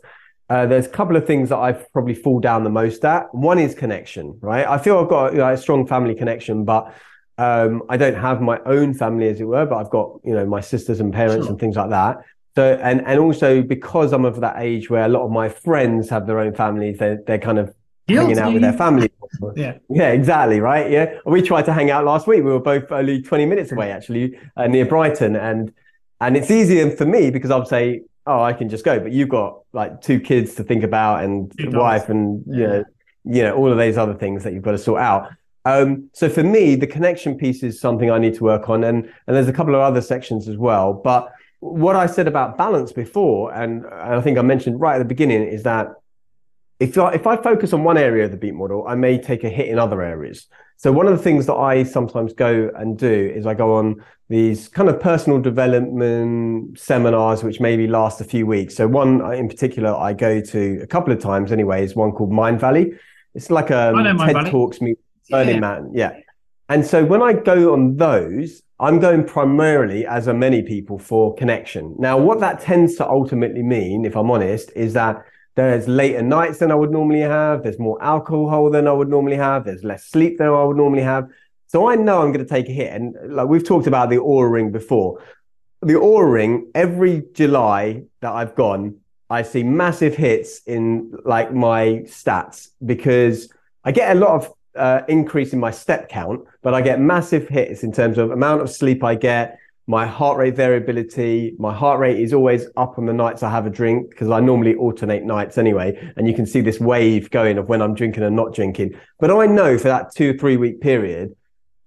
uh, 0.50 0.66
there's 0.66 0.86
a 0.86 0.90
couple 0.90 1.16
of 1.16 1.26
things 1.26 1.50
that 1.50 1.58
I 1.58 1.72
probably 1.72 2.14
fall 2.14 2.40
down 2.40 2.64
the 2.64 2.70
most 2.70 3.04
at. 3.04 3.34
One 3.34 3.58
is 3.58 3.74
connection, 3.74 4.38
right? 4.40 4.66
I 4.66 4.78
feel 4.78 4.98
I've 4.98 5.08
got 5.08 5.32
you 5.32 5.38
know, 5.38 5.52
a 5.52 5.56
strong 5.56 5.86
family 5.86 6.14
connection, 6.14 6.64
but 6.64 6.94
um, 7.36 7.82
I 7.88 7.96
don't 7.96 8.14
have 8.16 8.40
my 8.40 8.58
own 8.64 8.94
family, 8.94 9.28
as 9.28 9.40
it 9.40 9.44
were, 9.44 9.66
but 9.66 9.76
I've 9.76 9.90
got, 9.90 10.20
you 10.24 10.34
know, 10.34 10.46
my 10.46 10.60
sisters 10.60 11.00
and 11.00 11.12
parents 11.12 11.46
sure. 11.46 11.50
and 11.50 11.60
things 11.60 11.76
like 11.76 11.90
that. 11.90 12.18
So, 12.56 12.74
and, 12.82 13.06
and 13.06 13.20
also 13.20 13.62
because 13.62 14.12
I'm 14.12 14.24
of 14.24 14.40
that 14.40 14.56
age 14.58 14.90
where 14.90 15.04
a 15.04 15.08
lot 15.08 15.22
of 15.24 15.30
my 15.30 15.48
friends 15.48 16.08
have 16.10 16.26
their 16.26 16.40
own 16.40 16.54
families, 16.54 16.98
they're, 16.98 17.22
they're 17.26 17.38
kind 17.38 17.58
of 17.58 17.72
Guilty. 18.08 18.34
hanging 18.34 18.38
out 18.38 18.52
with 18.52 18.62
their 18.62 18.72
family. 18.72 19.12
Yeah. 19.56 19.78
Yeah, 19.88 20.10
exactly. 20.10 20.60
Right. 20.60 20.90
Yeah. 20.90 21.18
We 21.26 21.42
tried 21.42 21.64
to 21.66 21.72
hang 21.72 21.90
out 21.90 22.04
last 22.04 22.26
week. 22.26 22.44
We 22.44 22.50
were 22.50 22.60
both 22.60 22.90
only 22.90 23.22
20 23.22 23.46
minutes 23.46 23.72
away, 23.72 23.90
actually, 23.90 24.38
uh, 24.56 24.66
near 24.66 24.86
Brighton. 24.86 25.36
And, 25.36 25.72
and 26.20 26.36
it's 26.36 26.50
easier 26.50 26.90
for 26.90 27.06
me 27.06 27.30
because 27.30 27.50
I'll 27.50 27.66
say, 27.66 28.02
oh, 28.26 28.42
I 28.42 28.52
can 28.52 28.68
just 28.68 28.84
go. 28.84 29.00
But 29.00 29.12
you've 29.12 29.28
got 29.28 29.60
like 29.72 30.00
two 30.00 30.20
kids 30.20 30.54
to 30.56 30.64
think 30.64 30.82
about 30.82 31.24
and 31.24 31.52
wife 31.72 32.08
and, 32.08 32.44
yeah. 32.46 32.56
you 32.56 32.66
know, 32.66 32.84
you 33.24 33.42
know, 33.42 33.54
all 33.56 33.70
of 33.70 33.78
those 33.78 33.96
other 33.96 34.14
things 34.14 34.44
that 34.44 34.52
you've 34.52 34.62
got 34.62 34.72
to 34.72 34.78
sort 34.78 35.00
out. 35.00 35.30
Um, 35.64 36.08
so 36.14 36.28
for 36.28 36.42
me, 36.42 36.76
the 36.76 36.86
connection 36.86 37.36
piece 37.36 37.62
is 37.62 37.80
something 37.80 38.10
I 38.10 38.18
need 38.18 38.34
to 38.34 38.44
work 38.44 38.68
on. 38.68 38.84
And, 38.84 39.04
and 39.04 39.36
there's 39.36 39.48
a 39.48 39.52
couple 39.52 39.74
of 39.74 39.80
other 39.82 40.00
sections 40.00 40.48
as 40.48 40.56
well. 40.56 40.94
But 40.94 41.30
what 41.60 41.96
I 41.96 42.06
said 42.06 42.28
about 42.28 42.56
balance 42.56 42.92
before, 42.92 43.52
and 43.52 43.86
I 43.86 44.20
think 44.20 44.38
I 44.38 44.42
mentioned 44.42 44.80
right 44.80 44.94
at 44.94 44.98
the 44.98 45.04
beginning, 45.04 45.42
is 45.42 45.64
that 45.64 45.88
if 46.80 46.96
I, 46.96 47.12
if 47.12 47.26
I 47.26 47.36
focus 47.36 47.72
on 47.72 47.84
one 47.84 47.98
area 47.98 48.24
of 48.24 48.30
the 48.30 48.36
beat 48.36 48.54
model, 48.54 48.86
I 48.86 48.94
may 48.94 49.18
take 49.18 49.44
a 49.44 49.48
hit 49.48 49.68
in 49.68 49.78
other 49.78 50.02
areas. 50.02 50.46
So 50.76 50.92
one 50.92 51.06
of 51.08 51.16
the 51.16 51.22
things 51.22 51.46
that 51.46 51.54
I 51.54 51.82
sometimes 51.82 52.32
go 52.32 52.70
and 52.76 52.96
do 52.96 53.32
is 53.34 53.46
I 53.46 53.54
go 53.54 53.74
on 53.74 54.04
these 54.28 54.68
kind 54.68 54.88
of 54.88 55.00
personal 55.00 55.40
development 55.40 56.78
seminars, 56.78 57.42
which 57.42 57.58
maybe 57.58 57.88
last 57.88 58.20
a 58.20 58.24
few 58.24 58.46
weeks. 58.46 58.76
So 58.76 58.86
one 58.86 59.20
uh, 59.20 59.30
in 59.30 59.48
particular 59.48 59.92
I 59.92 60.12
go 60.12 60.40
to 60.40 60.80
a 60.80 60.86
couple 60.86 61.12
of 61.12 61.20
times 61.20 61.50
anyway 61.50 61.84
is 61.84 61.96
one 61.96 62.12
called 62.12 62.30
Mindvalley. 62.30 62.96
It's 63.34 63.50
like 63.50 63.70
a 63.70 63.92
TED 63.92 64.16
Valley. 64.16 64.50
Talks 64.50 64.80
me 64.80 64.94
Burning 65.30 65.54
yeah. 65.54 65.60
Man. 65.60 65.90
Yeah. 65.94 66.12
And 66.68 66.86
so 66.86 67.04
when 67.04 67.22
I 67.22 67.32
go 67.32 67.72
on 67.72 67.96
those, 67.96 68.62
I'm 68.78 69.00
going 69.00 69.24
primarily, 69.24 70.06
as 70.06 70.28
are 70.28 70.34
many 70.34 70.62
people, 70.62 70.98
for 70.98 71.34
connection. 71.34 71.96
Now, 71.98 72.18
what 72.18 72.40
that 72.40 72.60
tends 72.60 72.94
to 72.96 73.08
ultimately 73.08 73.62
mean, 73.62 74.04
if 74.04 74.16
I'm 74.16 74.30
honest, 74.30 74.70
is 74.76 74.92
that 74.92 75.24
there's 75.58 75.88
later 75.88 76.22
nights 76.22 76.58
than 76.58 76.70
I 76.70 76.76
would 76.76 76.92
normally 76.92 77.20
have. 77.20 77.64
There's 77.64 77.78
more 77.80 78.00
alcohol 78.02 78.70
than 78.70 78.86
I 78.86 78.92
would 78.92 79.08
normally 79.08 79.36
have. 79.36 79.64
There's 79.64 79.82
less 79.82 80.04
sleep 80.04 80.38
than 80.38 80.46
I 80.46 80.62
would 80.62 80.76
normally 80.76 81.02
have. 81.02 81.28
So 81.66 81.88
I 81.88 81.96
know 81.96 82.22
I'm 82.22 82.32
going 82.32 82.46
to 82.46 82.48
take 82.48 82.68
a 82.68 82.72
hit. 82.72 82.92
And 82.92 83.16
like 83.34 83.48
we've 83.48 83.64
talked 83.64 83.88
about 83.88 84.08
the 84.08 84.16
Oura 84.16 84.50
ring 84.52 84.70
before, 84.70 85.20
the 85.82 85.94
Oura 85.94 86.32
ring, 86.32 86.70
every 86.74 87.24
July 87.34 88.04
that 88.20 88.32
I've 88.32 88.54
gone, 88.54 88.98
I 89.30 89.42
see 89.42 89.64
massive 89.64 90.14
hits 90.14 90.62
in 90.66 91.12
like 91.24 91.52
my 91.52 92.04
stats 92.06 92.68
because 92.86 93.52
I 93.84 93.90
get 93.90 94.16
a 94.16 94.20
lot 94.20 94.36
of 94.36 94.54
uh, 94.76 95.00
increase 95.08 95.52
in 95.52 95.58
my 95.58 95.72
step 95.72 96.08
count, 96.08 96.44
but 96.62 96.72
I 96.72 96.82
get 96.82 97.00
massive 97.00 97.48
hits 97.48 97.82
in 97.82 97.92
terms 97.92 98.16
of 98.16 98.30
amount 98.30 98.62
of 98.62 98.70
sleep 98.70 99.02
I 99.02 99.16
get, 99.16 99.58
my 99.88 100.06
heart 100.06 100.36
rate 100.36 100.54
variability. 100.54 101.56
My 101.58 101.74
heart 101.74 101.98
rate 101.98 102.20
is 102.20 102.34
always 102.34 102.66
up 102.76 102.98
on 102.98 103.06
the 103.06 103.12
nights 103.14 103.42
I 103.42 103.50
have 103.50 103.64
a 103.64 103.70
drink 103.70 104.10
because 104.10 104.28
I 104.28 104.38
normally 104.38 104.74
alternate 104.74 105.24
nights 105.24 105.56
anyway. 105.56 106.12
And 106.16 106.28
you 106.28 106.34
can 106.34 106.44
see 106.44 106.60
this 106.60 106.78
wave 106.78 107.30
going 107.30 107.56
of 107.56 107.70
when 107.70 107.80
I'm 107.80 107.94
drinking 107.94 108.22
and 108.22 108.36
not 108.36 108.54
drinking. 108.54 108.94
But 109.18 109.30
I 109.30 109.46
know 109.46 109.78
for 109.78 109.88
that 109.88 110.14
two, 110.14 110.36
three 110.36 110.58
week 110.58 110.82
period 110.82 111.34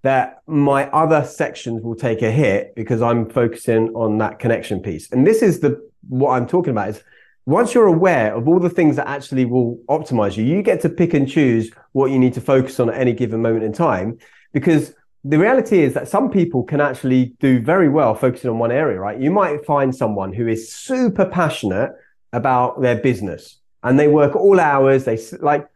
that 0.02 0.42
my 0.48 0.90
other 0.90 1.24
sections 1.24 1.80
will 1.84 1.94
take 1.94 2.22
a 2.22 2.30
hit 2.32 2.74
because 2.74 3.00
I'm 3.00 3.30
focusing 3.30 3.90
on 3.90 4.18
that 4.18 4.40
connection 4.40 4.80
piece. 4.80 5.10
And 5.12 5.24
this 5.24 5.40
is 5.40 5.60
the, 5.60 5.80
what 6.08 6.30
I'm 6.30 6.48
talking 6.48 6.72
about 6.72 6.88
is 6.88 7.04
once 7.46 7.72
you're 7.72 7.86
aware 7.86 8.34
of 8.34 8.48
all 8.48 8.58
the 8.58 8.68
things 8.68 8.96
that 8.96 9.06
actually 9.06 9.44
will 9.44 9.78
optimize 9.88 10.36
you, 10.36 10.42
you 10.42 10.60
get 10.60 10.80
to 10.80 10.88
pick 10.88 11.14
and 11.14 11.28
choose 11.28 11.70
what 11.92 12.10
you 12.10 12.18
need 12.18 12.34
to 12.34 12.40
focus 12.40 12.80
on 12.80 12.90
at 12.90 13.00
any 13.00 13.12
given 13.12 13.40
moment 13.42 13.62
in 13.62 13.72
time 13.72 14.18
because 14.52 14.92
the 15.24 15.38
reality 15.38 15.82
is 15.82 15.94
that 15.94 16.08
some 16.08 16.30
people 16.30 16.64
can 16.64 16.80
actually 16.80 17.34
do 17.38 17.60
very 17.60 17.88
well 17.88 18.14
focusing 18.14 18.50
on 18.50 18.58
one 18.58 18.72
area, 18.72 18.98
right? 18.98 19.20
You 19.20 19.30
might 19.30 19.64
find 19.64 19.94
someone 19.94 20.32
who 20.32 20.48
is 20.48 20.72
super 20.72 21.24
passionate 21.24 21.92
about 22.32 22.80
their 22.80 22.96
business 22.96 23.58
and 23.84 23.98
they 23.98 24.08
work 24.08 24.34
all 24.34 24.58
hours. 24.58 25.04
They 25.04 25.18
like, 25.40 25.68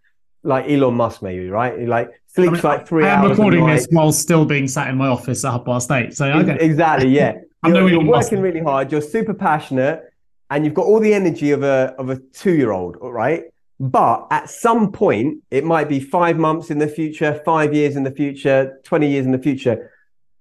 like 0.42 0.68
Elon 0.68 0.94
Musk, 0.94 1.22
maybe, 1.22 1.48
right? 1.48 1.86
Like 1.86 2.10
sleeps 2.26 2.48
I 2.48 2.52
mean, 2.54 2.62
like 2.62 2.88
three 2.88 3.04
I 3.04 3.22
am 3.22 3.30
recording 3.30 3.66
this 3.66 3.86
while 3.90 4.12
still 4.12 4.44
being 4.44 4.66
sat 4.66 4.88
in 4.88 4.96
my 4.96 5.08
office 5.08 5.44
at 5.44 5.52
half 5.52 5.64
past 5.64 5.90
eight. 5.92 6.14
So 6.14 6.26
okay. 6.26 6.56
exactly, 6.60 7.10
yeah. 7.10 7.34
you're, 7.66 7.88
you're 7.88 8.04
working 8.04 8.40
really 8.40 8.60
hard. 8.60 8.90
You're 8.90 9.00
super 9.00 9.34
passionate, 9.34 10.02
and 10.50 10.64
you've 10.64 10.74
got 10.74 10.86
all 10.86 11.00
the 11.00 11.14
energy 11.14 11.52
of 11.52 11.62
a 11.62 11.94
of 11.98 12.10
a 12.10 12.16
two 12.16 12.54
year 12.54 12.72
old, 12.72 12.96
right? 13.00 13.44
But 13.78 14.26
at 14.30 14.48
some 14.48 14.90
point, 14.90 15.42
it 15.50 15.64
might 15.64 15.88
be 15.88 16.00
five 16.00 16.38
months 16.38 16.70
in 16.70 16.78
the 16.78 16.88
future, 16.88 17.40
five 17.44 17.74
years 17.74 17.96
in 17.96 18.04
the 18.04 18.10
future, 18.10 18.80
20 18.84 19.08
years 19.08 19.26
in 19.26 19.32
the 19.32 19.38
future. 19.38 19.92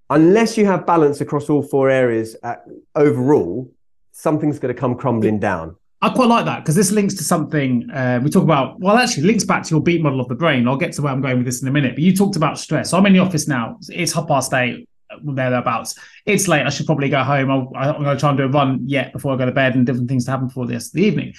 Unless 0.09 0.57
you 0.57 0.65
have 0.65 0.85
balance 0.85 1.19
across 1.19 1.49
all 1.49 1.61
four 1.61 1.89
areas 1.89 2.35
uh, 2.43 2.55
overall, 2.95 3.71
something's 4.11 4.59
going 4.59 4.73
to 4.73 4.79
come 4.79 4.95
crumbling 4.95 5.39
down. 5.39 5.75
I 6.01 6.09
quite 6.09 6.27
like 6.27 6.45
that 6.45 6.59
because 6.59 6.75
this 6.75 6.91
links 6.91 7.15
to 7.15 7.23
something 7.23 7.89
uh, 7.89 8.19
we 8.23 8.29
talk 8.29 8.43
about. 8.43 8.79
Well, 8.79 8.95
actually, 8.97 9.23
links 9.23 9.43
back 9.43 9.63
to 9.63 9.71
your 9.71 9.81
beat 9.81 10.01
model 10.01 10.21
of 10.21 10.27
the 10.27 10.35
brain. 10.35 10.67
I'll 10.67 10.77
get 10.77 10.93
to 10.93 11.01
where 11.01 11.11
I'm 11.11 11.21
going 11.21 11.37
with 11.37 11.45
this 11.45 11.61
in 11.61 11.67
a 11.67 11.71
minute. 11.71 11.95
But 11.95 12.03
you 12.03 12.15
talked 12.15 12.35
about 12.35 12.59
stress. 12.59 12.91
So 12.91 12.97
I'm 12.97 13.05
in 13.07 13.13
the 13.13 13.19
office 13.19 13.47
now. 13.47 13.79
It's 13.89 14.13
half 14.13 14.27
past 14.27 14.53
eight, 14.53 14.87
thereabouts. 15.23 15.97
It's 16.25 16.47
late. 16.47 16.65
I 16.65 16.69
should 16.69 16.85
probably 16.85 17.09
go 17.09 17.23
home. 17.23 17.73
i 17.75 17.89
am 17.89 18.03
going 18.03 18.15
to 18.15 18.19
try 18.19 18.29
and 18.29 18.37
do 18.37 18.43
a 18.43 18.47
run 18.47 18.81
yet 18.85 19.13
before 19.13 19.33
I 19.33 19.37
go 19.37 19.45
to 19.45 19.51
bed 19.51 19.75
and 19.75 19.85
different 19.85 20.07
things 20.07 20.25
to 20.25 20.31
happen 20.31 20.47
before 20.47 20.67
this 20.67 20.91
the 20.91 21.01
evening. 21.01 21.33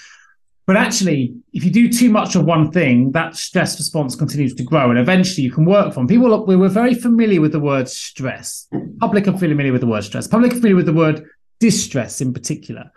But 0.67 0.77
actually, 0.77 1.33
if 1.53 1.65
you 1.65 1.71
do 1.71 1.89
too 1.89 2.11
much 2.11 2.35
of 2.35 2.45
one 2.45 2.73
thing, 2.73 3.13
that 3.13 3.37
stress 3.37 3.79
response 3.79 4.17
continues 4.17 4.53
to 4.55 4.65
grow, 4.65 4.91
and 4.91 4.99
eventually 4.99 5.45
you 5.45 5.53
can 5.53 5.65
work 5.65 5.95
from. 5.95 6.09
People, 6.09 6.45
we 6.45 6.57
were 6.57 6.69
very 6.69 6.93
familiar 6.93 7.41
with 7.41 7.53
the 7.53 7.61
word 7.61 7.89
stress. 7.89 8.67
Public 8.99 9.29
are 9.29 9.39
familiar 9.39 9.71
with 9.71 9.81
the 9.81 9.87
word 9.87 10.03
stress. 10.03 10.27
Public 10.27 10.53
are 10.53 10.57
familiar 10.57 10.77
with 10.77 10.87
the 10.87 10.93
word 10.93 11.25
distress 11.61 12.21
in 12.21 12.33
particular. 12.33 12.91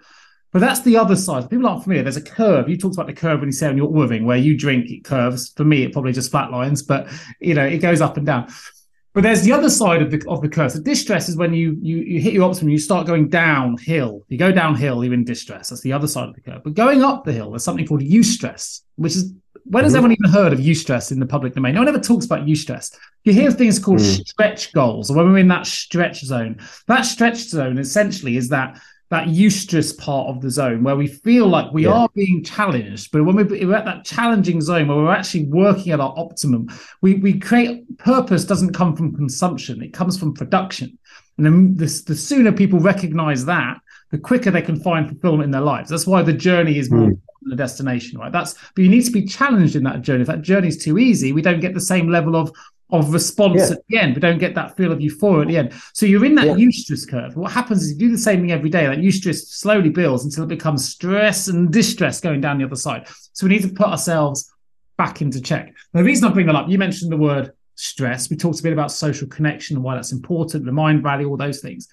But 0.51 0.59
that's 0.59 0.81
the 0.81 0.97
other 0.97 1.15
side. 1.15 1.47
People 1.47 1.67
aren't 1.67 1.83
familiar. 1.83 2.01
There's 2.01 2.17
a 2.17 2.21
curve. 2.21 2.67
You 2.67 2.75
talked 2.75 2.95
about 2.95 3.05
the 3.05 3.13
curve 3.13 3.39
when 3.39 3.49
you 3.49 3.53
say 3.53 3.67
on 3.67 3.77
your 3.77 3.91
Oura 3.91 4.09
ring, 4.09 4.25
where 4.25 4.37
you 4.37 4.57
drink, 4.57 4.89
it 4.89 5.03
curves. 5.03 5.49
For 5.55 5.63
me, 5.63 5.83
it 5.83 5.93
probably 5.93 6.11
just 6.11 6.31
flatlines, 6.31 6.85
but 6.85 7.07
you 7.39 7.53
know, 7.53 7.65
it 7.65 7.77
goes 7.77 8.01
up 8.01 8.17
and 8.17 8.25
down. 8.25 8.51
But 9.13 9.23
there's 9.23 9.41
the 9.41 9.51
other 9.51 9.69
side 9.69 10.01
of 10.01 10.11
the 10.11 10.23
of 10.27 10.41
the 10.41 10.49
curve. 10.49 10.71
So 10.71 10.81
distress 10.81 11.29
is 11.29 11.35
when 11.35 11.53
you 11.53 11.77
you 11.81 11.97
you 11.97 12.21
hit 12.21 12.33
your 12.33 12.43
optimum, 12.43 12.69
you 12.69 12.77
start 12.77 13.07
going 13.07 13.29
downhill. 13.29 14.23
You 14.27 14.37
go 14.37 14.51
downhill, 14.51 15.03
you're 15.03 15.13
in 15.13 15.23
distress. 15.23 15.69
That's 15.69 15.81
the 15.81 15.93
other 15.93 16.07
side 16.07 16.29
of 16.29 16.35
the 16.35 16.41
curve. 16.41 16.61
But 16.63 16.75
going 16.75 17.03
up 17.03 17.25
the 17.25 17.33
hill, 17.33 17.49
there's 17.49 17.63
something 17.63 17.87
called 17.87 18.01
eustress, 18.01 18.81
which 18.97 19.15
is 19.15 19.33
when 19.65 19.83
has 19.83 19.93
mm-hmm. 19.93 20.05
anyone 20.05 20.17
even 20.19 20.31
heard 20.31 20.53
of 20.53 20.59
eustress 20.59 21.11
in 21.11 21.19
the 21.19 21.25
public 21.25 21.53
domain? 21.53 21.75
No 21.75 21.81
one 21.81 21.87
ever 21.87 21.99
talks 21.99 22.25
about 22.25 22.45
eustress. 22.45 22.95
You 23.23 23.33
hear 23.33 23.51
things 23.51 23.79
called 23.79 23.99
mm. 23.99 24.27
stretch 24.27 24.73
goals, 24.73 25.09
or 25.09 25.17
when 25.17 25.31
we're 25.31 25.39
in 25.39 25.47
that 25.49 25.65
stretch 25.65 26.21
zone. 26.21 26.59
That 26.87 27.01
stretch 27.01 27.37
zone 27.37 27.77
essentially 27.77 28.37
is 28.37 28.49
that 28.49 28.79
that 29.09 29.27
eustress 29.27 29.97
part 29.97 30.27
of 30.27 30.41
the 30.41 30.51
zone 30.51 30.83
where 30.83 30.95
we 30.95 31.07
feel 31.07 31.47
like 31.47 31.71
we 31.73 31.85
yeah. 31.85 31.91
are 31.91 32.09
being 32.13 32.43
challenged, 32.43 33.11
but 33.11 33.23
when 33.23 33.35
we're 33.35 33.75
at 33.75 33.85
that 33.85 34.05
challenging 34.05 34.61
zone 34.61 34.87
where 34.87 34.97
we're 34.97 35.11
actually 35.11 35.45
working 35.45 35.91
at 35.91 35.99
our 35.99 36.13
optimum, 36.17 36.67
we 37.01 37.15
we 37.15 37.39
create 37.39 37.97
purpose 37.97 38.45
doesn't 38.45 38.73
come 38.73 38.95
from 38.95 39.15
consumption; 39.15 39.81
it 39.81 39.93
comes 39.93 40.17
from 40.17 40.33
production. 40.33 40.97
And 41.37 41.45
then 41.45 41.75
the, 41.75 42.03
the 42.05 42.15
sooner 42.15 42.51
people 42.51 42.79
recognize 42.79 43.45
that, 43.45 43.77
the 44.11 44.17
quicker 44.17 44.51
they 44.51 44.61
can 44.61 44.79
find 44.79 45.07
fulfillment 45.07 45.45
in 45.45 45.51
their 45.51 45.61
lives. 45.61 45.89
That's 45.89 46.07
why 46.07 46.21
the 46.21 46.33
journey 46.33 46.77
is 46.77 46.91
more 46.91 47.07
mm. 47.07 47.19
than 47.41 47.49
the 47.49 47.55
destination, 47.55 48.19
right? 48.19 48.31
That's 48.31 48.53
but 48.75 48.83
you 48.83 48.89
need 48.89 49.05
to 49.05 49.11
be 49.11 49.25
challenged 49.25 49.75
in 49.75 49.83
that 49.83 50.01
journey. 50.01 50.21
If 50.21 50.27
that 50.27 50.41
journey 50.41 50.67
is 50.67 50.77
too 50.77 50.97
easy, 50.97 51.31
we 51.31 51.41
don't 51.41 51.61
get 51.61 51.73
the 51.73 51.81
same 51.81 52.09
level 52.09 52.35
of 52.35 52.51
of 52.91 53.13
response 53.13 53.59
yeah. 53.59 53.75
at 53.75 53.87
the 53.87 53.97
end. 53.97 54.15
We 54.15 54.21
don't 54.21 54.39
get 54.39 54.55
that 54.55 54.75
feel 54.75 54.91
of 54.91 54.99
euphoria 54.99 55.41
at 55.41 55.47
the 55.47 55.57
end. 55.57 55.73
So 55.93 56.05
you're 56.05 56.25
in 56.25 56.35
that 56.35 56.47
yeah. 56.47 56.55
eustress 56.55 57.07
curve. 57.07 57.35
What 57.35 57.51
happens 57.51 57.83
is 57.83 57.91
you 57.91 57.97
do 57.97 58.11
the 58.11 58.17
same 58.17 58.41
thing 58.41 58.51
every 58.51 58.69
day. 58.69 58.85
That 58.87 58.97
eustress 58.97 59.47
slowly 59.47 59.89
builds 59.89 60.25
until 60.25 60.43
it 60.43 60.47
becomes 60.47 60.89
stress 60.89 61.47
and 61.47 61.71
distress 61.71 62.19
going 62.19 62.41
down 62.41 62.57
the 62.57 62.65
other 62.65 62.75
side. 62.75 63.07
So 63.33 63.45
we 63.45 63.53
need 63.53 63.61
to 63.63 63.69
put 63.69 63.87
ourselves 63.87 64.51
back 64.97 65.21
into 65.21 65.39
check. 65.39 65.73
Now, 65.93 66.01
the 66.01 66.03
reason 66.03 66.29
I 66.29 66.33
bring 66.33 66.47
that 66.47 66.55
up, 66.55 66.67
you 66.67 66.77
mentioned 66.77 67.11
the 67.11 67.17
word 67.17 67.53
stress. 67.75 68.29
We 68.29 68.35
talked 68.35 68.59
a 68.59 68.63
bit 68.63 68.73
about 68.73 68.91
social 68.91 69.27
connection 69.27 69.77
and 69.77 69.83
why 69.83 69.95
that's 69.95 70.11
important, 70.11 70.65
the 70.65 70.71
Mindvalley, 70.71 71.27
all 71.27 71.37
those 71.37 71.61
things. 71.61 71.87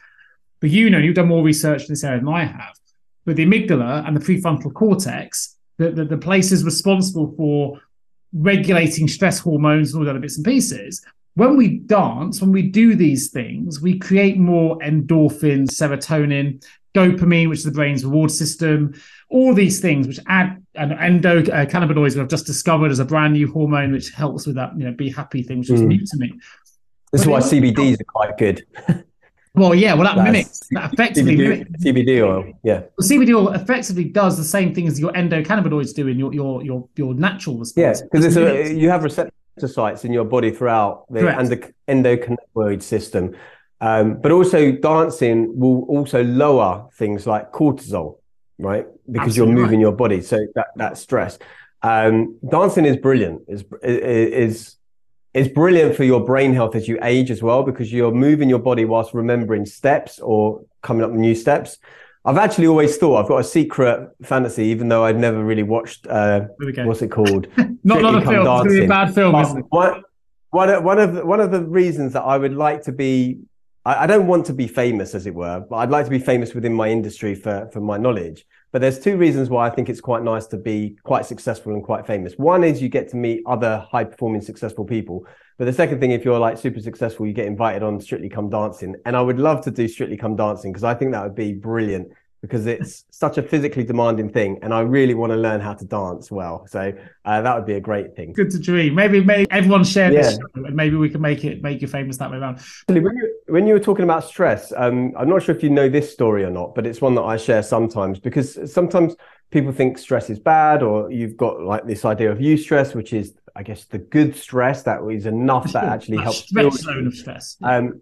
But 0.60 0.70
you 0.70 0.90
know, 0.90 0.98
you've 0.98 1.14
done 1.14 1.28
more 1.28 1.44
research 1.44 1.82
in 1.82 1.88
this 1.88 2.02
area 2.02 2.18
than 2.18 2.28
I 2.28 2.44
have. 2.44 2.74
With 3.26 3.36
the 3.36 3.46
amygdala 3.46 4.06
and 4.06 4.16
the 4.16 4.20
prefrontal 4.20 4.72
cortex, 4.72 5.56
the, 5.78 5.90
the, 5.90 6.04
the 6.04 6.16
places 6.16 6.64
responsible 6.64 7.34
for 7.36 7.80
regulating 8.32 9.08
stress 9.08 9.38
hormones 9.38 9.92
and 9.92 10.00
all 10.00 10.04
the 10.04 10.10
other 10.10 10.20
bits 10.20 10.36
and 10.36 10.44
pieces. 10.44 11.04
When 11.34 11.56
we 11.56 11.78
dance, 11.78 12.40
when 12.40 12.52
we 12.52 12.62
do 12.62 12.94
these 12.94 13.30
things, 13.30 13.80
we 13.80 13.98
create 13.98 14.38
more 14.38 14.78
endorphins, 14.78 15.72
serotonin, 15.72 16.64
dopamine, 16.94 17.50
which 17.50 17.58
is 17.58 17.64
the 17.64 17.70
brain's 17.70 18.04
reward 18.04 18.30
system, 18.30 18.94
all 19.28 19.52
these 19.52 19.80
things 19.80 20.06
which 20.06 20.20
add 20.28 20.62
and 20.76 20.92
endocannabinoids 20.92 22.12
uh, 22.12 22.14
we 22.14 22.18
have 22.20 22.28
just 22.28 22.46
discovered 22.46 22.90
as 22.90 22.98
a 22.98 23.04
brand 23.04 23.32
new 23.32 23.50
hormone 23.50 23.92
which 23.92 24.10
helps 24.10 24.46
with 24.46 24.56
that 24.56 24.70
you 24.78 24.84
know 24.84 24.92
be 24.92 25.10
happy 25.10 25.42
thing 25.42 25.58
which 25.58 25.70
is 25.70 25.82
mm. 25.82 25.88
new 25.88 26.06
to 26.06 26.16
me. 26.16 26.32
This 27.12 27.22
is 27.22 27.26
why 27.26 27.40
CBDs 27.40 28.00
are 28.00 28.04
quite 28.04 28.38
good. 28.38 28.66
Well, 29.56 29.74
yeah, 29.74 29.94
well, 29.94 30.04
that 30.04 30.16
That's 30.16 30.26
mimics 30.26 30.60
that 30.72 30.92
effectively 30.92 31.34
CBD, 31.34 31.48
mimics, 31.48 31.84
CBD 31.84 32.22
oil. 32.22 32.52
Yeah, 32.62 32.80
well, 32.80 33.08
CBD 33.08 33.34
oil 33.34 33.48
effectively 33.52 34.04
does 34.04 34.36
the 34.36 34.44
same 34.44 34.74
thing 34.74 34.86
as 34.86 35.00
your 35.00 35.12
endocannabinoids 35.12 35.94
do 35.94 36.08
in 36.08 36.18
your 36.18 36.34
your 36.34 36.62
your 36.62 36.88
your 36.96 37.14
natural 37.14 37.56
response. 37.58 38.00
Yeah, 38.00 38.06
because 38.12 38.36
you 38.72 38.90
have 38.90 39.02
receptor 39.02 39.32
sites 39.66 40.04
in 40.04 40.12
your 40.12 40.26
body 40.26 40.50
throughout 40.50 41.06
the 41.10 41.26
endo, 41.34 41.56
endocannabinoid 41.88 42.82
system, 42.82 43.34
um, 43.80 44.20
but 44.20 44.30
also 44.30 44.72
dancing 44.72 45.58
will 45.58 45.84
also 45.84 46.22
lower 46.22 46.88
things 46.92 47.26
like 47.26 47.50
cortisol, 47.52 48.18
right? 48.58 48.86
Because 49.10 49.28
Absolutely 49.28 49.54
you're 49.54 49.62
moving 49.62 49.78
right. 49.78 49.84
your 49.84 49.92
body, 49.92 50.20
so 50.20 50.38
that 50.54 50.66
that 50.76 50.98
stress. 50.98 51.38
Um, 51.80 52.38
dancing 52.46 52.84
is 52.84 52.98
brilliant. 52.98 53.42
is 53.48 53.64
is 53.82 54.76
it's 55.36 55.52
brilliant 55.52 55.94
for 55.94 56.02
your 56.02 56.24
brain 56.24 56.54
health 56.54 56.74
as 56.74 56.88
you 56.88 56.98
age 57.02 57.30
as 57.30 57.42
well 57.42 57.62
because 57.62 57.92
you're 57.92 58.10
moving 58.10 58.48
your 58.48 58.58
body 58.58 58.86
whilst 58.86 59.12
remembering 59.12 59.66
steps 59.66 60.18
or 60.18 60.62
coming 60.80 61.04
up 61.04 61.10
with 61.10 61.20
new 61.20 61.34
steps. 61.34 61.76
I've 62.24 62.38
actually 62.38 62.68
always 62.68 62.96
thought 62.96 63.22
I've 63.22 63.28
got 63.28 63.36
a 63.36 63.44
secret 63.44 64.08
fantasy, 64.22 64.64
even 64.64 64.88
though 64.88 65.04
I'd 65.04 65.18
never 65.18 65.44
really 65.44 65.62
watched. 65.62 66.06
Uh, 66.06 66.46
what's 66.86 67.02
it 67.02 67.10
called? 67.10 67.48
not 67.84 68.00
not 68.02 68.14
a 68.14 68.26
film. 68.26 68.44
Dancing. 68.46 68.76
It's 68.78 68.84
a 68.86 68.88
bad 68.88 69.14
film, 69.14 69.32
but 69.32 69.42
isn't 69.44 69.58
it? 69.58 69.66
One, 69.68 70.02
one, 70.50 70.82
one 70.82 70.98
of 70.98 71.14
the, 71.14 71.26
one 71.26 71.40
of 71.40 71.50
the 71.50 71.62
reasons 71.62 72.14
that 72.14 72.22
I 72.22 72.38
would 72.38 72.54
like 72.54 72.82
to 72.84 72.92
be, 72.92 73.40
I, 73.84 74.04
I 74.04 74.06
don't 74.06 74.26
want 74.26 74.46
to 74.46 74.54
be 74.54 74.66
famous, 74.66 75.14
as 75.14 75.26
it 75.26 75.34
were, 75.34 75.60
but 75.68 75.76
I'd 75.76 75.90
like 75.90 76.06
to 76.06 76.10
be 76.10 76.18
famous 76.18 76.54
within 76.54 76.72
my 76.72 76.88
industry 76.88 77.34
for 77.34 77.68
for 77.74 77.80
my 77.82 77.98
knowledge. 77.98 78.46
But 78.76 78.82
there's 78.82 78.98
two 78.98 79.16
reasons 79.16 79.48
why 79.48 79.66
I 79.66 79.70
think 79.70 79.88
it's 79.88 80.02
quite 80.02 80.22
nice 80.22 80.46
to 80.48 80.58
be 80.58 80.98
quite 81.02 81.24
successful 81.24 81.72
and 81.72 81.82
quite 81.82 82.06
famous. 82.06 82.34
One 82.34 82.62
is 82.62 82.82
you 82.82 82.90
get 82.90 83.08
to 83.08 83.16
meet 83.16 83.42
other 83.46 83.78
high 83.90 84.04
performing 84.04 84.42
successful 84.42 84.84
people. 84.84 85.26
But 85.56 85.64
the 85.64 85.72
second 85.72 85.98
thing, 85.98 86.10
if 86.10 86.26
you're 86.26 86.38
like 86.38 86.58
super 86.58 86.80
successful, 86.80 87.26
you 87.26 87.32
get 87.32 87.46
invited 87.46 87.82
on 87.82 87.98
Strictly 87.98 88.28
Come 88.28 88.50
Dancing. 88.50 88.94
And 89.06 89.16
I 89.16 89.22
would 89.22 89.38
love 89.38 89.62
to 89.62 89.70
do 89.70 89.88
Strictly 89.88 90.18
Come 90.18 90.36
Dancing 90.36 90.72
because 90.72 90.84
I 90.84 90.92
think 90.92 91.12
that 91.12 91.22
would 91.22 91.34
be 91.34 91.54
brilliant 91.54 92.12
because 92.46 92.66
it's 92.66 93.04
such 93.10 93.38
a 93.38 93.42
physically 93.42 93.84
demanding 93.84 94.28
thing 94.28 94.58
and 94.62 94.72
i 94.72 94.80
really 94.80 95.14
want 95.14 95.30
to 95.32 95.36
learn 95.36 95.60
how 95.60 95.74
to 95.74 95.84
dance 95.84 96.30
well. 96.30 96.66
So 96.66 96.92
uh, 97.24 97.42
that 97.42 97.54
would 97.54 97.66
be 97.66 97.74
a 97.74 97.80
great 97.80 98.14
thing. 98.14 98.32
Good 98.32 98.50
to 98.50 98.58
dream. 98.58 98.94
Maybe 98.94 99.22
maybe 99.22 99.50
everyone 99.50 99.84
share 99.84 100.12
yeah. 100.12 100.22
this 100.22 100.38
and 100.54 100.76
maybe 100.76 100.96
we 100.96 101.10
can 101.10 101.20
make 101.20 101.44
it 101.44 101.62
make 101.62 101.82
you 101.82 101.88
famous 101.88 102.16
that 102.18 102.30
way 102.30 102.38
around. 102.38 102.60
When 102.86 102.96
you, 103.04 103.36
when 103.48 103.66
you 103.66 103.74
were 103.74 103.80
talking 103.80 104.04
about 104.04 104.24
stress 104.24 104.72
um, 104.76 105.12
i'm 105.16 105.28
not 105.28 105.42
sure 105.42 105.54
if 105.54 105.62
you 105.62 105.70
know 105.70 105.88
this 105.88 106.12
story 106.12 106.44
or 106.44 106.50
not 106.50 106.74
but 106.74 106.86
it's 106.86 107.00
one 107.00 107.14
that 107.14 107.22
i 107.22 107.36
share 107.36 107.62
sometimes 107.62 108.18
because 108.18 108.72
sometimes 108.72 109.14
people 109.50 109.72
think 109.72 109.98
stress 109.98 110.30
is 110.30 110.38
bad 110.38 110.82
or 110.82 111.10
you've 111.10 111.36
got 111.36 111.60
like 111.60 111.86
this 111.86 112.04
idea 112.04 112.30
of 112.30 112.38
eustress 112.38 112.94
which 112.94 113.12
is 113.12 113.34
i 113.54 113.62
guess 113.62 113.84
the 113.84 113.98
good 113.98 114.36
stress 114.36 114.82
that 114.82 115.00
is 115.10 115.26
enough 115.26 115.72
that 115.72 115.84
actually 115.94 116.18
helps 116.18 116.38
stretch 116.38 116.72
zone 116.72 117.06
of 117.06 117.14
stress. 117.14 117.56
um, 117.62 118.00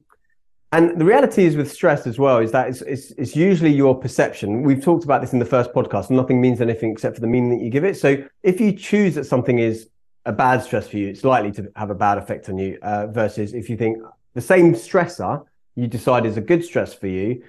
and 0.74 1.00
the 1.00 1.04
reality 1.04 1.44
is 1.44 1.54
with 1.54 1.70
stress 1.70 2.04
as 2.04 2.18
well 2.18 2.38
is 2.38 2.50
that 2.50 2.68
it's, 2.68 2.82
it's, 2.82 3.12
it's, 3.12 3.36
usually 3.36 3.72
your 3.72 3.94
perception. 3.94 4.64
We've 4.64 4.82
talked 4.82 5.04
about 5.04 5.20
this 5.20 5.32
in 5.32 5.38
the 5.38 5.44
first 5.44 5.72
podcast. 5.72 6.10
Nothing 6.10 6.40
means 6.40 6.60
anything 6.60 6.90
except 6.90 7.14
for 7.14 7.20
the 7.20 7.28
meaning 7.28 7.56
that 7.56 7.64
you 7.64 7.70
give 7.70 7.84
it. 7.84 7.96
So 7.96 8.24
if 8.42 8.60
you 8.60 8.72
choose 8.72 9.14
that 9.14 9.24
something 9.24 9.60
is 9.60 9.88
a 10.24 10.32
bad 10.32 10.64
stress 10.64 10.88
for 10.88 10.96
you, 10.96 11.06
it's 11.06 11.22
likely 11.22 11.52
to 11.52 11.70
have 11.76 11.90
a 11.90 11.94
bad 11.94 12.18
effect 12.18 12.48
on 12.48 12.58
you. 12.58 12.76
Uh, 12.82 13.06
versus 13.06 13.54
if 13.54 13.70
you 13.70 13.76
think 13.76 14.02
the 14.34 14.40
same 14.40 14.74
stressor 14.74 15.44
you 15.76 15.86
decide 15.86 16.26
is 16.26 16.36
a 16.38 16.40
good 16.40 16.64
stress 16.64 16.92
for 16.92 17.06
you, 17.06 17.44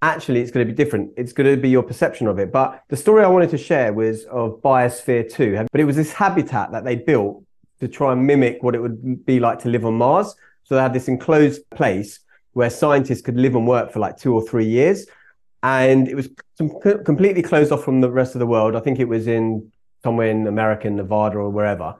actually 0.00 0.40
it's 0.40 0.52
going 0.52 0.64
to 0.64 0.72
be 0.72 0.76
different. 0.76 1.10
It's 1.16 1.32
going 1.32 1.50
to 1.52 1.60
be 1.60 1.70
your 1.70 1.82
perception 1.82 2.28
of 2.28 2.38
it. 2.38 2.52
But 2.52 2.84
the 2.90 2.96
story 2.96 3.24
I 3.24 3.28
wanted 3.28 3.50
to 3.50 3.58
share 3.58 3.92
was 3.92 4.24
of 4.26 4.62
Biosphere 4.62 5.28
2. 5.28 5.66
But 5.72 5.80
it 5.80 5.84
was 5.84 5.96
this 5.96 6.12
habitat 6.12 6.70
that 6.70 6.84
they 6.84 6.94
built 6.94 7.42
to 7.80 7.88
try 7.88 8.12
and 8.12 8.24
mimic 8.24 8.62
what 8.62 8.76
it 8.76 8.80
would 8.80 9.26
be 9.26 9.40
like 9.40 9.58
to 9.60 9.68
live 9.68 9.84
on 9.84 9.94
Mars. 9.94 10.36
So 10.62 10.76
they 10.76 10.82
had 10.82 10.94
this 10.94 11.08
enclosed 11.08 11.68
place 11.70 12.20
where 12.58 12.70
scientists 12.70 13.22
could 13.22 13.36
live 13.36 13.54
and 13.54 13.68
work 13.68 13.92
for 13.92 14.00
like 14.00 14.16
two 14.16 14.34
or 14.34 14.42
three 14.42 14.66
years. 14.66 15.06
And 15.62 16.08
it 16.08 16.16
was 16.16 16.28
completely 17.04 17.40
closed 17.40 17.70
off 17.70 17.84
from 17.84 18.00
the 18.00 18.10
rest 18.10 18.34
of 18.34 18.40
the 18.40 18.48
world. 18.48 18.74
I 18.74 18.80
think 18.80 18.98
it 18.98 19.04
was 19.04 19.28
in 19.28 19.70
somewhere 20.02 20.26
in 20.26 20.44
America, 20.44 20.90
Nevada, 20.90 21.38
or 21.38 21.50
wherever. 21.50 21.94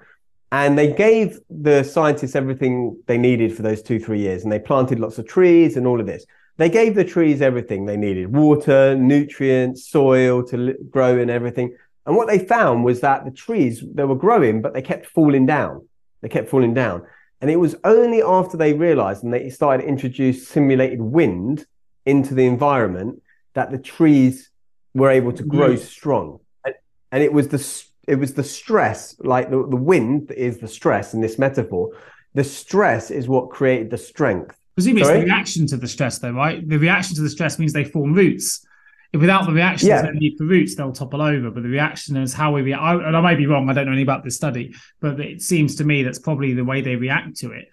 And 0.51 0.77
they 0.77 0.93
gave 0.93 1.39
the 1.49 1.85
scientists 1.85 2.35
everything 2.35 3.01
they 3.07 3.19
needed 3.19 3.55
for 3.55 3.63
those 3.63 3.83
two, 3.83 4.01
three 4.01 4.19
years. 4.19 4.43
And 4.43 4.51
they 4.51 4.59
planted 4.59 4.99
lots 4.99 5.17
of 5.19 5.29
trees 5.29 5.77
and 5.77 5.87
all 5.87 6.01
of 6.01 6.07
this. 6.07 6.27
They 6.57 6.69
gave 6.69 6.97
the 6.97 7.05
trees 7.05 7.41
everything 7.41 7.87
they 7.87 7.97
needed 7.97 8.35
water, 8.35 8.97
nutrients, 8.97 9.89
soil 9.89 10.43
to 10.49 10.75
grow 10.91 11.21
and 11.21 11.31
everything. 11.31 11.77
And 12.05 12.17
what 12.17 12.27
they 12.27 12.41
found 12.41 12.85
was 12.85 12.99
that 13.03 13.25
the 13.25 13.31
trees, 13.31 13.85
they 13.95 14.03
were 14.03 14.17
growing, 14.17 14.61
but 14.61 14.75
they 14.75 14.83
kept 14.83 15.07
falling 15.07 15.47
down. 15.47 15.87
They 16.21 16.29
kept 16.29 16.49
falling 16.49 16.75
down. 16.75 17.07
And 17.41 17.51
it 17.51 17.57
was 17.57 17.77
only 17.85 18.23
after 18.23 18.57
they 18.57 18.73
realized 18.73 19.23
and 19.23 19.33
they 19.33 19.49
started 19.51 19.83
to 19.83 19.89
introduce 19.89 20.49
simulated 20.49 21.01
wind 21.01 21.67
into 22.05 22.35
the 22.35 22.47
environment 22.47 23.23
that 23.55 23.71
the 23.71 23.79
trees 23.79 24.51
were 24.95 25.11
able 25.11 25.33
to 25.33 25.43
grow 25.43 25.75
mm. 25.75 25.79
strong. 25.79 26.41
And, 26.65 26.75
and, 27.13 27.23
it 27.23 27.33
was 27.33 27.49
the 27.49 27.85
it 28.09 28.17
was 28.17 28.35
the 28.35 28.43
stress, 28.43 29.15
like 29.21 29.51
the, 29.51 29.67
the 29.69 29.77
wind 29.77 30.31
is 30.33 30.59
the 30.59 30.69
stress 30.69 31.15
in 31.15 31.21
this 31.21 31.39
metaphor. 31.39 31.91
The 32.35 32.45
stress 32.45 33.11
is 33.11 33.29
what 33.29 33.51
created 33.51 33.91
the 33.91 33.99
strength. 33.99 34.57
Presumably 34.75 35.03
it's 35.03 35.11
the 35.11 35.25
reaction 35.25 35.67
to 35.69 35.77
the 35.77 35.89
stress, 35.89 36.19
though, 36.19 36.31
right? 36.31 36.67
The 36.67 36.79
reaction 36.79 37.17
to 37.17 37.23
the 37.23 37.31
stress 37.31 37.59
means 37.59 37.73
they 37.73 37.85
form 37.85 38.15
roots 38.15 38.67
without 39.13 39.47
the 39.47 39.53
reaction, 39.53 39.89
yeah. 39.89 40.11
need 40.13 40.37
for 40.37 40.45
roots, 40.45 40.75
they'll 40.75 40.93
topple 40.93 41.23
over. 41.23 41.51
But 41.51 41.63
the 41.63 41.69
reaction 41.69 42.17
is 42.17 42.35
how 42.35 42.53
we 42.53 42.63
react. 42.63 42.83
And 42.83 43.17
I 43.17 43.21
may 43.21 43.35
be 43.35 43.47
wrong. 43.47 43.71
I 43.71 43.73
don't 43.73 43.87
know 43.87 43.93
anything 43.93 44.05
about 44.05 44.25
this 44.25 44.37
study, 44.37 44.75
but 45.01 45.19
it 45.21 45.43
seems 45.43 45.77
to 45.77 45.85
me 45.85 46.03
that's 46.03 46.19
probably 46.19 46.55
the 46.55 46.65
way 46.65 46.81
they 46.81 46.97
react 46.97 47.37
to 47.39 47.53
it. 47.53 47.69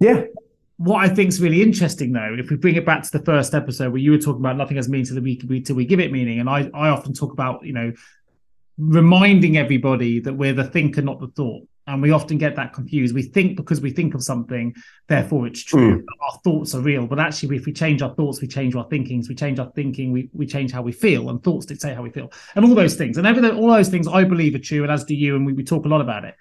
Yeah. 0.00 0.24
What 0.76 1.04
I 1.04 1.08
think 1.08 1.28
is 1.28 1.40
really 1.40 1.62
interesting, 1.62 2.12
though, 2.12 2.36
if 2.38 2.50
we 2.50 2.56
bring 2.56 2.74
it 2.74 2.84
back 2.84 3.04
to 3.04 3.18
the 3.18 3.24
first 3.24 3.54
episode 3.54 3.92
where 3.92 4.00
you 4.00 4.10
were 4.10 4.18
talking 4.18 4.40
about 4.40 4.56
nothing 4.56 4.76
has 4.76 4.88
meaning 4.88 5.06
till 5.06 5.20
we 5.20 5.60
till 5.62 5.76
we 5.76 5.84
give 5.84 6.00
it 6.00 6.10
meaning, 6.10 6.40
and 6.40 6.50
I 6.50 6.68
I 6.74 6.88
often 6.88 7.14
talk 7.14 7.32
about 7.32 7.64
you 7.64 7.72
know 7.72 7.92
reminding 8.76 9.56
everybody 9.56 10.18
that 10.20 10.34
we're 10.34 10.52
the 10.52 10.64
thinker, 10.64 11.00
not 11.00 11.20
the 11.20 11.28
thought. 11.28 11.68
And 11.86 12.00
we 12.00 12.12
often 12.12 12.38
get 12.38 12.56
that 12.56 12.72
confused. 12.72 13.14
We 13.14 13.22
think 13.22 13.56
because 13.56 13.82
we 13.82 13.90
think 13.90 14.14
of 14.14 14.22
something, 14.22 14.74
therefore 15.06 15.46
it's 15.46 15.62
true. 15.62 16.00
Mm. 16.00 16.04
Our 16.22 16.40
thoughts 16.42 16.74
are 16.74 16.80
real. 16.80 17.06
But 17.06 17.20
actually, 17.20 17.56
if 17.56 17.66
we 17.66 17.72
change 17.72 18.00
our 18.00 18.14
thoughts, 18.14 18.40
we 18.40 18.48
change 18.48 18.74
our 18.74 18.88
thinkings. 18.88 19.28
We 19.28 19.34
change 19.34 19.58
our 19.58 19.70
thinking, 19.72 20.10
we, 20.10 20.30
we 20.32 20.46
change 20.46 20.72
how 20.72 20.80
we 20.80 20.92
feel. 20.92 21.28
And 21.28 21.42
thoughts 21.42 21.66
dictate 21.66 21.94
how 21.94 22.02
we 22.02 22.10
feel. 22.10 22.32
And 22.54 22.64
all 22.64 22.74
those 22.74 22.94
things. 22.94 23.18
And 23.18 23.26
everything, 23.26 23.58
all 23.58 23.70
those 23.70 23.90
things 23.90 24.08
I 24.08 24.24
believe 24.24 24.54
are 24.54 24.60
true, 24.60 24.82
and 24.82 24.90
as 24.90 25.04
do 25.04 25.14
you. 25.14 25.36
And 25.36 25.44
we, 25.44 25.52
we 25.52 25.62
talk 25.62 25.84
a 25.84 25.88
lot 25.88 26.00
about 26.00 26.24
it. 26.24 26.34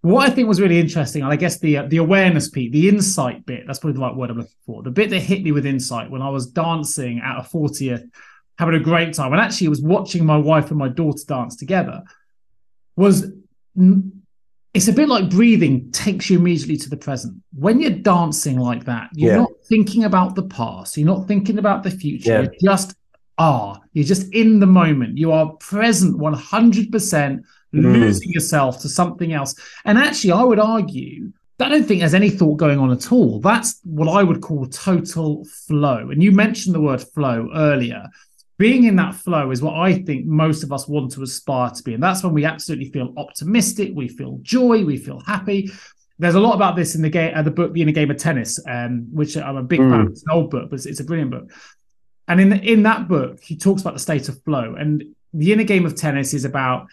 What 0.00 0.28
I 0.28 0.34
think 0.34 0.48
was 0.48 0.60
really 0.60 0.80
interesting, 0.80 1.22
and 1.22 1.32
I 1.32 1.36
guess 1.36 1.60
the 1.60 1.76
uh, 1.76 1.86
the 1.86 1.98
awareness 1.98 2.50
piece, 2.50 2.72
the 2.72 2.88
insight 2.88 3.46
bit, 3.46 3.68
that's 3.68 3.78
probably 3.78 3.94
the 3.94 4.00
right 4.00 4.16
word 4.16 4.30
I'm 4.30 4.38
looking 4.38 4.52
for. 4.66 4.82
The 4.82 4.90
bit 4.90 5.10
that 5.10 5.20
hit 5.20 5.44
me 5.44 5.52
with 5.52 5.64
insight 5.64 6.10
when 6.10 6.22
I 6.22 6.28
was 6.28 6.48
dancing 6.48 7.20
at 7.24 7.38
a 7.38 7.42
40th, 7.42 8.10
having 8.58 8.74
a 8.74 8.80
great 8.80 9.14
time, 9.14 9.32
and 9.32 9.40
actually 9.40 9.68
was 9.68 9.80
watching 9.80 10.26
my 10.26 10.36
wife 10.36 10.70
and 10.70 10.78
my 10.78 10.88
daughter 10.88 11.22
dance 11.28 11.54
together, 11.54 12.02
was 12.96 13.30
it's 14.74 14.88
a 14.88 14.92
bit 14.92 15.08
like 15.08 15.28
breathing 15.30 15.90
takes 15.92 16.30
you 16.30 16.38
immediately 16.38 16.76
to 16.78 16.88
the 16.88 16.96
present. 16.96 17.34
When 17.54 17.80
you're 17.80 17.90
dancing 17.90 18.58
like 18.58 18.84
that, 18.86 19.10
you're 19.14 19.32
Yeah. 19.32 19.38
not 19.38 19.50
thinking 19.68 20.04
about 20.04 20.34
the 20.34 20.44
past, 20.44 20.96
you're 20.96 21.06
not 21.06 21.28
thinking 21.28 21.58
about 21.58 21.82
the 21.82 21.90
future, 21.90 22.30
Yeah. 22.32 22.42
you 22.42 22.50
just 22.64 22.94
are. 23.38 23.80
You're 23.92 24.04
just 24.04 24.32
in 24.32 24.60
the 24.60 24.66
moment. 24.66 25.18
You 25.18 25.32
are 25.32 25.52
present 25.60 26.18
100%, 26.18 27.42
Mm. 27.74 27.92
losing 28.00 28.30
yourself 28.30 28.80
to 28.82 28.88
something 28.88 29.32
else. 29.32 29.54
And 29.84 29.98
actually, 29.98 30.32
I 30.32 30.42
would 30.42 30.58
argue. 30.58 31.32
That 31.58 31.66
I 31.70 31.74
don't 31.76 31.86
think 31.86 32.00
there's 32.00 32.14
any 32.14 32.30
thought 32.30 32.56
going 32.56 32.78
on 32.78 32.90
at 32.90 33.12
all. 33.12 33.38
That's 33.38 33.78
what 33.84 34.08
I 34.08 34.22
would 34.24 34.40
call 34.40 34.66
total 34.66 35.44
flow. 35.68 36.08
And 36.10 36.20
you 36.22 36.32
mentioned 36.32 36.74
the 36.74 36.80
word 36.80 37.02
flow 37.14 37.48
earlier 37.54 38.08
being 38.62 38.84
in 38.84 38.96
that 38.96 39.14
flow 39.14 39.50
is 39.50 39.60
what 39.60 39.74
I 39.74 39.90
think 40.06 40.24
most 40.24 40.62
of 40.62 40.72
us 40.72 40.86
want 40.86 41.10
to 41.12 41.22
aspire 41.22 41.70
to 41.70 41.82
be. 41.82 41.94
And 41.94 42.02
that's 42.02 42.22
when 42.22 42.32
we 42.32 42.44
absolutely 42.44 42.90
feel 42.90 43.12
optimistic, 43.16 43.90
we 43.94 44.06
feel 44.06 44.38
joy, 44.42 44.84
we 44.84 44.96
feel 44.96 45.20
happy. 45.20 45.68
There's 46.20 46.36
a 46.36 46.40
lot 46.40 46.54
about 46.54 46.76
this 46.76 46.94
in 46.94 47.02
the 47.02 47.10
game, 47.10 47.32
uh, 47.34 47.42
the 47.42 47.50
book, 47.50 47.72
The 47.72 47.82
Inner 47.82 47.92
Game 48.00 48.10
of 48.12 48.18
Tennis, 48.18 48.60
um, 48.68 49.08
which 49.12 49.36
I'm 49.36 49.56
a 49.56 49.62
big 49.64 49.80
Mm. 49.80 49.90
fan 49.90 50.00
of. 50.02 50.08
It's 50.12 50.22
an 50.22 50.30
old 50.30 50.50
book, 50.50 50.70
but 50.70 50.76
it's, 50.76 50.86
it's 50.86 51.00
a 51.00 51.04
brilliant 51.04 51.32
book. 51.32 51.50
And 52.28 52.40
in 52.40 52.52
in 52.52 52.84
that 52.84 53.08
book, 53.08 53.40
he 53.42 53.56
talks 53.56 53.80
about 53.82 53.94
the 53.94 54.04
state 54.08 54.28
of 54.28 54.40
flow. 54.44 54.76
And 54.78 55.04
the 55.34 55.52
inner 55.52 55.64
game 55.64 55.84
of 55.84 55.96
tennis 55.96 56.32
is 56.32 56.44
about 56.44 56.86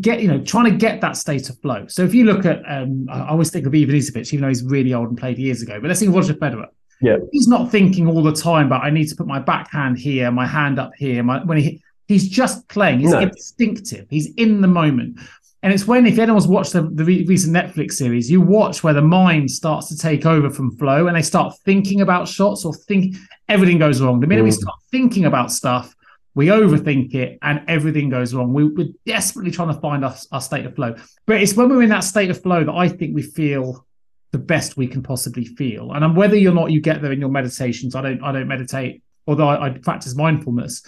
get 0.00 0.22
you 0.22 0.28
know 0.28 0.40
trying 0.44 0.70
to 0.70 0.76
get 0.86 1.00
that 1.00 1.16
state 1.16 1.50
of 1.50 1.58
flow. 1.60 1.86
So 1.88 2.04
if 2.04 2.14
you 2.14 2.24
look 2.24 2.44
at, 2.46 2.58
um, 2.68 3.08
I 3.10 3.28
always 3.28 3.50
think 3.50 3.66
of 3.66 3.72
Ivanisevic, 3.72 4.32
even 4.32 4.42
though 4.42 4.48
he's 4.54 4.62
really 4.62 4.94
old 4.94 5.08
and 5.08 5.18
played 5.18 5.38
years 5.38 5.60
ago. 5.62 5.80
But 5.80 5.88
let's 5.88 6.00
think 6.00 6.10
of 6.10 6.16
Roger 6.16 6.34
Federer 6.34 6.68
Yeah. 7.00 7.16
he's 7.32 7.46
not 7.48 7.70
thinking 7.70 8.06
all 8.08 8.22
the 8.22 8.32
time 8.32 8.66
about 8.66 8.82
I 8.84 8.90
need 8.90 9.06
to 9.08 9.16
put 9.16 9.26
my 9.26 9.38
backhand 9.38 9.98
here, 9.98 10.30
my 10.30 10.46
hand 10.46 10.78
up 10.78 10.92
here. 10.96 11.22
My, 11.22 11.44
when 11.44 11.58
he 11.58 11.82
he's 12.08 12.28
just 12.28 12.66
playing, 12.68 13.00
he's 13.00 13.10
No. 13.10 13.18
instinctive. 13.20 14.06
He's 14.10 14.32
in 14.36 14.60
the 14.60 14.68
moment, 14.68 15.18
and 15.62 15.72
it's 15.72 15.86
when 15.86 16.06
if 16.06 16.18
anyone's 16.18 16.46
watched 16.48 16.72
the, 16.72 16.82
the 16.82 17.04
re- 17.04 17.24
recent 17.26 17.54
Netflix 17.54 17.92
series, 17.92 18.30
you 18.30 18.40
watch 18.40 18.82
where 18.82 18.94
the 18.94 19.02
mind 19.02 19.50
starts 19.50 19.88
to 19.88 19.96
take 19.98 20.24
over 20.24 20.48
from 20.50 20.76
flow, 20.76 21.06
and 21.06 21.16
they 21.16 21.22
start 21.22 21.54
thinking 21.64 22.00
about 22.00 22.28
shots 22.28 22.64
or 22.64 22.72
think 22.74 23.16
everything 23.48 23.78
goes 23.78 24.00
wrong. 24.00 24.20
The 24.20 24.26
minute 24.26 24.44
we 24.44 24.50
Mm. 24.50 24.54
start 24.62 24.76
thinking 24.90 25.24
about 25.26 25.52
stuff. 25.52 25.92
We 26.34 26.48
overthink 26.48 27.14
it 27.14 27.38
and 27.40 27.62
everything 27.66 28.10
goes 28.10 28.34
wrong. 28.34 28.52
We, 28.52 28.64
we're 28.64 28.90
desperately 29.06 29.50
trying 29.50 29.72
to 29.74 29.80
find 29.80 30.04
our, 30.04 30.14
our 30.32 30.40
state 30.42 30.66
of 30.66 30.74
flow. 30.74 30.94
But 31.26 31.40
it's 31.40 31.54
when 31.54 31.70
we're 31.70 31.80
in 31.82 31.88
that 31.88 32.00
state 32.04 32.28
of 32.28 32.42
flow 32.42 32.62
that 32.62 32.74
I 32.74 32.90
think 32.90 33.14
we 33.14 33.22
feel 33.22 33.86
the 34.32 34.38
best 34.38 34.76
we 34.76 34.86
can 34.86 35.02
possibly 35.02 35.44
feel. 35.44 35.92
And 35.92 36.16
whether 36.16 36.36
or 36.36 36.52
not 36.52 36.70
you 36.70 36.80
get 36.80 37.02
there 37.02 37.12
in 37.12 37.20
your 37.20 37.30
meditations, 37.30 37.94
I 37.94 38.02
don't 38.02 38.22
I 38.22 38.32
don't 38.32 38.48
meditate, 38.48 39.02
although 39.26 39.48
I, 39.48 39.66
I 39.66 39.70
practice 39.70 40.14
mindfulness. 40.14 40.82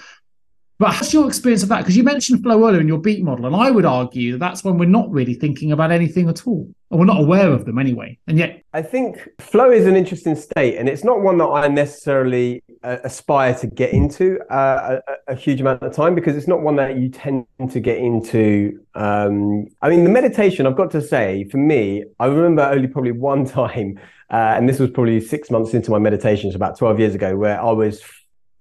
But 0.78 0.93
how's 0.93 1.12
your 1.12 1.26
experience 1.26 1.64
of 1.64 1.70
that? 1.70 1.78
Because 1.78 1.97
you 1.97 2.05
mentioned 2.05 2.45
flow 2.45 2.68
earlier 2.68 2.80
in 2.80 2.86
your 2.86 3.01
beat 3.01 3.24
model, 3.24 3.47
and 3.47 3.57
I 3.57 3.70
would 3.70 3.84
argue 3.84 4.32
that 4.32 4.39
that's 4.39 4.62
when 4.62 4.78
we're 4.78 4.89
not 4.89 5.11
really 5.11 5.34
thinking 5.34 5.72
about 5.72 5.91
anything 5.91 6.28
at 6.28 6.47
all, 6.47 6.72
or 6.91 7.01
we're 7.01 7.05
not 7.05 7.20
aware 7.20 7.51
of 7.51 7.64
them 7.64 7.78
anyway. 7.78 8.16
And 8.28 8.39
yet, 8.39 8.62
I 8.72 8.82
think 8.82 9.18
flow 9.41 9.72
is 9.72 9.86
an 9.86 9.97
interesting 9.97 10.36
state, 10.36 10.78
and 10.78 10.89
it's 10.89 11.03
not 11.03 11.20
one 11.20 11.39
that 11.39 11.47
I 11.47 11.66
necessarily 11.66 12.62
aspire 12.83 13.55
to 13.55 13.66
get 13.66 13.93
into 13.93 14.41
uh, 14.53 15.01
a, 15.07 15.33
a 15.33 15.35
huge 15.35 15.61
amount 15.61 15.83
of 15.83 15.95
time 15.95 16.14
because 16.14 16.37
it's 16.37 16.49
not 16.49 16.61
one 16.61 16.76
that 16.76 16.97
you 16.97 17.09
tend 17.09 17.47
to 17.70 17.81
get 17.81 17.99
into. 17.99 18.81
Um, 18.95 19.68
I 19.83 19.89
mean, 19.89 20.05
the 20.05 20.11
meditation, 20.11 20.66
I've 20.66 20.76
got 20.76 20.91
to 20.93 21.03
say, 21.03 21.45
for 21.51 21.59
me, 21.59 22.05
I 22.18 22.26
remember 22.26 22.62
only 22.62 22.89
probably 22.89 23.12
one 23.33 23.45
time, 23.45 23.99
uh, 24.31 24.55
and 24.57 24.68
this 24.68 24.79
was 24.79 24.91
probably 24.91 25.20
six 25.20 25.51
months 25.51 25.74
into 25.74 25.91
my 25.91 25.99
meditations 25.99 26.55
about 26.55 26.79
12 26.79 27.01
years 27.01 27.14
ago, 27.14 27.37
where 27.37 27.61
I 27.61 27.72
was. 27.72 28.03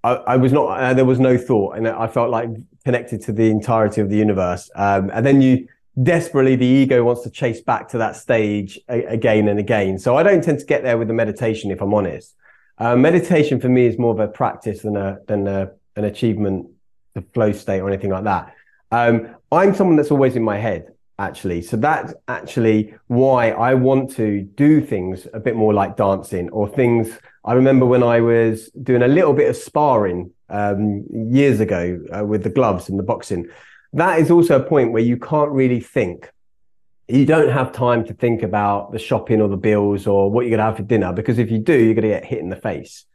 I, 0.04 0.14
I 0.14 0.36
was 0.36 0.52
not. 0.52 0.80
Uh, 0.80 0.94
there 0.94 1.04
was 1.04 1.18
no 1.18 1.36
thought, 1.36 1.76
and 1.76 1.88
I 1.88 2.06
felt 2.06 2.30
like 2.30 2.48
connected 2.84 3.20
to 3.22 3.32
the 3.32 3.50
entirety 3.50 4.00
of 4.00 4.08
the 4.08 4.16
universe. 4.16 4.70
Um, 4.76 5.10
and 5.12 5.26
then 5.26 5.42
you 5.42 5.66
desperately 6.02 6.56
the 6.56 6.66
ego 6.66 7.02
wants 7.02 7.22
to 7.22 7.30
chase 7.30 7.60
back 7.60 7.88
to 7.88 7.98
that 7.98 8.14
stage 8.16 8.78
a- 8.88 9.04
again 9.04 9.48
and 9.48 9.58
again. 9.58 9.98
So 9.98 10.16
I 10.16 10.22
don't 10.22 10.42
tend 10.42 10.60
to 10.60 10.64
get 10.64 10.82
there 10.82 10.96
with 10.96 11.08
the 11.08 11.14
meditation, 11.14 11.70
if 11.70 11.80
I'm 11.80 11.92
honest. 11.92 12.34
Uh, 12.78 12.96
meditation 12.96 13.60
for 13.60 13.68
me 13.68 13.86
is 13.86 13.98
more 13.98 14.12
of 14.12 14.20
a 14.20 14.28
practice 14.28 14.82
than 14.82 14.96
a 14.96 15.18
than 15.26 15.46
a, 15.46 15.70
an 15.96 16.04
achievement, 16.04 16.68
the 17.14 17.22
flow 17.34 17.52
state 17.52 17.80
or 17.80 17.88
anything 17.88 18.10
like 18.10 18.24
that. 18.24 18.54
Um, 18.90 19.34
I'm 19.50 19.74
someone 19.74 19.96
that's 19.96 20.10
always 20.10 20.36
in 20.36 20.42
my 20.42 20.58
head, 20.58 20.92
actually. 21.18 21.62
So 21.62 21.76
that's 21.76 22.14
actually 22.28 22.94
why 23.08 23.50
I 23.50 23.74
want 23.74 24.12
to 24.16 24.42
do 24.42 24.80
things 24.80 25.26
a 25.34 25.40
bit 25.40 25.56
more 25.56 25.74
like 25.74 25.96
dancing 25.96 26.48
or 26.50 26.68
things. 26.68 27.10
I 27.44 27.54
remember 27.54 27.86
when 27.86 28.02
I 28.02 28.20
was 28.20 28.70
doing 28.82 29.02
a 29.02 29.08
little 29.08 29.32
bit 29.32 29.48
of 29.48 29.56
sparring 29.56 30.32
um, 30.48 31.04
years 31.10 31.60
ago 31.60 32.00
uh, 32.16 32.24
with 32.24 32.42
the 32.42 32.50
gloves 32.50 32.88
and 32.88 32.98
the 32.98 33.02
boxing 33.02 33.48
that 33.92 34.20
is 34.20 34.30
also 34.30 34.60
a 34.60 34.62
point 34.62 34.92
where 34.92 35.02
you 35.02 35.16
can't 35.16 35.50
really 35.50 35.80
think. 35.80 36.30
You 37.08 37.24
don't 37.24 37.48
have 37.50 37.72
time 37.72 38.04
to 38.06 38.14
think 38.14 38.42
about 38.42 38.92
the 38.92 38.98
shopping 38.98 39.40
or 39.40 39.48
the 39.48 39.56
bills 39.56 40.06
or 40.06 40.30
what 40.30 40.42
you're 40.42 40.50
going 40.50 40.58
to 40.58 40.64
have 40.64 40.76
for 40.76 40.82
dinner 40.82 41.12
because 41.12 41.38
if 41.38 41.50
you 41.50 41.58
do, 41.58 41.72
you're 41.72 41.94
going 41.94 42.02
to 42.02 42.08
get 42.08 42.24
hit 42.24 42.38
in 42.40 42.50
the 42.50 42.56
face. 42.56 43.06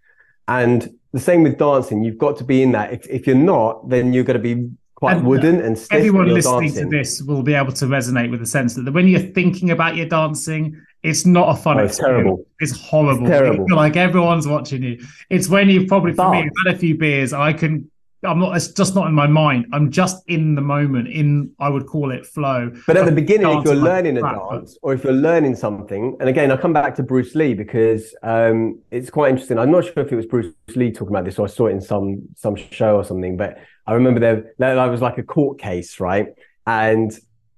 And 0.48 0.89
the 1.12 1.20
same 1.20 1.44
with 1.44 1.58
dancing. 1.60 2.04
You've 2.04 2.18
got 2.18 2.38
to 2.38 2.44
be 2.44 2.64
in 2.64 2.72
that. 2.72 2.91
If, 2.91 3.08
if 3.08 3.28
you're 3.28 3.36
not, 3.36 3.88
then 3.89 4.12
you're 4.12 4.24
going 4.24 4.41
to 4.41 4.56
be 4.56 4.70
quite 4.96 5.18
And 5.18 5.28
wooden 5.28 5.62
and 5.62 5.78
stiff 5.78 6.00
everyone 6.00 6.28
listening 6.34 6.70
dancing. 6.70 6.89
to 6.89 6.98
this 6.98 7.22
will 7.22 7.44
be 7.44 7.54
able 7.54 7.72
to 7.74 7.86
resonate 7.86 8.32
with 8.32 8.39
the 8.39 8.46
sense 8.48 8.74
that 8.76 8.91
when 8.91 9.08
you're 9.08 9.20
thinking 9.20 9.70
about 9.72 9.96
your 9.96 10.08
dancing, 10.08 10.82
it's 11.04 11.26
not 11.26 11.50
a 11.50 11.56
fun 11.62 11.80
Oh, 11.80 11.84
it's 11.84 11.98
experience. 12.00 12.24
terrible. 12.24 12.46
It's 12.60 12.72
horrible. 12.80 13.22
It's 13.28 13.30
terrible. 13.30 13.76
Like 13.76 13.96
everyone's 13.96 14.48
watching 14.48 14.82
you. 14.82 15.06
It's 15.30 15.48
when 15.50 15.70
you 15.70 15.86
probably, 15.86 16.14
for 16.14 16.32
me, 16.32 16.50
had 16.66 16.74
a 16.76 16.78
few 16.78 16.98
beers. 16.98 17.32
I 17.32 17.54
can, 17.54 17.91
I'm 18.26 18.39
not, 18.39 18.55
it's 18.55 18.69
just 18.69 18.95
not 18.95 19.07
in 19.07 19.13
my 19.13 19.28
mind. 19.28 19.67
I'm 19.74 19.91
just 19.91 20.24
in 20.28 20.55
the 20.55 20.61
moment, 20.61 21.07
in, 21.09 21.51
I 21.59 21.69
would 21.69 21.86
call 21.86 22.11
it 22.11 22.26
flow. 22.26 22.71
But 22.88 22.97
at 22.97 23.05
the 23.05 23.11
beginning, 23.11 23.47
if 23.57 23.65
you're 23.65 23.76
like 23.76 23.84
learning 23.84 24.17
a 24.17 24.21
crap, 24.21 24.49
dance 24.49 24.78
or 24.82 24.93
if 24.93 25.03
you're 25.03 25.13
learning 25.13 25.55
something, 25.55 26.15
and 26.19 26.30
again, 26.30 26.51
I 26.51 26.57
come 26.57 26.74
back 26.74 26.95
to 26.95 27.03
Bruce 27.03 27.36
Lee 27.36 27.53
because 27.53 28.15
um, 28.24 28.80
it's 28.91 29.09
quite 29.09 29.30
interesting. 29.30 29.59
I'm 29.59 29.71
not 29.71 29.86
sure 29.86 29.99
if 30.03 30.11
it 30.11 30.15
was 30.15 30.26
Bruce 30.26 30.53
Lee 30.76 30.91
talking 30.91 31.13
about 31.13 31.26
this 31.26 31.38
or 31.39 31.45
I 31.45 31.49
saw 31.49 31.67
it 31.67 31.71
in 31.71 31.82
some 31.82 32.24
some 32.36 32.55
show 32.55 32.95
or 32.95 33.03
something, 33.03 33.38
but 33.38 33.57
I 33.86 33.93
remember 33.93 34.19
there 34.19 34.53
there 34.57 34.76
there 34.76 34.89
was 34.89 35.01
like 35.01 35.17
a 35.17 35.24
court 35.24 35.59
case, 35.59 35.99
right? 35.99 36.28
And 36.65 37.11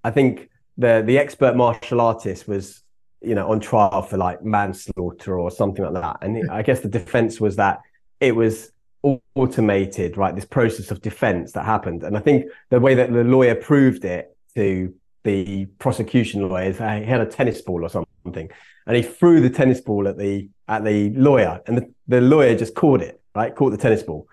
I 0.03 0.11
think 0.11 0.49
the 0.77 1.03
the 1.05 1.17
expert 1.17 1.55
martial 1.55 2.01
artist 2.01 2.47
was 2.47 2.81
you 3.21 3.35
know 3.35 3.49
on 3.51 3.59
trial 3.59 4.01
for 4.01 4.17
like 4.17 4.43
manslaughter 4.43 5.39
or 5.39 5.51
something 5.51 5.83
like 5.83 5.93
that, 5.93 6.17
and 6.21 6.49
I 6.49 6.61
guess 6.63 6.79
the 6.79 6.89
defense 6.89 7.39
was 7.39 7.55
that 7.57 7.81
it 8.19 8.35
was 8.35 8.71
automated, 9.35 10.17
right? 10.17 10.35
This 10.35 10.45
process 10.45 10.91
of 10.91 11.01
defense 11.01 11.51
that 11.53 11.65
happened. 11.65 12.03
And 12.03 12.17
I 12.17 12.19
think 12.19 12.45
the 12.69 12.79
way 12.79 12.95
that 12.95 13.11
the 13.11 13.23
lawyer 13.23 13.55
proved 13.55 14.05
it 14.05 14.35
to 14.55 14.93
the 15.23 15.65
prosecution 15.79 16.47
lawyer 16.47 16.69
is 16.69 16.79
uh, 16.79 16.97
he 16.97 17.05
had 17.05 17.21
a 17.21 17.25
tennis 17.25 17.61
ball 17.61 17.83
or 17.83 17.89
something, 17.89 18.49
and 18.87 18.95
he 18.95 19.01
threw 19.01 19.41
the 19.41 19.49
tennis 19.49 19.81
ball 19.81 20.07
at 20.07 20.17
the 20.17 20.49
at 20.67 20.83
the 20.83 21.11
lawyer, 21.11 21.61
and 21.67 21.77
the, 21.77 21.93
the 22.07 22.21
lawyer 22.21 22.55
just 22.55 22.75
caught 22.75 23.01
it, 23.01 23.21
right? 23.35 23.55
Caught 23.55 23.71
the 23.71 23.77
tennis 23.77 24.03
ball. 24.03 24.27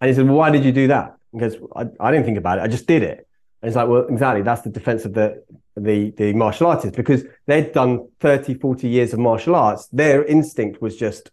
And 0.00 0.08
he 0.08 0.14
said, 0.14 0.26
well, 0.26 0.36
why 0.36 0.50
did 0.50 0.64
you 0.64 0.72
do 0.72 0.88
that? 0.88 1.16
Goes, 1.36 1.56
I, 1.74 1.86
I 2.00 2.10
didn't 2.10 2.26
think 2.26 2.38
about 2.38 2.58
it. 2.58 2.62
I 2.62 2.68
just 2.68 2.86
did 2.86 3.02
it. 3.02 3.26
And 3.62 3.68
it's 3.68 3.76
like, 3.76 3.88
well, 3.88 4.06
exactly. 4.08 4.42
That's 4.42 4.62
the 4.62 4.70
defense 4.70 5.04
of 5.04 5.14
the, 5.14 5.42
the, 5.76 6.10
the 6.10 6.32
martial 6.32 6.66
artist 6.66 6.94
because 6.94 7.24
they'd 7.46 7.72
done 7.72 8.08
30, 8.20 8.54
40 8.54 8.88
years 8.88 9.12
of 9.12 9.18
martial 9.18 9.54
arts. 9.54 9.86
Their 9.88 10.24
instinct 10.24 10.82
was 10.82 10.96
just 10.96 11.30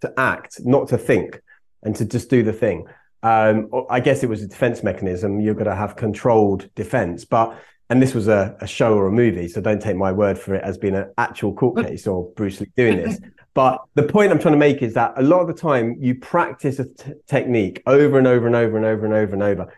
to 0.00 0.12
act, 0.16 0.60
not 0.64 0.88
to 0.88 0.98
think 0.98 1.40
and 1.82 1.94
to 1.96 2.04
just 2.04 2.30
do 2.30 2.42
the 2.42 2.52
thing. 2.52 2.86
Um, 3.22 3.70
I 3.90 4.00
guess 4.00 4.22
it 4.22 4.28
was 4.28 4.42
a 4.42 4.46
defense 4.46 4.82
mechanism. 4.82 5.40
You're 5.40 5.54
going 5.54 5.66
to 5.66 5.74
have 5.74 5.96
controlled 5.96 6.72
defense, 6.74 7.24
but 7.24 7.58
and 7.90 8.02
this 8.02 8.14
was 8.14 8.28
a, 8.28 8.56
a 8.60 8.66
show 8.66 8.94
or 8.94 9.06
a 9.06 9.12
movie, 9.12 9.48
so 9.48 9.60
don't 9.60 9.80
take 9.80 9.96
my 9.96 10.12
word 10.12 10.38
for 10.38 10.54
it 10.54 10.62
as 10.62 10.76
being 10.76 10.94
an 10.94 11.10
actual 11.16 11.54
court 11.54 11.86
case 11.86 12.06
or 12.06 12.30
Bruce 12.36 12.60
Lee 12.60 12.70
doing 12.76 12.98
this. 12.98 13.20
But 13.54 13.82
the 13.96 14.04
point 14.04 14.30
I'm 14.30 14.38
trying 14.38 14.52
to 14.52 14.58
make 14.58 14.82
is 14.82 14.94
that 14.94 15.14
a 15.16 15.22
lot 15.22 15.40
of 15.40 15.48
the 15.48 15.54
time 15.54 15.96
you 15.98 16.14
practice 16.14 16.78
a 16.78 16.84
t- 16.84 17.14
technique 17.26 17.82
over 17.86 18.16
and 18.16 18.26
over 18.26 18.46
and 18.46 18.54
over 18.54 18.76
and 18.76 18.86
over 18.86 19.04
and 19.04 19.12
over 19.12 19.34
and 19.34 19.42
over, 19.42 19.74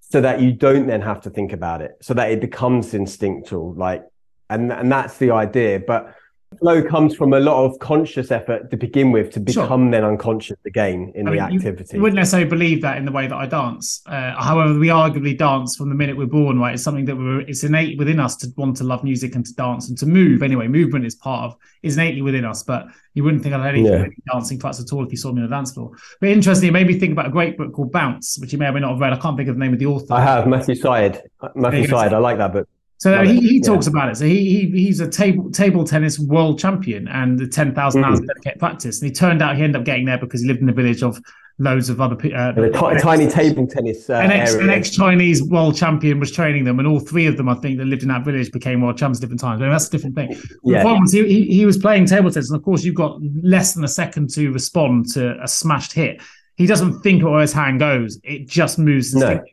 so 0.00 0.20
that 0.20 0.42
you 0.42 0.52
don't 0.52 0.86
then 0.86 1.00
have 1.00 1.22
to 1.22 1.30
think 1.30 1.54
about 1.54 1.80
it, 1.80 1.92
so 2.02 2.12
that 2.12 2.30
it 2.30 2.42
becomes 2.42 2.92
instinctual. 2.92 3.72
Like, 3.72 4.04
and 4.50 4.70
and 4.70 4.92
that's 4.92 5.16
the 5.16 5.30
idea. 5.30 5.80
But 5.80 6.14
flow 6.58 6.82
comes 6.82 7.14
from 7.14 7.32
a 7.32 7.40
lot 7.40 7.64
of 7.64 7.78
conscious 7.78 8.30
effort 8.30 8.70
to 8.70 8.76
begin 8.76 9.12
with 9.12 9.30
to 9.32 9.52
Sure. 9.52 9.62
become 9.64 9.90
then 9.90 10.04
unconscious 10.04 10.56
again 10.66 11.12
in 11.14 11.26
I 11.28 11.30
the 11.30 11.36
mean, 11.36 11.56
activity. 11.56 11.96
You 11.96 12.02
wouldn't 12.02 12.16
necessarily 12.18 12.48
believe 12.48 12.82
that 12.82 12.96
in 12.96 13.04
the 13.04 13.12
way 13.12 13.26
that 13.26 13.34
I 13.36 13.46
dance. 13.46 14.02
Uh, 14.06 14.34
however, 14.40 14.78
we 14.78 14.88
arguably 14.88 15.36
dance 15.36 15.76
from 15.76 15.88
the 15.88 15.94
minute 15.94 16.16
we're 16.16 16.26
born, 16.26 16.58
right? 16.58 16.74
It's 16.74 16.82
something 16.82 17.04
that 17.06 17.16
we're, 17.16 17.40
it's 17.40 17.64
innate 17.64 17.98
within 17.98 18.20
us 18.20 18.36
to 18.36 18.48
want 18.56 18.76
to 18.78 18.84
love 18.84 19.04
music 19.04 19.34
and 19.34 19.44
to 19.46 19.54
dance 19.54 19.88
and 19.88 19.98
to 19.98 20.06
move. 20.06 20.42
Anyway, 20.42 20.68
movement 20.68 21.04
is 21.06 21.14
part 21.14 21.44
of, 21.52 21.56
is 21.82 21.96
innately 21.96 22.22
within 22.22 22.44
us, 22.44 22.62
but 22.62 22.86
you 23.14 23.22
wouldn't 23.24 23.42
think 23.42 23.54
I'd 23.54 23.58
have 23.58 23.74
anything 23.74 23.92
Yeah. 23.92 24.32
dancing 24.32 24.58
class 24.58 24.80
at 24.80 24.92
all 24.92 25.04
if 25.04 25.10
you 25.12 25.16
saw 25.16 25.32
me 25.32 25.40
on 25.42 25.46
a 25.46 25.50
dance 25.50 25.72
floor. 25.72 25.92
But 26.20 26.30
interestingly, 26.30 26.68
it 26.68 26.72
made 26.72 26.86
me 26.86 26.98
think 26.98 27.12
about 27.12 27.26
a 27.26 27.30
great 27.30 27.56
book 27.56 27.72
called 27.72 27.92
Bounce, 27.92 28.38
which 28.40 28.52
you 28.52 28.58
may 28.58 28.66
or 28.66 28.72
may 28.72 28.80
not 28.80 28.90
have 28.92 29.00
read. 29.00 29.12
I 29.12 29.16
can't 29.16 29.36
think 29.36 29.48
of 29.48 29.54
the 29.56 29.60
name 29.60 29.72
of 29.72 29.78
the 29.78 29.86
author. 29.86 30.12
I 30.14 30.20
have 30.22 30.46
Matthew 30.46 30.74
Syed. 30.74 31.22
Matthew. 31.54 31.86
Syed. 31.86 32.12
I 32.12 32.18
like 32.18 32.38
that 32.38 32.52
book. 32.52 32.68
So 33.04 33.22
he, 33.22 33.38
he 33.38 33.60
talks 33.60 33.84
yeah. 33.84 33.90
about 33.90 34.08
it. 34.08 34.16
So 34.16 34.24
he, 34.24 34.70
he 34.70 34.84
he's 34.84 35.00
a 35.00 35.06
table 35.06 35.50
table 35.50 35.84
tennis 35.84 36.18
world 36.18 36.58
champion 36.58 37.06
and 37.06 37.38
the 37.38 37.46
ten 37.46 37.74
thousand 37.74 38.00
mm-hmm. 38.00 38.10
hours 38.10 38.20
of 38.20 38.26
dedicated 38.28 38.58
practice. 38.58 39.02
And 39.02 39.10
he 39.10 39.14
turned 39.14 39.42
out 39.42 39.58
he 39.58 39.62
ended 39.62 39.78
up 39.78 39.84
getting 39.84 40.06
there 40.06 40.16
because 40.16 40.40
he 40.40 40.48
lived 40.48 40.60
in 40.60 40.66
the 40.66 40.72
village 40.72 41.02
of 41.02 41.20
loads 41.58 41.90
of 41.90 42.00
other 42.00 42.14
uh, 42.34 42.54
a 42.56 42.70
t- 42.70 43.02
tiny 43.02 43.26
table 43.28 43.66
tennis. 43.66 44.08
Uh, 44.08 44.14
an, 44.14 44.32
ex, 44.32 44.54
an 44.54 44.70
ex 44.70 44.88
Chinese 44.88 45.42
world 45.42 45.76
champion 45.76 46.18
was 46.18 46.32
training 46.32 46.64
them, 46.64 46.78
and 46.78 46.88
all 46.88 46.98
three 46.98 47.26
of 47.26 47.36
them, 47.36 47.46
I 47.46 47.56
think, 47.56 47.76
that 47.76 47.84
lived 47.84 48.04
in 48.04 48.08
that 48.08 48.24
village 48.24 48.50
became 48.50 48.80
world 48.80 48.96
champions 48.96 49.18
at 49.18 49.20
different 49.20 49.40
times. 49.40 49.60
I 49.60 49.64
mean, 49.64 49.72
that's 49.72 49.88
a 49.88 49.90
different 49.90 50.14
thing. 50.16 50.40
Yeah. 50.64 50.82
The 50.82 50.94
was 50.94 51.12
he, 51.12 51.26
he, 51.26 51.44
he 51.58 51.66
was 51.66 51.76
playing 51.76 52.06
table 52.06 52.30
tennis, 52.30 52.48
and 52.48 52.58
of 52.58 52.64
course, 52.64 52.84
you've 52.84 52.94
got 52.94 53.20
less 53.42 53.74
than 53.74 53.84
a 53.84 53.88
second 53.88 54.30
to 54.30 54.50
respond 54.50 55.12
to 55.12 55.38
a 55.42 55.46
smashed 55.46 55.92
hit. 55.92 56.22
He 56.56 56.66
doesn't 56.66 57.02
think 57.02 57.22
where 57.22 57.40
his 57.40 57.52
hand 57.52 57.80
goes; 57.80 58.18
it 58.24 58.48
just 58.48 58.78
moves. 58.78 59.14
No. 59.14 59.44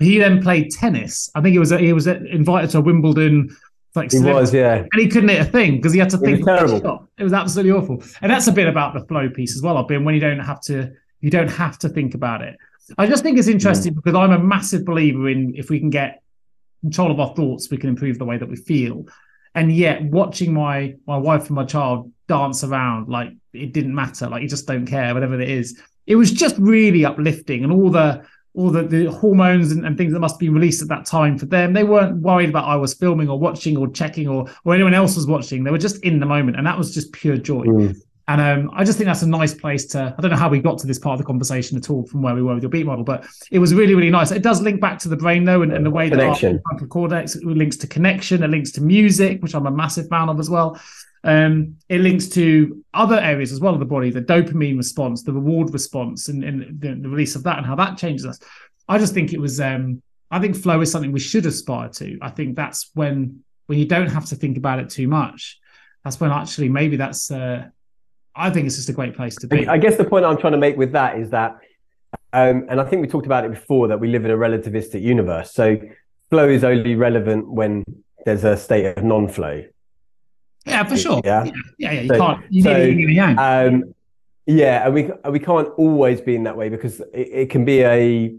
He 0.00 0.18
then 0.18 0.42
played 0.42 0.70
tennis. 0.70 1.30
I 1.34 1.40
think 1.40 1.52
he 1.52 1.58
was 1.58 1.70
he 1.70 1.92
was 1.92 2.06
invited 2.06 2.70
to 2.70 2.78
a 2.78 2.80
Wimbledon. 2.80 3.54
Like 3.94 4.12
he 4.12 4.20
was, 4.20 4.54
yeah, 4.54 4.76
and 4.76 5.02
he 5.02 5.08
couldn't 5.08 5.28
hit 5.28 5.40
a 5.40 5.44
thing 5.44 5.76
because 5.76 5.92
he 5.92 5.98
had 5.98 6.10
to 6.10 6.16
it 6.16 6.20
think. 6.20 6.44
Terrible. 6.44 7.08
It 7.18 7.24
was 7.24 7.32
absolutely 7.32 7.72
awful, 7.72 8.02
and 8.22 8.30
that's 8.30 8.46
a 8.46 8.52
bit 8.52 8.68
about 8.68 8.94
the 8.94 9.04
flow 9.06 9.28
piece 9.28 9.56
as 9.56 9.62
well. 9.62 9.76
I've 9.76 9.88
been 9.88 10.04
when 10.04 10.14
you 10.14 10.20
don't 10.20 10.38
have 10.38 10.60
to 10.62 10.92
you 11.20 11.30
don't 11.30 11.50
have 11.50 11.78
to 11.80 11.88
think 11.88 12.14
about 12.14 12.42
it. 12.42 12.56
I 12.98 13.06
just 13.06 13.22
think 13.22 13.38
it's 13.38 13.48
interesting 13.48 13.92
mm. 13.92 13.96
because 13.96 14.14
I'm 14.14 14.32
a 14.32 14.38
massive 14.38 14.84
believer 14.84 15.28
in 15.28 15.54
if 15.54 15.70
we 15.70 15.78
can 15.78 15.90
get 15.90 16.22
control 16.80 17.10
of 17.10 17.20
our 17.20 17.34
thoughts, 17.34 17.70
we 17.70 17.76
can 17.76 17.90
improve 17.90 18.18
the 18.18 18.24
way 18.24 18.38
that 18.38 18.48
we 18.48 18.56
feel. 18.56 19.06
And 19.54 19.72
yet, 19.74 20.02
watching 20.04 20.54
my 20.54 20.94
my 21.06 21.16
wife 21.16 21.46
and 21.46 21.56
my 21.56 21.64
child 21.64 22.12
dance 22.28 22.62
around 22.64 23.08
like 23.08 23.32
it 23.52 23.72
didn't 23.72 23.94
matter, 23.94 24.28
like 24.28 24.42
you 24.42 24.48
just 24.48 24.66
don't 24.66 24.86
care, 24.86 25.12
whatever 25.12 25.38
it 25.40 25.50
is. 25.50 25.80
It 26.06 26.16
was 26.16 26.30
just 26.30 26.56
really 26.58 27.04
uplifting, 27.04 27.64
and 27.64 27.72
all 27.72 27.90
the 27.90 28.24
all 28.54 28.70
the, 28.70 28.82
the 28.82 29.06
hormones 29.06 29.70
and, 29.70 29.86
and, 29.86 29.96
things 29.96 30.12
that 30.12 30.18
must 30.18 30.38
be 30.38 30.48
released 30.48 30.82
at 30.82 30.88
that 30.88 31.06
time 31.06 31.38
for 31.38 31.46
them. 31.46 31.72
They 31.72 31.84
weren't 31.84 32.20
worried 32.20 32.48
about 32.48 32.64
I 32.64 32.76
was 32.76 32.94
filming 32.94 33.28
or 33.28 33.38
watching 33.38 33.76
or 33.76 33.88
checking 33.88 34.26
or 34.26 34.48
or 34.64 34.74
anyone 34.74 34.94
else 34.94 35.16
was 35.16 35.26
watching. 35.26 35.62
They 35.62 35.70
were 35.70 35.78
just 35.78 36.02
in 36.02 36.18
the 36.18 36.26
moment, 36.26 36.56
and 36.56 36.66
that 36.66 36.76
was 36.76 36.92
just 36.92 37.12
pure 37.12 37.36
joy. 37.36 37.64
Mm. 37.64 37.96
And 38.30 38.40
um, 38.40 38.70
I 38.72 38.84
just 38.84 38.96
think 38.96 39.06
that's 39.06 39.22
a 39.22 39.28
nice 39.28 39.54
place 39.54 39.86
to. 39.86 40.14
I 40.16 40.20
don't 40.20 40.30
know 40.30 40.36
how 40.36 40.48
we 40.48 40.60
got 40.60 40.78
to 40.78 40.86
this 40.86 41.00
part 41.00 41.14
of 41.14 41.18
the 41.18 41.24
conversation 41.24 41.76
at 41.76 41.90
all 41.90 42.06
from 42.06 42.22
where 42.22 42.34
we 42.34 42.42
were 42.42 42.54
with 42.54 42.62
your 42.62 42.70
beat 42.70 42.86
model, 42.86 43.04
but 43.04 43.26
it 43.50 43.58
was 43.58 43.74
really, 43.74 43.94
really 43.94 44.10
nice. 44.10 44.30
It 44.30 44.42
does 44.42 44.60
link 44.60 44.80
back 44.80 45.00
to 45.00 45.08
the 45.08 45.16
brain 45.16 45.44
though, 45.44 45.62
and, 45.62 45.72
and 45.72 45.84
the 45.84 45.90
way 45.90 46.08
connection. 46.08 46.54
that 46.54 46.62
frontal 46.62 46.86
cortex 46.86 47.36
links 47.42 47.76
to 47.78 47.88
connection, 47.88 48.44
it 48.44 48.50
links 48.50 48.70
to 48.72 48.82
music, 48.82 49.42
which 49.42 49.54
I'm 49.54 49.66
a 49.66 49.70
massive 49.70 50.08
fan 50.08 50.28
of 50.28 50.38
as 50.38 50.48
well. 50.48 50.80
Um, 51.22 51.76
it 51.88 52.00
links 52.00 52.28
to 52.30 52.82
other 52.94 53.18
areas 53.18 53.52
as 53.52 53.60
well 53.60 53.74
of 53.74 53.80
the 53.80 53.86
body, 53.86 54.10
the 54.10 54.22
dopamine 54.22 54.78
response, 54.78 55.22
the 55.22 55.32
reward 55.32 55.72
response, 55.72 56.28
and, 56.28 56.42
and 56.42 56.80
the, 56.80 56.94
the, 56.94 57.08
release 57.08 57.36
of 57.36 57.42
that, 57.42 57.58
and 57.58 57.66
how 57.66 57.74
that 57.76 57.98
changes 57.98 58.24
us. 58.24 58.38
I 58.88 58.98
just 58.98 59.12
think 59.12 59.32
it 59.32 59.40
was. 59.40 59.60
Um, 59.60 60.02
I 60.30 60.38
think 60.38 60.56
flow 60.56 60.80
is 60.80 60.90
something 60.90 61.12
we 61.12 61.20
should 61.20 61.44
aspire 61.44 61.88
to. 61.88 62.18
I 62.22 62.30
think 62.30 62.56
that's 62.56 62.90
when 62.94 63.42
when 63.66 63.78
you 63.78 63.84
don't 63.84 64.08
have 64.08 64.26
to 64.26 64.36
think 64.36 64.56
about 64.56 64.78
it 64.78 64.88
too 64.88 65.08
much. 65.08 65.58
That's 66.04 66.18
when 66.18 66.30
actually 66.30 66.68
maybe 66.68 66.96
that's. 66.96 67.30
Uh, 67.30 67.68
I 68.34 68.48
think 68.50 68.66
it's 68.66 68.76
just 68.76 68.88
a 68.88 68.94
great 68.94 69.14
place 69.14 69.36
to 69.36 69.46
be. 69.46 69.68
I 69.68 69.76
guess 69.76 69.96
the 69.96 70.04
point 70.04 70.24
I'm 70.24 70.38
trying 70.38 70.52
to 70.52 70.58
make 70.58 70.76
with 70.76 70.92
that 70.92 71.18
is 71.18 71.30
that, 71.30 71.58
um, 72.32 72.66
and 72.70 72.80
I 72.80 72.84
think 72.84 73.02
we 73.02 73.08
talked 73.08 73.26
about 73.26 73.44
it 73.44 73.50
before, 73.50 73.88
that 73.88 74.00
we 74.00 74.08
live 74.08 74.24
in 74.24 74.30
a 74.30 74.36
relativistic 74.36 75.02
universe. 75.02 75.52
So 75.52 75.76
flow 76.30 76.48
is 76.48 76.64
only 76.64 76.94
relevant 76.94 77.50
when 77.50 77.84
there's 78.24 78.44
a 78.44 78.56
state 78.56 78.96
of 78.96 79.04
non-flow. 79.04 79.64
Yeah, 80.66 80.84
for 80.84 80.96
sure. 80.96 81.20
Yeah, 81.24 81.44
yeah, 81.44 81.52
yeah. 81.78 81.92
yeah. 81.92 82.00
You 82.00 82.08
so, 82.08 82.16
can't. 82.18 82.52
You 82.52 82.62
so, 82.62 82.90
need 82.90 83.10
yang. 83.10 83.38
Um, 83.38 83.94
yeah, 84.46 84.86
and 84.86 84.94
we 84.94 85.10
we 85.30 85.38
can't 85.38 85.68
always 85.76 86.20
be 86.20 86.34
in 86.34 86.44
that 86.44 86.56
way 86.56 86.68
because 86.68 87.00
it, 87.12 87.28
it 87.32 87.50
can 87.50 87.64
be 87.64 87.82
a 87.82 88.34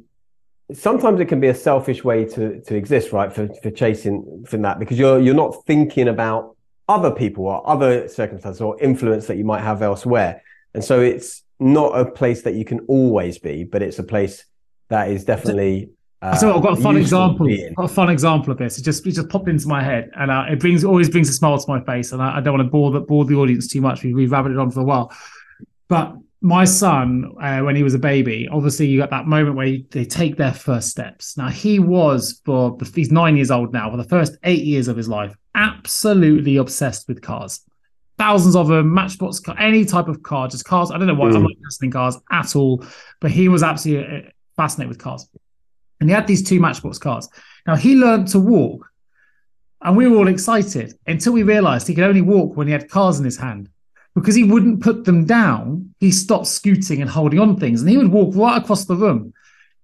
sometimes 0.73 1.19
it 1.19 1.25
can 1.25 1.39
be 1.39 1.47
a 1.47 1.55
selfish 1.55 2.03
way 2.03 2.25
to 2.25 2.61
to 2.61 2.75
exist, 2.75 3.11
right? 3.11 3.31
For 3.31 3.47
for 3.61 3.71
chasing 3.71 4.45
from 4.47 4.61
that 4.63 4.79
because 4.79 4.99
you're 4.99 5.19
you're 5.19 5.35
not 5.35 5.65
thinking 5.65 6.07
about 6.07 6.55
other 6.87 7.11
people 7.11 7.45
or 7.45 7.67
other 7.67 8.07
circumstances 8.07 8.61
or 8.61 8.79
influence 8.81 9.27
that 9.27 9.37
you 9.37 9.45
might 9.45 9.61
have 9.61 9.81
elsewhere. 9.81 10.41
And 10.73 10.83
so 10.83 10.99
it's 10.99 11.43
not 11.59 11.97
a 11.97 12.05
place 12.05 12.41
that 12.43 12.55
you 12.55 12.65
can 12.65 12.81
always 12.81 13.37
be, 13.37 13.63
but 13.63 13.81
it's 13.81 13.99
a 13.99 14.03
place 14.03 14.45
that 14.89 15.09
is 15.09 15.23
definitely. 15.23 15.91
Uh, 16.21 16.35
so 16.35 16.55
I've 16.55 16.61
got 16.61 16.77
a 16.77 16.81
fun 16.81 16.97
example. 16.97 17.47
Got 17.75 17.85
a 17.85 17.93
fun 17.93 18.09
example 18.09 18.51
of 18.51 18.59
this. 18.59 18.77
It 18.77 18.83
just 18.83 19.05
it 19.07 19.13
just 19.13 19.29
popped 19.29 19.49
into 19.49 19.67
my 19.67 19.81
head, 19.81 20.11
and 20.15 20.29
uh, 20.29 20.45
it 20.49 20.59
brings 20.59 20.83
always 20.83 21.09
brings 21.09 21.29
a 21.29 21.33
smile 21.33 21.57
to 21.57 21.65
my 21.67 21.81
face. 21.83 22.11
And 22.11 22.21
I, 22.21 22.37
I 22.37 22.41
don't 22.41 22.53
want 22.53 22.67
to 22.67 22.71
bore 22.71 22.91
the 22.91 22.99
bore 22.99 23.25
the 23.25 23.35
audience 23.35 23.67
too 23.67 23.81
much. 23.81 24.03
We, 24.03 24.13
we've 24.13 24.29
rabbited 24.29 24.61
on 24.61 24.69
for 24.69 24.81
a 24.81 24.83
while, 24.83 25.11
but 25.87 26.15
my 26.41 26.65
son, 26.65 27.35
uh, 27.39 27.59
when 27.59 27.75
he 27.75 27.83
was 27.83 27.93
a 27.93 27.99
baby, 27.99 28.47
obviously 28.51 28.87
you 28.87 28.99
got 28.99 29.11
that 29.11 29.27
moment 29.27 29.55
where 29.55 29.77
they 29.91 30.05
take 30.05 30.37
their 30.37 30.53
first 30.53 30.89
steps. 30.89 31.37
Now 31.37 31.49
he 31.49 31.77
was 31.79 32.41
for 32.45 32.75
the, 32.77 32.91
he's 32.95 33.11
nine 33.11 33.35
years 33.35 33.51
old 33.51 33.71
now. 33.73 33.91
For 33.91 33.97
the 33.97 34.03
first 34.03 34.37
eight 34.43 34.63
years 34.63 34.87
of 34.87 34.97
his 34.97 35.07
life, 35.07 35.35
absolutely 35.53 36.57
obsessed 36.57 37.07
with 37.07 37.21
cars. 37.21 37.61
Thousands 38.17 38.55
of 38.55 38.67
them, 38.67 38.93
Matchbox, 38.93 39.39
car, 39.39 39.55
any 39.59 39.85
type 39.85 40.07
of 40.07 40.21
car, 40.23 40.47
just 40.47 40.65
cars. 40.65 40.91
I 40.91 40.97
don't 40.97 41.07
know 41.07 41.15
why 41.15 41.29
mm. 41.29 41.35
I'm 41.35 41.43
not 41.43 41.51
interested 41.51 41.85
in 41.85 41.91
cars 41.91 42.17
at 42.31 42.55
all, 42.55 42.83
but 43.19 43.31
he 43.31 43.47
was 43.47 43.63
absolutely 43.63 44.17
uh, 44.17 44.29
fascinated 44.55 44.89
with 44.89 44.99
cars. 44.99 45.27
And 46.01 46.09
he 46.09 46.13
had 46.13 46.27
these 46.27 46.43
two 46.43 46.59
Matchbox 46.59 46.97
cars. 46.97 47.29
Now 47.65 47.75
he 47.75 47.95
learned 47.95 48.27
to 48.29 48.39
walk, 48.39 48.91
and 49.81 49.95
we 49.95 50.07
were 50.07 50.17
all 50.17 50.27
excited 50.27 50.93
until 51.07 51.31
we 51.31 51.43
realised 51.43 51.87
he 51.87 51.95
could 51.95 52.03
only 52.03 52.21
walk 52.21 52.57
when 52.57 52.67
he 52.67 52.73
had 52.73 52.89
cars 52.89 53.19
in 53.19 53.25
his 53.25 53.37
hand 53.37 53.69
because 54.15 54.35
he 54.35 54.43
wouldn't 54.43 54.81
put 54.81 55.05
them 55.05 55.25
down, 55.25 55.93
he 55.99 56.11
stopped 56.11 56.47
scooting 56.47 57.01
and 57.01 57.09
holding 57.09 57.39
on 57.39 57.57
things, 57.57 57.81
and 57.81 57.89
he 57.89 57.97
would 57.97 58.11
walk 58.11 58.35
right 58.35 58.61
across 58.61 58.85
the 58.85 58.95
room. 58.95 59.33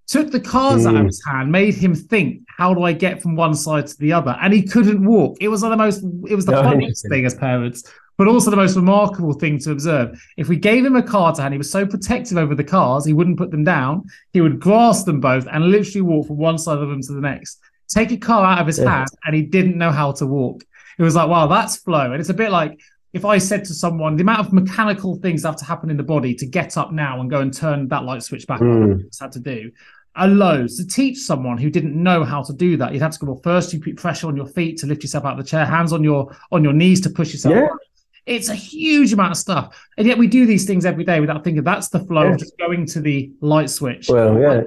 Took 0.08 0.32
the 0.32 0.40
cars 0.40 0.84
mm. 0.84 0.90
out 0.90 0.96
of 0.96 1.06
his 1.06 1.24
hand, 1.26 1.52
made 1.52 1.76
him 1.76 1.94
think, 1.94 2.44
"How 2.58 2.74
do 2.74 2.84
I 2.84 2.94
get 2.94 3.22
from 3.22 3.36
one 3.36 3.54
side 3.54 3.88
to 3.88 3.98
the 3.98 4.14
other?" 4.14 4.38
And 4.42 4.54
he 4.54 4.64
couldn't 4.64 5.06
walk. 5.06 5.38
It 5.40 5.50
was 5.50 5.62
the 5.62 5.76
most, 5.76 6.04
it 6.28 6.36
was 6.36 6.46
the 6.46 6.54
no, 6.54 6.64
funniest 6.64 7.08
thing 7.10 7.26
as 7.26 7.36
parents, 7.36 7.84
but 8.18 8.28
also 8.28 8.50
the 8.50 8.58
most 8.58 8.76
remarkable 8.76 9.34
thing 9.34 9.60
to 9.60 9.72
observe. 9.72 10.20
If 10.38 10.50
we 10.50 10.58
gave 10.58 10.84
him 10.84 10.96
a 10.96 11.04
card 11.04 11.36
to 11.36 11.44
hand, 11.44 11.54
he 11.54 11.58
was 11.58 11.72
so 11.72 11.86
protective 11.86 12.38
over 12.38 12.56
the 12.56 12.64
cars, 12.64 13.06
he 13.06 13.14
wouldn't 13.14 13.38
put 13.38 13.52
them 13.52 13.64
down. 13.64 14.06
He 14.34 14.42
would 14.42 14.60
grasp 14.60 15.06
them 15.06 15.20
both 15.20 15.48
and 15.52 15.70
literally 15.70 16.02
walk 16.02 16.28
from 16.28 16.38
one 16.38 16.58
side 16.58 16.74
of 16.74 16.82
the 16.82 16.88
room 16.88 17.02
to 17.02 17.14
the 17.14 17.22
next. 17.22 17.60
Take 17.88 18.12
a 18.12 18.18
car 18.18 18.46
out 18.46 18.60
of 18.60 18.68
his 18.68 18.80
yeah. 18.80 18.90
hand, 18.90 19.10
and 19.26 19.36
he 19.36 19.44
didn't 19.44 19.78
know 19.78 19.92
how 19.92 20.12
to 20.14 20.26
walk. 20.26 20.64
It 20.98 21.04
was 21.04 21.16
like, 21.16 21.30
wow, 21.30 21.48
that's 21.48 21.78
flow. 21.78 22.12
And 22.12 22.20
it's 22.20 22.30
a 22.30 22.34
bit 22.34 22.52
like 22.52 22.80
if 23.14 23.24
I 23.24 23.38
said 23.38 23.64
to 23.66 23.74
someone 23.74 24.18
the 24.18 24.24
amount 24.24 24.40
of 24.40 24.52
mechanical 24.52 25.16
things 25.16 25.44
that 25.44 25.50
have 25.50 25.58
to 25.58 25.66
happen 25.66 25.90
in 25.90 25.98
the 25.98 26.04
body 26.04 26.36
to 26.36 26.46
get 26.46 26.76
up 26.76 26.92
now 26.92 27.22
and 27.22 27.30
go 27.30 27.40
and 27.40 27.54
turn 27.54 27.88
that 27.88 28.04
light 28.04 28.24
switch 28.24 28.46
back 28.48 28.60
mm. 28.60 28.94
on, 28.94 29.02
it's 29.08 29.20
had 29.20 29.32
to 29.34 29.40
do 29.40 29.72
are 30.18 30.28
loads. 30.28 30.78
To 30.78 30.88
teach 30.88 31.20
someone 31.20 31.58
who 31.58 31.70
didn't 31.70 31.96
know 31.96 32.24
how 32.24 32.42
to 32.42 32.52
do 32.52 32.76
that, 32.78 32.92
you'd 32.92 33.02
have 33.02 33.12
to 33.12 33.20
go 33.20 33.28
well, 33.28 33.42
first 33.44 33.72
you 33.72 33.80
put 33.80 33.96
pressure 33.96 34.28
on 34.28 34.36
your 34.36 34.48
feet 34.48 34.78
to 34.80 34.88
lift 34.88 35.04
yourself 35.04 35.26
out 35.26 35.40
of 35.40 35.46
the 35.46 35.50
chair, 35.50 35.66
hands 35.66 35.94
on 35.94 36.04
your 36.04 36.36
on 36.52 36.64
your 36.64 36.74
knees 36.74 37.00
to 37.02 37.10
push 37.10 37.32
yourself. 37.32 37.56
Yeah. 37.56 37.68
It's 38.28 38.50
a 38.50 38.56
huge 38.56 39.14
amount 39.14 39.32
of 39.32 39.38
stuff, 39.38 39.76
and 39.98 40.06
yet 40.06 40.18
we 40.18 40.28
do 40.28 40.46
these 40.46 40.66
things 40.66 40.86
every 40.86 41.04
day 41.04 41.20
without 41.20 41.44
thinking 41.44 41.64
that's 41.64 41.90
the 41.90 42.02
flow 42.02 42.24
yeah. 42.24 42.34
of 42.34 42.40
just 42.40 42.58
going 42.58 42.86
to 42.88 43.02
the 43.02 43.32
light 43.42 43.70
switch. 43.70 44.10
Well, 44.10 44.40
yeah. 44.40 44.64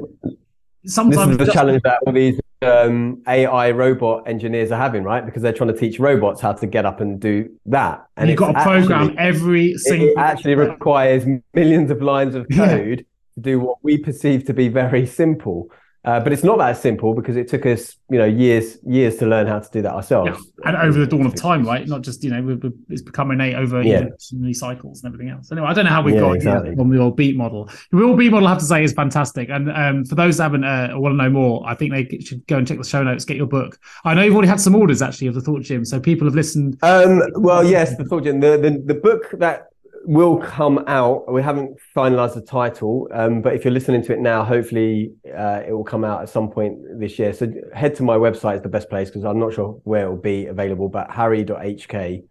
Sometimes 0.86 1.36
this 1.36 1.40
is 1.42 1.46
the 1.46 1.52
challenge 1.52 1.82
that 1.82 1.98
all 2.06 2.12
these 2.12 2.40
um, 2.62 3.22
AI 3.26 3.70
robot 3.70 4.26
engineers 4.26 4.72
are 4.72 4.80
having, 4.80 5.02
right? 5.02 5.24
Because 5.24 5.42
they're 5.42 5.52
trying 5.52 5.72
to 5.72 5.78
teach 5.78 5.98
robots 5.98 6.40
how 6.40 6.52
to 6.52 6.66
get 6.66 6.86
up 6.86 7.00
and 7.00 7.20
do 7.20 7.50
that. 7.66 8.06
And 8.16 8.30
you've 8.30 8.38
got 8.38 8.52
to 8.52 8.62
program 8.62 9.14
every 9.18 9.76
single. 9.76 10.08
It 10.08 10.18
actually 10.18 10.54
requires 10.54 11.24
millions 11.54 11.90
of 11.90 12.02
lines 12.02 12.34
of 12.34 12.46
code 12.54 12.98
yeah. 12.98 13.34
to 13.34 13.40
do 13.40 13.61
what 13.61 13.78
we 13.82 13.98
perceive 13.98 14.44
to 14.46 14.54
be 14.54 14.68
very 14.68 15.06
simple. 15.06 15.70
Uh, 16.03 16.18
but 16.18 16.32
it's 16.32 16.42
not 16.42 16.57
that 16.59 16.78
simple 16.78 17.14
because 17.14 17.36
it 17.36 17.46
took 17.46 17.66
us, 17.66 17.96
you 18.09 18.16
know, 18.16 18.24
years 18.24 18.78
years 18.86 19.16
to 19.16 19.26
learn 19.26 19.46
how 19.46 19.59
to 19.59 19.68
do 19.70 19.82
that 19.82 19.92
ourselves. 19.92 20.30
Yeah. 20.30 20.68
And 20.68 20.76
over 20.76 20.98
the 20.98 21.07
dawn 21.07 21.26
of 21.26 21.34
time, 21.34 21.64
right? 21.66 21.86
Not 21.86 22.01
just 22.01 22.24
you 22.24 22.30
know, 22.30 22.61
it's 22.88 23.03
become 23.03 23.30
innate 23.30 23.55
over 23.55 23.82
yeah. 23.82 24.07
cycles 24.53 25.03
and 25.03 25.12
everything 25.12 25.30
else. 25.30 25.53
Anyway, 25.53 25.66
I 25.66 25.74
don't 25.74 25.84
know 25.84 25.90
how 25.90 26.03
we 26.03 26.14
yeah, 26.14 26.20
got 26.20 26.32
exactly. 26.32 26.74
from 26.74 26.90
the 26.90 26.98
old 26.98 27.16
beat 27.16 27.36
model. 27.36 27.66
The 27.90 27.98
real 27.98 28.16
beat 28.16 28.30
model, 28.30 28.48
I 28.48 28.53
have 28.53 28.61
to 28.61 28.64
say, 28.64 28.82
is 28.82 28.94
fantastic. 28.94 29.51
And 29.51 29.70
um, 29.70 30.05
for 30.07 30.14
those 30.14 30.38
that 30.38 30.44
haven't 30.44 30.64
uh, 30.64 30.92
want 30.94 31.12
to 31.12 31.16
know 31.16 31.30
more, 31.30 31.62
I 31.66 31.74
think 31.74 31.92
they 31.92 32.18
should 32.20 32.46
go 32.46 32.57
and 32.57 32.66
check 32.66 32.78
the 32.78 32.84
show 32.84 33.03
notes, 33.03 33.26
get 33.26 33.36
your 33.36 33.46
book. 33.46 33.78
I 34.05 34.14
know 34.14 34.22
you've 34.22 34.34
already 34.34 34.48
had 34.48 34.61
some 34.61 34.74
orders 34.74 35.03
actually 35.03 35.26
of 35.26 35.34
the 35.34 35.42
Thought 35.42 35.62
Gym, 35.62 35.84
so 35.84 36.01
people 36.01 36.26
have 36.26 36.34
listened. 36.34 36.78
Um, 36.82 37.20
well, 37.34 37.62
yes, 37.62 37.96
the 37.98 38.05
Thought 38.05 38.24
Gym, 38.24 38.40
the, 38.40 38.57
the 38.57 38.82
the 38.86 39.01
book 39.01 39.34
that 39.34 39.69
will 40.05 40.38
come 40.38 40.82
out. 40.86 41.30
We 41.32 41.42
haven't 41.42 41.78
finalized 41.94 42.34
the 42.34 42.40
title, 42.42 43.09
um, 43.12 43.42
but 43.42 43.55
if 43.55 43.64
you're 43.64 43.72
listening 43.72 44.03
to 44.05 44.12
it 44.12 44.20
now, 44.20 44.44
hopefully 44.44 45.12
uh, 45.26 45.62
it 45.66 45.72
will 45.72 45.84
come 45.84 46.05
out 46.05 46.22
at 46.22 46.28
some 46.28 46.51
point 46.51 46.78
this 46.98 47.18
year. 47.18 47.32
So 47.32 47.53
head 47.74 47.94
to 47.96 48.03
my 48.03 48.16
website 48.16 48.57
is 48.57 48.62
the 48.62 48.68
best 48.68 48.88
place 48.88 49.09
because 49.09 49.24
I'm 49.24 49.38
not 49.38 49.55
sure 49.55 49.80
where 49.84 50.07
it 50.07 50.11
will 50.11 50.16
be 50.16 50.46
available, 50.46 50.88
but 50.88 51.11
hari.hk, 51.11 52.22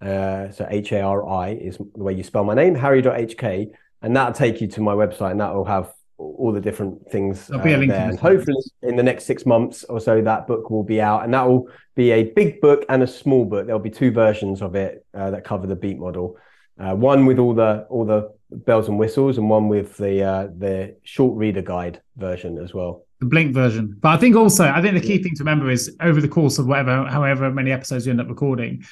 uh, 0.00 0.50
so 0.50 0.66
H 0.68 0.92
A 0.92 1.00
R 1.00 1.28
I 1.28 1.50
is 1.50 1.78
the 1.78 2.02
way 2.02 2.14
you 2.14 2.22
spell 2.22 2.44
my 2.44 2.54
name, 2.54 2.74
hari.hk, 2.74 3.66
and 4.02 4.16
that'll 4.16 4.32
take 4.32 4.60
you 4.60 4.68
to 4.68 4.80
my 4.80 4.92
website 4.92 5.32
and 5.32 5.40
that 5.40 5.54
will 5.54 5.64
have 5.64 5.92
all 6.18 6.52
the 6.52 6.60
different 6.60 7.10
things 7.10 7.50
uh, 7.50 7.58
there. 7.88 8.08
And 8.08 8.18
hopefully 8.18 8.56
in 8.82 8.96
the 8.96 9.02
next 9.02 9.24
six 9.24 9.44
months 9.44 9.84
or 9.84 10.00
so, 10.00 10.22
that 10.22 10.46
book 10.46 10.70
will 10.70 10.84
be 10.84 11.00
out 11.00 11.24
and 11.24 11.34
that 11.34 11.46
will 11.46 11.68
be 11.94 12.10
a 12.12 12.24
big 12.24 12.60
book 12.60 12.84
and 12.88 13.02
a 13.02 13.06
small 13.06 13.44
book. 13.44 13.66
There'll 13.66 13.80
be 13.80 13.90
two 13.90 14.12
versions 14.12 14.62
of 14.62 14.74
it 14.74 15.04
uh, 15.12 15.30
that 15.32 15.44
cover 15.44 15.66
the 15.66 15.76
beat 15.76 15.98
model. 15.98 16.36
Uh, 16.78 16.94
one 16.94 17.26
with 17.26 17.38
all 17.38 17.54
the 17.54 17.86
all 17.88 18.04
the 18.04 18.30
bells 18.50 18.88
and 18.88 18.98
whistles, 18.98 19.38
and 19.38 19.48
one 19.48 19.68
with 19.68 19.96
the 19.96 20.22
uh, 20.22 20.48
the 20.58 20.94
short 21.04 21.36
reader 21.36 21.62
guide 21.62 22.00
version 22.16 22.58
as 22.58 22.74
well. 22.74 23.06
the 23.20 23.26
blink 23.26 23.54
version. 23.54 23.96
But 24.00 24.10
I 24.10 24.16
think 24.18 24.36
also, 24.36 24.64
I 24.64 24.82
think 24.82 24.94
the 24.94 25.06
key 25.06 25.22
thing 25.22 25.34
to 25.36 25.42
remember 25.42 25.70
is 25.70 25.94
over 26.00 26.20
the 26.20 26.28
course 26.28 26.58
of 26.58 26.66
whatever, 26.66 27.04
however 27.06 27.50
many 27.50 27.72
episodes 27.72 28.06
you 28.06 28.10
end 28.10 28.20
up 28.20 28.28
recording, 28.28 28.84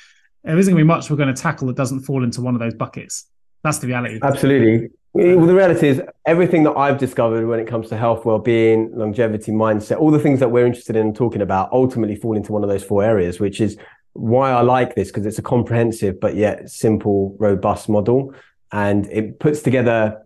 there 0.43 0.59
isn't 0.59 0.73
going 0.73 0.81
to 0.81 0.85
be 0.85 0.87
much 0.87 1.11
we're 1.11 1.17
going 1.17 1.35
to 1.35 1.41
tackle 1.41 1.67
that 1.69 1.77
doesn't 1.77 2.01
fall 2.01 2.25
into 2.25 2.41
one 2.41 2.55
of 2.55 2.61
those 2.61 2.75
buckets. 2.75 3.27
That's 3.63 3.79
the 3.79 3.87
reality. 3.87 4.19
Absolutely. 4.23 4.91
Well, 5.15 5.47
the 5.47 5.55
reality 5.55 5.89
is 5.89 6.03
everything 6.27 6.65
that 6.65 6.73
I've 6.73 6.99
discovered 6.99 7.47
when 7.47 7.61
it 7.61 7.69
comes 7.69 7.89
to 7.91 7.97
health, 7.97 8.25
well-being, 8.25 8.91
longevity, 8.95 9.53
mindset, 9.53 9.99
all 9.99 10.11
the 10.11 10.19
things 10.19 10.41
that 10.41 10.51
we're 10.51 10.67
interested 10.67 10.97
in 10.97 11.15
talking 11.15 11.41
about 11.41 11.71
ultimately 11.73 12.17
fall 12.17 12.37
into 12.37 12.53
one 12.53 12.65
of 12.65 12.69
those 12.69 12.83
four 12.83 13.05
areas, 13.05 13.39
which 13.39 13.61
is 13.61 13.79
why 14.15 14.51
I 14.51 14.63
like 14.63 14.95
this 14.95 15.09
because 15.09 15.27
it's 15.27 15.39
a 15.39 15.43
comprehensive 15.43 16.21
but 16.21 16.35
yet 16.35 16.71
simple, 16.71 17.37
robust 17.39 17.89
model, 17.89 18.35
and 18.73 19.07
it 19.07 19.39
puts 19.39 19.63
together 19.63 20.25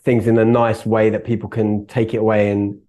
things 0.00 0.26
in 0.26 0.38
a 0.38 0.44
nice 0.44 0.86
way 0.86 1.10
that 1.10 1.24
people 1.24 1.48
can 1.48 1.86
take 1.86 2.14
it 2.14 2.18
away 2.18 2.50
and 2.50 2.80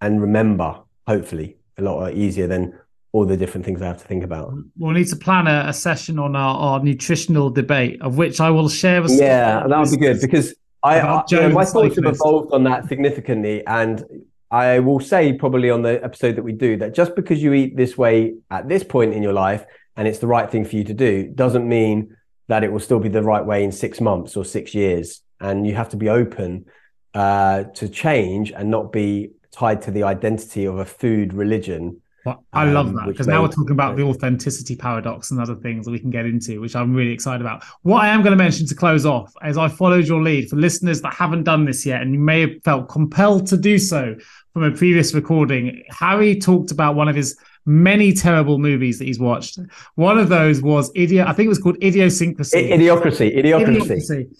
and 0.00 0.20
remember. 0.20 0.80
Hopefully, 1.06 1.56
a 1.78 1.82
lot 1.82 2.02
uh, 2.02 2.10
easier 2.10 2.46
than 2.46 2.78
all 3.12 3.24
the 3.24 3.36
different 3.36 3.64
things 3.64 3.80
I 3.80 3.86
have 3.86 3.98
to 3.98 4.06
think 4.06 4.24
about. 4.24 4.54
We'll 4.76 4.92
need 4.92 5.06
to 5.08 5.16
plan 5.16 5.46
a, 5.46 5.68
a 5.68 5.72
session 5.72 6.18
on 6.18 6.34
our, 6.34 6.56
our, 6.56 6.82
nutritional 6.82 7.48
debate, 7.48 8.02
of 8.02 8.16
which 8.16 8.40
I 8.40 8.50
will 8.50 8.68
share. 8.68 9.02
A 9.04 9.08
yeah, 9.08 9.66
that 9.68 9.78
would 9.78 9.90
be 9.90 9.98
good 9.98 10.20
because 10.20 10.54
I, 10.82 11.00
I 11.00 11.22
you 11.30 11.40
know, 11.40 11.50
my 11.50 11.64
thoughts 11.64 11.94
have 11.96 12.06
evolved 12.06 12.52
on 12.52 12.64
that 12.64 12.88
significantly, 12.88 13.64
and 13.66 14.04
I 14.50 14.78
will 14.78 15.00
say 15.00 15.32
probably 15.32 15.70
on 15.70 15.82
the 15.82 16.02
episode 16.04 16.36
that 16.36 16.42
we 16.42 16.52
do 16.52 16.76
that 16.76 16.94
just 16.94 17.16
because 17.16 17.42
you 17.42 17.52
eat 17.52 17.76
this 17.76 17.98
way 17.98 18.34
at 18.50 18.68
this 18.68 18.84
point 18.84 19.14
in 19.14 19.22
your 19.22 19.32
life 19.32 19.64
and 19.96 20.06
it's 20.08 20.18
the 20.18 20.26
right 20.26 20.50
thing 20.50 20.64
for 20.64 20.76
you 20.76 20.84
to 20.84 20.94
do 20.94 21.28
doesn't 21.28 21.68
mean 21.68 22.16
that 22.48 22.64
it 22.64 22.72
will 22.72 22.80
still 22.80 23.00
be 23.00 23.08
the 23.08 23.22
right 23.22 23.44
way 23.44 23.64
in 23.64 23.72
six 23.72 24.00
months 24.00 24.36
or 24.36 24.44
six 24.44 24.74
years. 24.74 25.22
And 25.40 25.66
you 25.66 25.74
have 25.74 25.88
to 25.90 25.96
be 25.96 26.08
open 26.08 26.66
uh, 27.14 27.64
to 27.74 27.88
change 27.88 28.52
and 28.52 28.70
not 28.70 28.92
be 28.92 29.30
tied 29.50 29.82
to 29.82 29.90
the 29.90 30.02
identity 30.02 30.64
of 30.64 30.78
a 30.78 30.84
food 30.84 31.32
religion 31.32 32.02
but 32.24 32.40
I 32.54 32.64
love 32.64 32.88
um, 32.88 32.94
that 32.94 33.06
because 33.06 33.26
now 33.26 33.42
we're 33.42 33.48
talking 33.48 33.72
about 33.72 33.96
the 33.96 34.02
authenticity 34.02 34.74
paradox 34.74 35.30
and 35.30 35.40
other 35.40 35.54
things 35.54 35.84
that 35.84 35.90
we 35.90 35.98
can 35.98 36.10
get 36.10 36.24
into, 36.24 36.60
which 36.60 36.74
I'm 36.74 36.94
really 36.94 37.12
excited 37.12 37.42
about. 37.42 37.64
What 37.82 38.02
I 38.02 38.08
am 38.08 38.22
going 38.22 38.30
to 38.30 38.42
mention 38.42 38.66
to 38.66 38.74
close 38.74 39.04
off, 39.04 39.32
as 39.42 39.58
I 39.58 39.68
followed 39.68 40.06
your 40.06 40.22
lead 40.22 40.48
for 40.48 40.56
listeners 40.56 41.02
that 41.02 41.12
haven't 41.12 41.44
done 41.44 41.66
this 41.66 41.84
yet, 41.84 42.00
and 42.00 42.14
you 42.14 42.20
may 42.20 42.40
have 42.40 42.62
felt 42.64 42.88
compelled 42.88 43.46
to 43.48 43.58
do 43.58 43.78
so 43.78 44.16
from 44.54 44.62
a 44.62 44.70
previous 44.70 45.12
recording, 45.12 45.82
Hari 45.90 46.38
talked 46.40 46.70
about 46.70 46.94
one 46.94 47.08
of 47.08 47.16
his 47.16 47.36
many 47.66 48.12
terrible 48.12 48.58
movies 48.58 48.98
that 48.98 49.04
he's 49.04 49.18
watched. 49.18 49.58
One 49.96 50.18
of 50.18 50.28
those 50.28 50.62
was 50.62 50.90
Idiot. 50.94 51.26
I 51.26 51.32
think 51.32 51.46
it 51.46 51.50
was 51.50 51.58
called 51.58 51.76
Idiosyncrasy. 51.82 52.70
Idiocracy. 52.70 53.36
Idiocracy. 53.36 54.00
Idiocracy. 54.00 54.36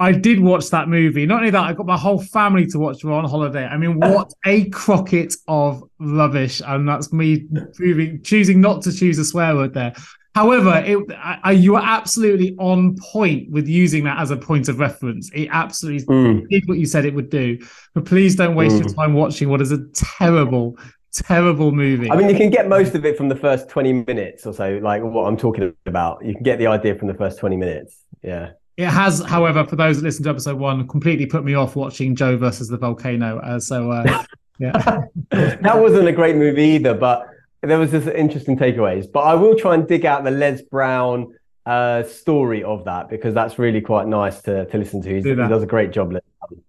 I 0.00 0.12
did 0.12 0.38
watch 0.38 0.70
that 0.70 0.88
movie. 0.88 1.26
Not 1.26 1.38
only 1.38 1.50
that, 1.50 1.64
I 1.64 1.72
got 1.72 1.86
my 1.86 1.98
whole 1.98 2.22
family 2.22 2.66
to 2.66 2.78
watch. 2.78 3.02
We're 3.02 3.12
on 3.12 3.24
holiday. 3.24 3.66
I 3.66 3.76
mean, 3.76 3.98
what 3.98 4.32
a 4.46 4.68
crocket 4.70 5.34
of 5.48 5.82
rubbish! 5.98 6.62
And 6.64 6.88
that's 6.88 7.12
me 7.12 7.46
proving, 7.74 8.22
choosing 8.22 8.60
not 8.60 8.82
to 8.82 8.92
choose 8.92 9.18
a 9.18 9.24
swear 9.24 9.56
word 9.56 9.74
there. 9.74 9.94
However, 10.34 10.84
it, 10.86 10.98
I, 11.20 11.50
you 11.50 11.74
are 11.74 11.82
absolutely 11.82 12.54
on 12.60 12.96
point 12.96 13.50
with 13.50 13.66
using 13.66 14.04
that 14.04 14.20
as 14.20 14.30
a 14.30 14.36
point 14.36 14.68
of 14.68 14.78
reference. 14.78 15.30
It 15.34 15.48
absolutely 15.50 16.06
mm. 16.06 16.48
did 16.48 16.62
what 16.68 16.78
you 16.78 16.86
said 16.86 17.04
it 17.04 17.12
would 17.14 17.28
do. 17.28 17.58
But 17.92 18.04
please 18.04 18.36
don't 18.36 18.54
waste 18.54 18.76
mm. 18.76 18.84
your 18.84 18.94
time 18.94 19.14
watching 19.14 19.48
what 19.48 19.60
is 19.60 19.72
a 19.72 19.84
terrible, 19.94 20.78
terrible 21.12 21.72
movie. 21.72 22.08
I 22.08 22.14
mean, 22.14 22.28
you 22.28 22.36
can 22.36 22.50
get 22.50 22.68
most 22.68 22.94
of 22.94 23.04
it 23.04 23.16
from 23.16 23.28
the 23.28 23.34
first 23.34 23.68
20 23.68 24.04
minutes 24.04 24.46
or 24.46 24.52
so, 24.52 24.78
like 24.80 25.02
what 25.02 25.24
I'm 25.24 25.36
talking 25.36 25.74
about. 25.86 26.24
You 26.24 26.34
can 26.34 26.44
get 26.44 26.60
the 26.60 26.68
idea 26.68 26.94
from 26.94 27.08
the 27.08 27.14
first 27.14 27.40
20 27.40 27.56
minutes. 27.56 28.04
Yeah. 28.22 28.50
It 28.78 28.86
has, 28.86 29.20
however, 29.24 29.66
for 29.66 29.74
those 29.74 29.96
that 29.96 30.04
listen 30.04 30.22
to 30.22 30.30
episode 30.30 30.56
one, 30.56 30.86
completely 30.86 31.26
put 31.26 31.44
me 31.44 31.54
off 31.54 31.74
watching 31.74 32.14
Joe 32.14 32.36
versus 32.36 32.68
the 32.68 32.76
volcano. 32.76 33.40
Uh, 33.40 33.58
so, 33.58 33.90
uh, 33.90 34.22
yeah, 34.60 35.00
that 35.30 35.72
wasn't 35.74 36.06
a 36.06 36.12
great 36.12 36.36
movie 36.36 36.62
either, 36.62 36.94
but 36.94 37.26
there 37.62 37.76
was 37.76 37.90
just 37.90 38.06
interesting 38.06 38.56
takeaways. 38.56 39.10
But 39.10 39.22
I 39.22 39.34
will 39.34 39.56
try 39.56 39.74
and 39.74 39.88
dig 39.88 40.06
out 40.06 40.22
the 40.22 40.30
Les 40.30 40.62
Brown 40.62 41.34
uh, 41.68 42.02
story 42.02 42.64
of 42.64 42.84
that 42.86 43.10
because 43.10 43.34
that's 43.34 43.58
really 43.58 43.82
quite 43.82 44.06
nice 44.06 44.40
to, 44.42 44.64
to 44.66 44.78
listen 44.78 45.02
to. 45.02 45.20
Do 45.20 45.30
he 45.30 45.48
does 45.48 45.62
a 45.62 45.66
great 45.66 45.90
job. 45.90 46.14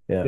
Yeah. 0.10 0.26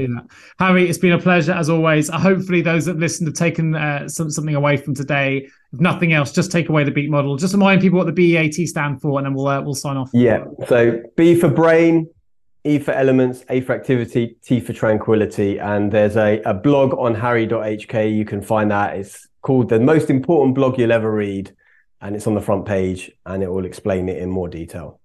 Hari, 0.60 0.88
it's 0.88 0.98
been 0.98 1.12
a 1.12 1.20
pleasure 1.20 1.52
as 1.52 1.70
always. 1.70 2.08
Hopefully, 2.08 2.62
those 2.62 2.86
that 2.86 2.98
listened 2.98 3.28
have 3.28 3.36
taken 3.36 3.76
uh, 3.76 4.08
some, 4.08 4.32
something 4.32 4.56
away 4.56 4.78
from 4.78 4.96
today. 4.96 5.50
If 5.74 5.80
nothing 5.80 6.14
else, 6.14 6.32
just 6.32 6.52
take 6.52 6.70
away 6.70 6.86
the 6.86 6.92
beat 6.92 7.10
model. 7.10 7.36
Just 7.36 7.54
remind 7.54 7.82
people 7.82 7.98
what 7.98 8.06
the 8.06 8.14
BEAT 8.14 8.66
stand 8.68 9.02
for, 9.02 9.20
and 9.20 9.26
then 9.26 9.34
we'll 9.34 9.48
uh, 9.48 9.62
we'll 9.62 9.76
sign 9.76 9.98
off. 9.98 10.10
Yeah. 10.14 10.46
So 10.68 11.02
B 11.18 11.36
for 11.36 11.50
brain, 11.50 12.08
E 12.64 12.80
for 12.80 12.92
elements, 12.92 13.44
A 13.50 13.60
for 13.60 13.74
activity, 13.74 14.38
T 14.42 14.62
for 14.62 14.72
tranquility. 14.72 15.60
And 15.60 15.92
there's 15.92 16.16
a, 16.16 16.42
a 16.46 16.54
blog 16.54 16.94
on 16.98 17.14
hari.hk. 17.16 18.16
You 18.16 18.24
can 18.24 18.42
find 18.42 18.72
that. 18.72 18.96
It's 18.96 19.28
called 19.42 19.68
The 19.68 19.80
Most 19.80 20.10
Important 20.10 20.56
Blog 20.56 20.80
You'll 20.80 20.94
Ever 20.94 21.12
Read. 21.12 21.52
And 22.02 22.16
it's 22.16 22.28
on 22.28 22.34
the 22.34 22.42
front 22.42 22.66
page 22.66 23.12
and 23.26 23.44
it 23.44 23.48
will 23.48 23.66
explain 23.66 24.10
it 24.10 24.18
in 24.18 24.30
more 24.30 24.48
detail. 24.48 25.00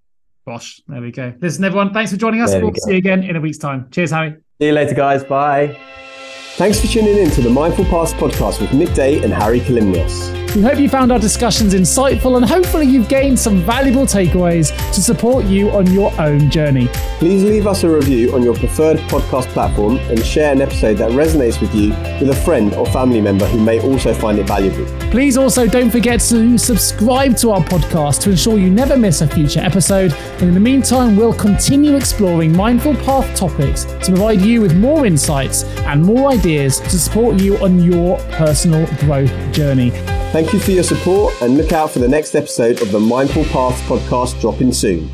Bosh. 0.45 0.81
There 0.87 1.01
we 1.01 1.11
go. 1.11 1.33
Listen, 1.41 1.63
everyone, 1.63 1.93
thanks 1.93 2.11
for 2.11 2.17
joining 2.17 2.41
us. 2.41 2.51
There 2.51 2.61
we'll 2.61 2.73
see 2.73 2.91
you 2.91 2.97
again 2.97 3.23
in 3.23 3.35
a 3.35 3.41
week's 3.41 3.57
time. 3.57 3.87
Cheers, 3.91 4.11
Hari. 4.11 4.35
See 4.59 4.67
you 4.67 4.71
later, 4.71 4.95
guys. 4.95 5.23
Bye. 5.23 5.77
Thanks 6.55 6.79
for 6.79 6.87
tuning 6.87 7.17
in 7.17 7.29
to 7.31 7.41
the 7.41 7.49
Mindful 7.49 7.85
Path 7.85 8.13
podcast 8.13 8.61
with 8.61 8.73
Nick 8.73 8.93
Day 8.93 9.21
and 9.21 9.31
Hari 9.31 9.59
Kalymnios. 9.59 10.46
We 10.57 10.63
hope 10.63 10.79
you 10.79 10.89
found 10.89 11.11
our 11.11 11.19
discussions 11.19 11.75
insightful 11.75 12.35
and 12.35 12.43
hopefully 12.43 12.87
you've 12.87 13.07
gained 13.07 13.37
some 13.37 13.61
valuable 13.61 14.07
takeaways 14.07 14.75
to 14.91 15.01
support 15.03 15.45
you 15.45 15.69
on 15.69 15.85
your 15.93 16.11
own 16.19 16.49
journey. 16.49 16.87
Please 17.19 17.43
leave 17.43 17.67
us 17.67 17.83
a 17.83 17.89
review 17.89 18.33
on 18.33 18.41
your 18.41 18.55
preferred 18.55 18.97
podcast 19.01 19.45
platform 19.49 19.97
and 19.97 20.25
share 20.25 20.51
an 20.51 20.59
episode 20.59 20.95
that 20.95 21.11
resonates 21.11 21.61
with 21.61 21.75
you 21.75 21.89
with 22.19 22.31
a 22.31 22.41
friend 22.43 22.73
or 22.73 22.87
family 22.87 23.21
member 23.21 23.45
who 23.45 23.63
may 23.63 23.79
also 23.81 24.15
find 24.15 24.39
it 24.39 24.47
valuable. 24.47 24.83
Please 25.11 25.37
also 25.37 25.67
don't 25.67 25.91
forget 25.91 26.21
to 26.21 26.57
subscribe 26.57 27.37
to 27.37 27.51
our 27.51 27.61
podcast 27.61 28.21
to 28.21 28.31
ensure 28.31 28.57
you 28.57 28.71
never 28.71 28.97
miss 28.97 29.21
a 29.21 29.27
future 29.27 29.59
episode. 29.59 30.11
And 30.11 30.41
in 30.41 30.53
the 30.55 30.59
meantime, 30.59 31.15
we'll 31.15 31.35
continue 31.35 31.95
exploring 31.95 32.51
mindful 32.57 32.95
path 32.95 33.35
topics 33.35 33.83
to 33.83 34.07
provide 34.07 34.41
you 34.41 34.61
with 34.61 34.75
more 34.75 35.05
insights 35.05 35.65
and 35.85 36.01
more 36.01 36.31
ideas 36.31 36.79
to 36.79 36.97
support 36.97 37.39
you 37.39 37.59
on 37.59 37.77
your 37.77 38.17
personal 38.31 38.87
growth 39.01 39.31
journey. 39.51 39.91
Thank 40.37 40.53
you 40.53 40.59
for 40.59 40.69
your 40.69 40.83
support 40.83 41.33
and 41.41 41.57
look 41.57 41.71
out 41.71 41.89
for 41.89 41.97
the 41.97 42.07
next 42.07 42.35
episode 42.35 42.79
of 42.83 42.91
the 42.91 42.99
Mindful 42.99 43.43
Paths 43.45 43.81
podcast 43.81 44.39
dropping 44.39 44.71
soon. 44.71 45.09